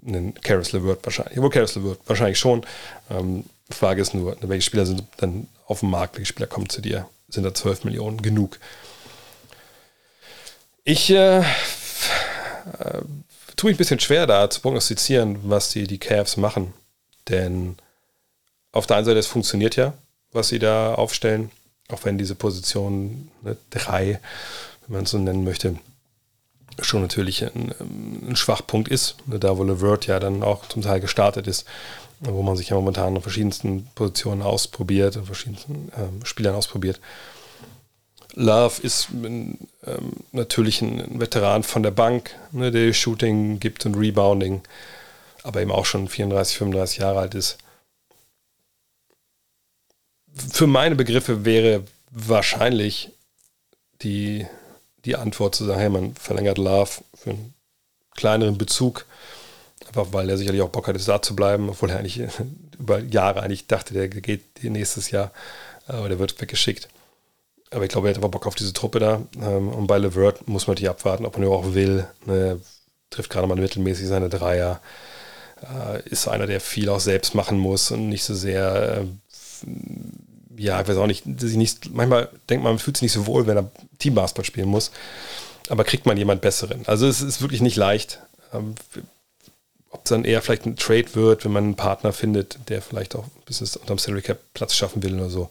[0.06, 1.40] einen Karis LeVert wahrscheinlich.
[1.40, 2.64] Wo Karis LeVert wahrscheinlich schon.
[3.10, 6.80] Ähm, Frage ist nur, welche Spieler sind dann auf dem Markt, welche Spieler kommen zu
[6.80, 7.08] dir?
[7.28, 8.58] Sind da 12 Millionen genug?
[10.84, 11.42] Ich äh, äh,
[13.56, 16.72] tue mich ein bisschen schwer da zu prognostizieren, was die, die Cavs machen.
[17.28, 17.76] Denn
[18.70, 19.94] auf der einen Seite, es funktioniert ja,
[20.32, 21.50] was sie da aufstellen,
[21.88, 23.30] auch wenn diese Position
[23.70, 24.20] 3, ne,
[24.86, 25.76] wenn man es so nennen möchte,
[26.80, 27.74] schon natürlich ein,
[28.28, 29.16] ein Schwachpunkt ist.
[29.26, 31.66] Ne, da, wo LeVert ja dann auch zum Teil gestartet ist,
[32.20, 37.00] wo man sich ja momentan auf verschiedensten Positionen ausprobiert, auf verschiedensten ähm, Spielern ausprobiert.
[38.34, 39.58] Love ist ähm,
[40.32, 44.62] natürlich ein Veteran von der Bank, ne, der Shooting gibt und Rebounding,
[45.42, 47.56] aber eben auch schon 34, 35 Jahre alt ist.
[50.52, 53.10] Für meine Begriffe wäre wahrscheinlich
[54.02, 54.46] die
[55.06, 57.54] die Antwort zu sagen, hey, man verlängert Love für einen
[58.14, 59.06] kleineren Bezug,
[59.86, 62.20] einfach weil er sicherlich auch Bock hat, da zu bleiben, obwohl er eigentlich
[62.78, 65.30] über Jahre eigentlich dachte, der geht nächstes Jahr,
[65.86, 66.88] aber der wird weggeschickt.
[67.70, 69.22] Aber ich glaube, er hat einfach Bock auf diese Truppe da.
[69.40, 72.06] Ähm, und bei LeVert muss man natürlich abwarten, ob man auch will.
[72.24, 72.60] Ne,
[73.10, 74.80] trifft gerade mal mittelmäßig seine Dreier.
[75.62, 79.66] Äh, ist einer, der viel auch selbst machen muss und nicht so sehr äh,
[80.56, 83.26] ja, ich weiß auch nicht, sich nicht, manchmal denkt man, man fühlt sich nicht so
[83.26, 84.90] wohl, wenn er Teambasketball spielen muss.
[85.68, 86.86] Aber kriegt man jemand Besseren?
[86.86, 88.20] Also es ist wirklich nicht leicht.
[88.52, 88.74] Ähm,
[89.90, 93.16] ob es dann eher vielleicht ein Trade wird, wenn man einen Partner findet, der vielleicht
[93.16, 95.48] auch bis es unterm Salary Cap Platz schaffen will oder so,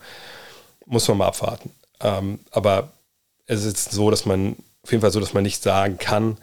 [0.85, 1.71] muss man mal abwarten.
[2.01, 2.89] Ähm, aber
[3.47, 6.37] es ist so, dass man, auf jeden Fall so, dass man nicht sagen kann,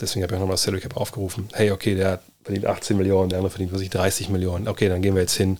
[0.00, 3.28] deswegen habe ich auch nochmal das Salary Cap aufgerufen, hey, okay, der verdient 18 Millionen,
[3.28, 5.58] der andere verdient, was ich, 30 Millionen, okay, dann gehen wir jetzt hin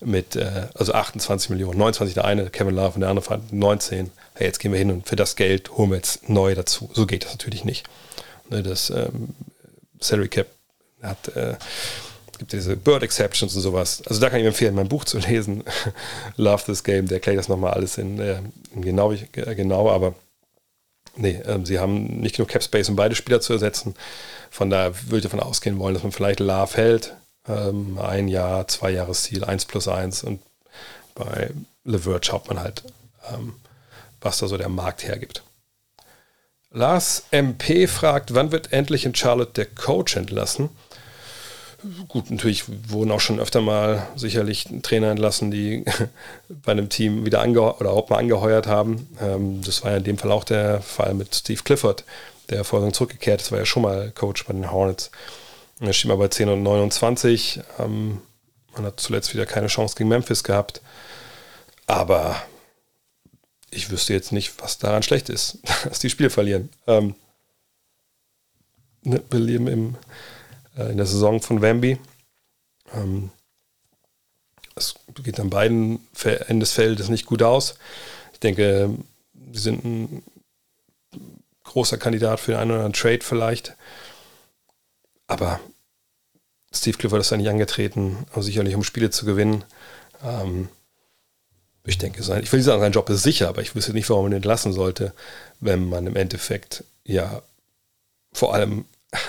[0.00, 4.10] mit, äh, also 28 Millionen, 29 der eine, Kevin Love und der andere fand 19.
[4.34, 6.90] Hey, jetzt gehen wir hin und für das Geld holen wir jetzt neu dazu.
[6.92, 7.88] So geht das natürlich nicht.
[8.50, 9.34] Ne, das ähm,
[10.00, 10.46] Salary Cap
[11.02, 11.54] hat, äh,
[12.38, 14.02] gibt diese Bird Exceptions und sowas.
[14.06, 15.64] Also da kann ich empfehlen, mein Buch zu lesen.
[16.36, 18.40] Love this Game, der erklärt das nochmal alles in, äh,
[18.74, 20.14] in genau, genau, aber
[21.16, 23.94] nee, äh, sie haben nicht genug Cap Space, um beide Spieler zu ersetzen.
[24.50, 27.14] Von daher würde ich davon ausgehen wollen, dass man vielleicht Love hält,
[27.48, 30.22] ähm, ein Jahr, zwei Jahresziel, eins plus eins.
[30.22, 30.40] Und
[31.14, 31.50] bei
[31.84, 32.82] LeVert schaut man halt,
[33.32, 33.54] ähm,
[34.20, 35.42] was da so der Markt hergibt.
[36.70, 40.68] Lars MP fragt, wann wird endlich in Charlotte der Coach entlassen?
[42.08, 45.84] Gut, natürlich wurden auch schon öfter mal sicherlich Trainer entlassen, die
[46.48, 49.08] bei einem Team wieder angeheuert oder auch mal angeheuert haben.
[49.20, 52.04] Ähm, das war ja in dem Fall auch der Fall mit Steve Clifford,
[52.50, 55.10] der vorhin zurückgekehrt ist, war ja schon mal Coach bei den Hornets.
[55.80, 57.60] Er steht mal bei 10 und 29.
[57.78, 58.22] Ähm,
[58.74, 60.80] man hat zuletzt wieder keine Chance gegen Memphis gehabt.
[61.86, 62.40] Aber
[63.70, 66.70] ich wüsste jetzt nicht, was daran schlecht ist, dass die Spiele verlieren.
[66.86, 67.14] Ähm,
[69.02, 69.96] ne, wir leben im,
[70.76, 71.98] äh, in der Saison von Wemby.
[72.94, 73.30] Ähm,
[74.74, 77.76] es geht an beiden Enden des Feldes nicht gut aus.
[78.32, 78.90] Ich denke,
[79.52, 80.22] sie sind ein
[81.64, 83.74] großer Kandidat für einen oder anderen Trade vielleicht.
[85.26, 85.60] Aber
[86.72, 89.64] Steve Clifford ist eigentlich angetreten, sicherlich um Spiele zu gewinnen.
[90.24, 90.68] Ähm,
[91.84, 94.10] ich denke, sein, ich will nicht sagen, sein Job ist sicher, aber ich wüsste nicht,
[94.10, 95.12] warum man ihn entlassen sollte,
[95.60, 97.42] wenn man im Endeffekt ja
[98.32, 98.84] vor allem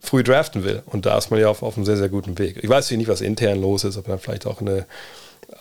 [0.00, 0.82] früh draften will.
[0.86, 2.58] Und da ist man ja auf, auf einem sehr, sehr guten Weg.
[2.62, 4.86] Ich weiß nicht, was intern los ist, ob dann vielleicht auch eine,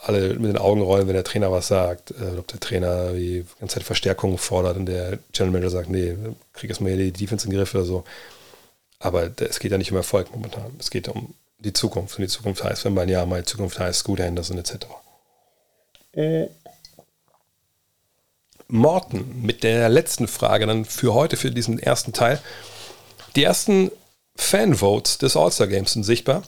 [0.03, 3.45] alle mit den Augen rollen, wenn der Trainer was sagt, äh, ob der Trainer die
[3.59, 6.15] ganze Zeit Verstärkungen fordert und der General Manager sagt, nee,
[6.53, 8.03] krieg hier die Defense in den Griff oder so.
[8.99, 10.75] Aber es geht ja nicht um Erfolg momentan.
[10.79, 12.17] Es geht um die Zukunft.
[12.17, 14.87] Und die Zukunft heißt, wenn man ja mal die Zukunft heißt, Scooter Henderson etc.
[18.67, 22.41] Morten mit der letzten Frage dann für heute, für diesen ersten Teil.
[23.35, 23.91] Die ersten
[24.35, 26.43] Fanvotes des All-Star Games sind sichtbar.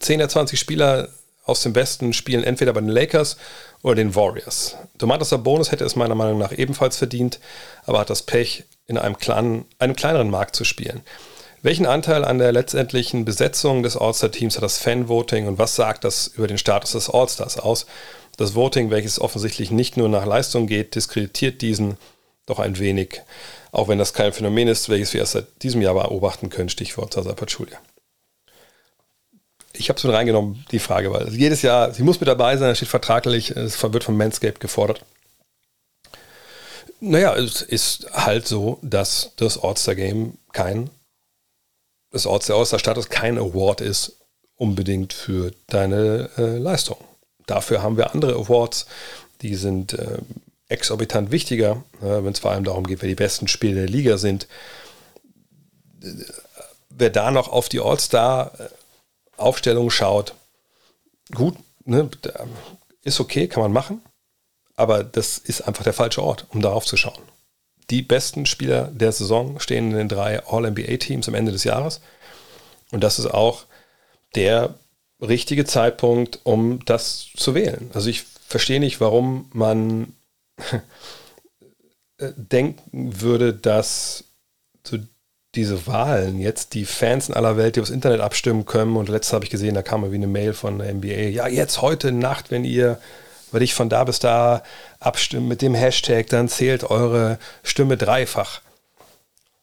[0.00, 1.08] 10 der 20 Spieler
[1.44, 3.36] aus dem Westen spielen entweder bei den Lakers
[3.82, 4.76] oder den Warriors.
[4.98, 7.40] Domantas Sabonis hätte es meiner Meinung nach ebenfalls verdient,
[7.84, 11.02] aber hat das Pech, in einem, kleinen, einem kleineren Markt zu spielen.
[11.62, 16.26] Welchen Anteil an der letztendlichen Besetzung des All-Star-Teams hat das Fan-Voting und was sagt das
[16.26, 17.86] über den Status des All-Stars aus?
[18.36, 21.98] Das Voting, welches offensichtlich nicht nur nach Leistung geht, diskreditiert diesen
[22.46, 23.22] doch ein wenig,
[23.70, 27.14] auch wenn das kein Phänomen ist, welches wir erst seit diesem Jahr beobachten können, Stichwort
[27.14, 27.78] Sasa Pachulia
[29.74, 32.70] ich habe es mit reingenommen, die Frage, weil jedes Jahr, sie muss mit dabei sein,
[32.70, 35.04] es steht vertraglich, es wird von Manscaped gefordert.
[37.00, 40.90] Naja, es ist halt so, dass das All-Star-Game kein,
[42.12, 44.18] das All-Star-Status kein Award ist,
[44.56, 46.98] unbedingt für deine äh, Leistung.
[47.46, 48.86] Dafür haben wir andere Awards,
[49.40, 50.18] die sind äh,
[50.68, 54.18] exorbitant wichtiger, äh, wenn es vor allem darum geht, wer die besten Spiele der Liga
[54.18, 54.46] sind.
[56.90, 58.68] Wer da noch auf die All-Star äh,
[59.36, 60.34] Aufstellung schaut,
[61.34, 62.08] gut, ne,
[63.02, 64.02] ist okay, kann man machen,
[64.76, 67.22] aber das ist einfach der falsche Ort, um darauf zu schauen.
[67.90, 72.00] Die besten Spieler der Saison stehen in den drei All-NBA-Teams am Ende des Jahres.
[72.90, 73.64] Und das ist auch
[74.34, 74.74] der
[75.20, 77.90] richtige Zeitpunkt, um das zu wählen.
[77.94, 80.14] Also ich verstehe nicht, warum man
[82.36, 84.24] denken würde, dass
[84.86, 84.98] so
[85.54, 88.96] diese Wahlen jetzt, die Fans in aller Welt, die aufs Internet abstimmen können.
[88.96, 91.28] Und letztes habe ich gesehen, da kam wie eine Mail von der NBA.
[91.28, 92.98] Ja, jetzt heute Nacht, wenn ihr,
[93.52, 94.62] weil ich von da bis da
[94.98, 98.60] abstimmen mit dem Hashtag, dann zählt eure Stimme dreifach.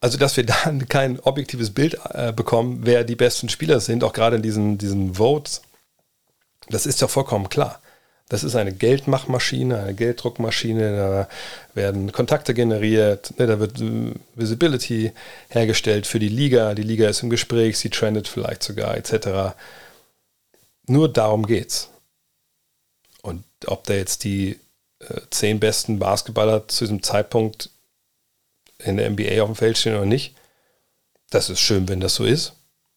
[0.01, 4.13] Also, dass wir dann kein objektives Bild äh, bekommen, wer die besten Spieler sind, auch
[4.13, 5.61] gerade in diesen, diesen Votes,
[6.69, 7.81] das ist ja vollkommen klar.
[8.29, 10.95] Das ist eine Geldmachmaschine, eine Gelddruckmaschine.
[10.95, 11.27] Da
[11.73, 15.11] werden Kontakte generiert, ne, da wird äh, Visibility
[15.49, 16.75] hergestellt für die Liga.
[16.75, 19.55] Die Liga ist im Gespräch, sie trendet vielleicht sogar etc.
[20.85, 21.89] Nur darum geht's.
[23.21, 24.59] Und ob da jetzt die
[24.99, 27.69] äh, zehn besten Basketballer zu diesem Zeitpunkt
[28.79, 30.35] in der NBA auf dem Feld stehen oder nicht,
[31.29, 32.53] das ist schön, wenn das so ist.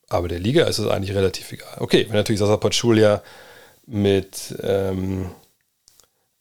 [0.09, 1.77] Aber der Liga ist es eigentlich relativ egal.
[1.79, 3.23] Okay, wenn natürlich Sasa Pachulia
[3.87, 5.31] mit, ähm,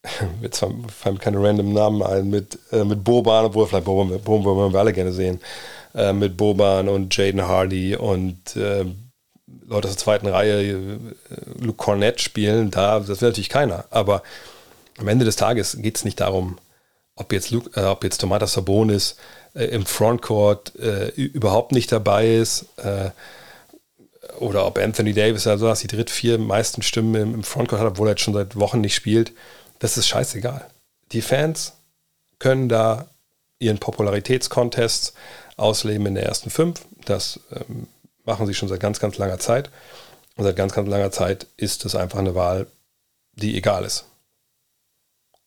[0.42, 4.72] jetzt fallen keine random Namen ein, mit, äh, mit Boban, obwohl vielleicht Boban, Boban wollen
[4.72, 5.40] wir alle gerne sehen,
[5.94, 8.84] äh, mit Boban und Jaden Hardy und äh,
[9.66, 10.98] Leute aus der zweiten Reihe, äh,
[11.58, 13.84] Luke Cornett spielen, da, das will natürlich keiner.
[13.90, 14.22] Aber
[14.98, 16.58] am Ende des Tages geht es nicht darum,
[17.16, 19.16] ob jetzt, Luke, äh, ob jetzt Tomatas Sabonis
[19.54, 20.72] äh, im Frontcourt
[21.16, 22.66] überhaupt nicht dabei ist
[24.38, 28.08] oder ob Anthony Davis also das die dritt, vier meisten Stimmen im, Frontcourt hat, obwohl
[28.08, 29.32] er jetzt schon seit Wochen nicht spielt,
[29.78, 30.66] das ist scheißegal.
[31.12, 31.74] Die Fans
[32.38, 33.06] können da
[33.58, 35.12] ihren Popularitätskontest
[35.56, 36.80] ausleben in der ersten fünf.
[37.04, 37.86] Das ähm,
[38.24, 39.70] machen sie schon seit ganz, ganz langer Zeit.
[40.36, 42.66] Und seit ganz, ganz langer Zeit ist es einfach eine Wahl,
[43.34, 44.06] die egal ist.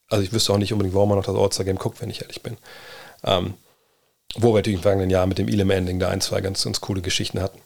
[0.10, 2.44] Also ich wüsste auch nicht unbedingt, warum man noch das All-Star-Game guckt, wenn ich ehrlich
[2.44, 2.58] bin.
[3.24, 3.56] Ähm,
[4.36, 7.02] wo wir natürlich im vergangenen Jahr mit dem Elam-Ending da ein, zwei ganz, ganz coole
[7.02, 7.60] Geschichten hatten.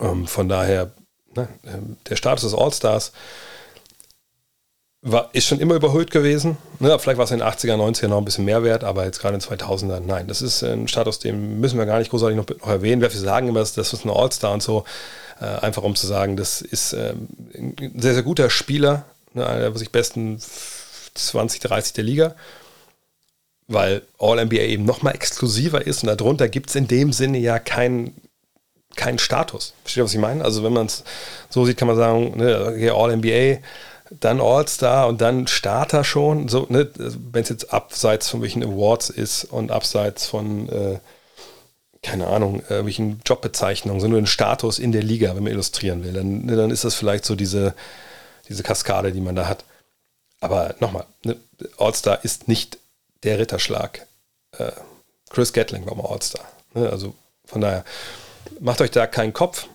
[0.00, 0.92] Ähm, von daher,
[1.34, 3.12] ne, ähm, der Status des All-Stars
[5.02, 6.56] war, ist schon immer überhöht gewesen.
[6.78, 9.20] Ne, vielleicht war es in den 80er, 90er noch ein bisschen mehr wert, aber jetzt
[9.20, 10.28] gerade in den 2000ern, nein.
[10.28, 13.02] Das ist ein Status, den müssen wir gar nicht großartig noch, noch erwähnen.
[13.02, 14.84] Wir sagen immer, das ist ein All-Star und so.
[15.40, 19.04] Äh, einfach um zu sagen, das ist ähm, ein sehr, sehr guter Spieler,
[19.34, 20.40] ne, einer der sich besten
[21.14, 22.34] 20, 30 der Liga
[23.68, 28.14] weil All-NBA eben nochmal exklusiver ist und darunter gibt es in dem Sinne ja keinen
[28.94, 29.72] keinen Status.
[29.82, 30.44] Versteht ihr, was ich meine?
[30.44, 31.02] Also wenn man es
[31.48, 33.62] so sieht, kann man sagen, ne, okay, All-NBA,
[34.20, 36.48] dann All-Star und dann Starter schon.
[36.48, 40.98] So, ne, wenn es jetzt abseits von welchen Awards ist und abseits von, äh,
[42.02, 46.04] keine Ahnung, äh, welchen Jobbezeichnungen, sondern nur ein Status in der Liga, wenn man illustrieren
[46.04, 47.74] will, dann, ne, dann ist das vielleicht so diese,
[48.48, 49.64] diese Kaskade, die man da hat.
[50.40, 51.36] Aber nochmal, ne,
[51.78, 52.78] All-Star ist nicht
[53.22, 54.06] der Ritterschlag.
[54.58, 54.72] Äh,
[55.30, 56.44] Chris Gatling war mal All-Star.
[56.74, 57.14] Ne, also
[57.44, 57.84] von daher,
[58.60, 59.66] macht euch da keinen Kopf.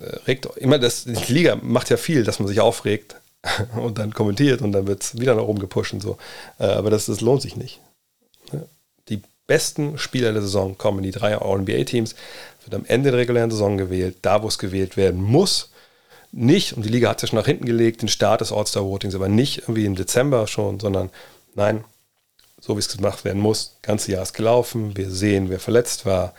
[0.00, 3.16] Äh, regt immer das, die Liga macht ja viel, dass man sich aufregt
[3.76, 6.18] und dann kommentiert und dann wird es wieder nach oben gepusht und so.
[6.58, 7.80] Äh, aber das, das lohnt sich nicht.
[9.08, 12.14] Die besten Spieler der Saison kommen in die drei All-NBA-Teams,
[12.64, 15.70] wird am Ende der regulären Saison gewählt, da wo es gewählt werden muss.
[16.32, 19.14] Nicht, und die Liga hat es ja schon nach hinten gelegt, den Start des All-Star-Votings,
[19.14, 21.10] aber nicht irgendwie im Dezember schon, sondern
[21.54, 21.84] nein,
[22.60, 23.74] so wie es gemacht werden muss.
[23.74, 26.34] Das ganze Jahr ist gelaufen, wir sehen, wer verletzt war,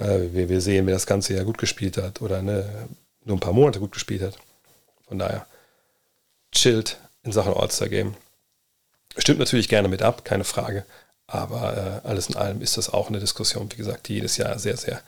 [0.00, 2.88] äh, wir, wir sehen, wer das ganze Jahr gut gespielt hat oder ne,
[3.24, 4.34] nur ein paar Monate gut gespielt hat.
[5.06, 5.46] Von daher,
[6.52, 8.14] chillt in Sachen All-Star-Game.
[9.16, 10.84] Stimmt natürlich gerne mit ab, keine Frage.
[11.26, 14.58] Aber äh, alles in allem ist das auch eine Diskussion, wie gesagt, die jedes Jahr
[14.58, 15.02] sehr, sehr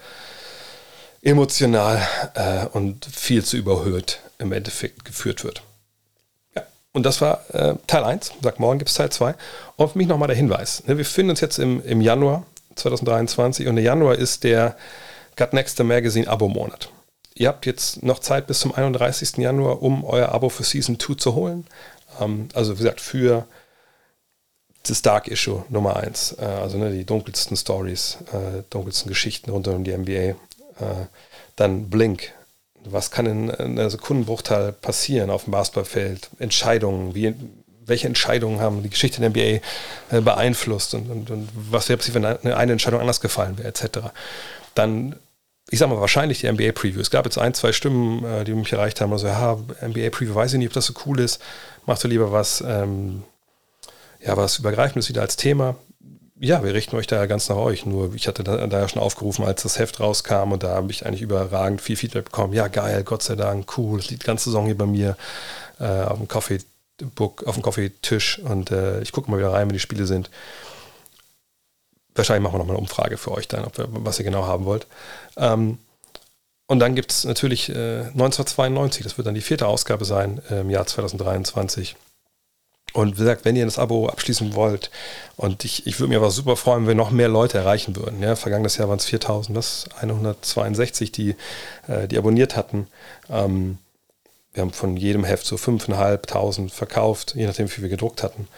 [1.22, 5.62] emotional äh, und viel zu überhöht im Endeffekt geführt wird.
[6.92, 8.32] und das war äh, Teil 1.
[8.42, 9.34] Sagt, morgen gibt es Teil 2.
[9.76, 10.82] Und für mich nochmal der Hinweis.
[10.82, 12.44] Ne, wir befinden uns jetzt im, im Januar
[12.74, 14.76] 2023 und der Januar ist der
[15.36, 16.90] Got Next Magazine Abo-Monat.
[17.40, 19.38] Ihr habt jetzt noch Zeit bis zum 31.
[19.38, 21.66] Januar, um euer Abo für Season 2 zu holen.
[22.20, 23.46] Ähm, also wie gesagt, für
[24.82, 26.36] das Dark Issue Nummer 1.
[26.38, 30.12] Äh, also ne, die dunkelsten Stories, äh, dunkelsten Geschichten rund um die NBA.
[30.12, 30.34] Äh,
[31.56, 32.30] dann Blink.
[32.84, 36.28] Was kann in, in einer Sekundenbruchteil passieren auf dem Basketballfeld?
[36.40, 37.34] Entscheidungen, wie,
[37.86, 39.40] welche Entscheidungen haben die Geschichte der NBA
[40.14, 43.68] äh, beeinflusst und, und, und was wäre passiert, wenn eine, eine Entscheidung anders gefallen wäre,
[43.68, 44.10] etc.
[44.74, 45.16] Dann
[45.70, 47.00] ich sage mal, wahrscheinlich die NBA-Preview.
[47.00, 50.52] Es gab jetzt ein, zwei Stimmen, äh, die mich erreicht haben, also, ja, NBA-Preview, weiß
[50.52, 51.40] ich nicht, ob das so cool ist.
[51.86, 53.22] Machst du lieber was, ähm,
[54.20, 55.76] ja, was Übergreifendes wieder als Thema.
[56.38, 57.86] Ja, wir richten euch da ganz nach euch.
[57.86, 60.90] Nur ich hatte da, da ja schon aufgerufen, als das Heft rauskam und da habe
[60.90, 62.52] ich eigentlich überragend viel Feedback bekommen.
[62.52, 63.98] Ja, geil, Gott sei Dank, cool.
[63.98, 65.16] Das liegt die ganze Saison hier bei mir
[65.78, 69.74] äh, auf dem Coffee-Book, auf dem Coffee-Tisch und äh, ich gucke mal wieder rein, wenn
[69.74, 70.30] die Spiele sind.
[72.14, 74.86] Wahrscheinlich machen wir nochmal eine Umfrage für euch dann, wir, was ihr genau haben wollt.
[75.36, 75.78] Ähm,
[76.66, 80.70] und dann gibt es natürlich äh, 1992, das wird dann die vierte Ausgabe sein im
[80.70, 81.96] Jahr 2023.
[82.92, 84.90] Und wie gesagt, wenn ihr das Abo abschließen wollt,
[85.36, 88.22] und ich, ich würde mir aber super freuen, wenn wir noch mehr Leute erreichen würden.
[88.22, 91.36] Ja, vergangenes Jahr waren es 4000, das 162, die,
[91.86, 92.88] äh, die abonniert hatten.
[93.28, 93.78] Ähm,
[94.52, 98.48] wir haben von jedem Heft so 5.500 verkauft, je nachdem, wie viel wir gedruckt hatten.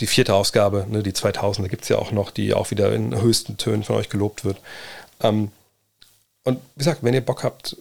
[0.00, 2.92] Die vierte Ausgabe, ne, die 2000, da gibt es ja auch noch, die auch wieder
[2.92, 4.58] in höchsten Tönen von euch gelobt wird.
[5.20, 5.50] Ähm,
[6.44, 7.76] und wie gesagt, wenn ihr Bock habt,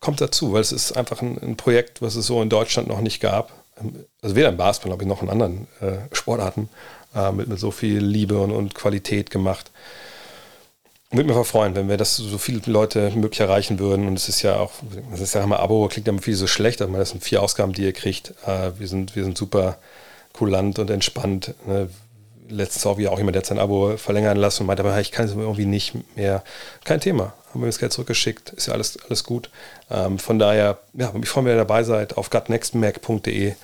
[0.00, 3.00] kommt dazu, weil es ist einfach ein, ein Projekt, was es so in Deutschland noch
[3.00, 3.52] nicht gab
[4.22, 6.68] also weder im Basketball, glaube ich, noch in anderen äh, Sportarten
[7.14, 9.70] äh, mit, mit, so viel Liebe und, und Qualität gemacht.
[11.10, 14.08] Würde mich freuen, wenn wir das so viele Leute möglich erreichen würden.
[14.08, 14.72] Und es ist ja auch,
[15.10, 17.40] das ist ja immer Abo, klingt ja immer viel so schlecht, aber das sind vier
[17.42, 18.34] Ausgaben, die ihr kriegt.
[18.46, 19.78] Äh, wir, sind, wir sind super
[20.34, 21.54] kulant und entspannt.
[21.66, 21.88] Ne?
[22.50, 25.24] Letztens auch auch jemand, der hat sein Abo verlängern lassen und meinte, aber ich kann
[25.24, 26.44] es irgendwie nicht mehr.
[26.84, 27.32] Kein Thema.
[27.50, 29.48] Haben wir das Geld zurückgeschickt, ist ja alles, alles gut.
[29.90, 33.54] Ähm, von daher, ja, ich freue mich, wenn ihr dabei seid auf gutnextmac.de.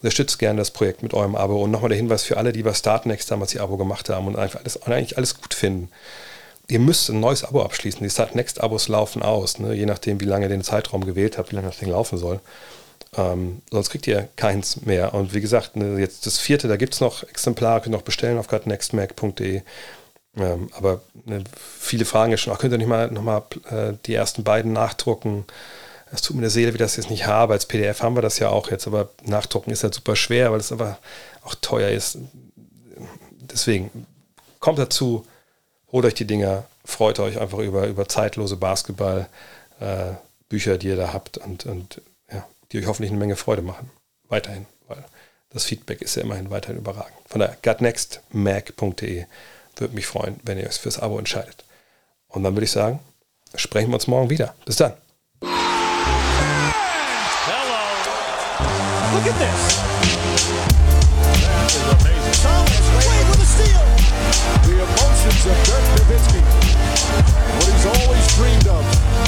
[0.00, 1.64] Unterstützt gerne das Projekt mit eurem Abo.
[1.64, 4.36] Und nochmal der Hinweis für alle, die bei Startnext damals ihr Abo gemacht haben und
[4.36, 5.88] einfach alles, eigentlich alles gut finden.
[6.68, 8.02] Ihr müsst ein neues Abo abschließen.
[8.02, 9.74] Die Startnext-Abos laufen aus, ne?
[9.74, 12.40] je nachdem, wie lange ihr den Zeitraum gewählt habt, wie lange das Ding laufen soll.
[13.16, 15.14] Ähm, sonst kriegt ihr keins mehr.
[15.14, 18.04] Und wie gesagt, ne, jetzt das vierte, da gibt es noch Exemplare, könnt ihr noch
[18.04, 19.62] bestellen auf gutnextmac.de.
[20.36, 24.14] Ähm, aber ne, viele fragen ja schon, ach, könnt ihr nicht mal nochmal äh, die
[24.14, 25.44] ersten beiden nachdrucken?
[26.12, 27.54] Es tut mir der Seele, wie das jetzt nicht habe.
[27.54, 30.60] Als PDF haben wir das ja auch jetzt, aber nachdrucken ist halt super schwer, weil
[30.60, 30.98] es aber
[31.44, 32.18] auch teuer ist.
[33.40, 34.06] Deswegen
[34.60, 35.26] kommt dazu,
[35.92, 41.12] holt euch die Dinger, freut euch einfach über, über zeitlose Basketball-Bücher, äh, die ihr da
[41.12, 42.00] habt und, und
[42.72, 43.90] die euch hoffentlich eine Menge Freude machen.
[44.28, 45.04] Weiterhin, weil
[45.50, 47.16] das Feedback ist ja immerhin weiterhin überragend.
[47.26, 49.26] Von daher, gutnextmac.de
[49.76, 51.64] würde mich freuen, wenn ihr euch fürs Abo entscheidet.
[52.28, 53.00] Und dann würde ich sagen,
[53.54, 54.54] sprechen wir uns morgen wieder.
[54.64, 54.92] Bis dann.
[55.40, 55.54] Hello.
[59.14, 59.78] Look at this.
[61.40, 62.36] That is amazing.
[62.42, 63.84] Thomas Wade with a steal.
[64.64, 66.40] The emotions of Dirk Nowitzki.
[67.54, 68.97] What he's always dreamed of.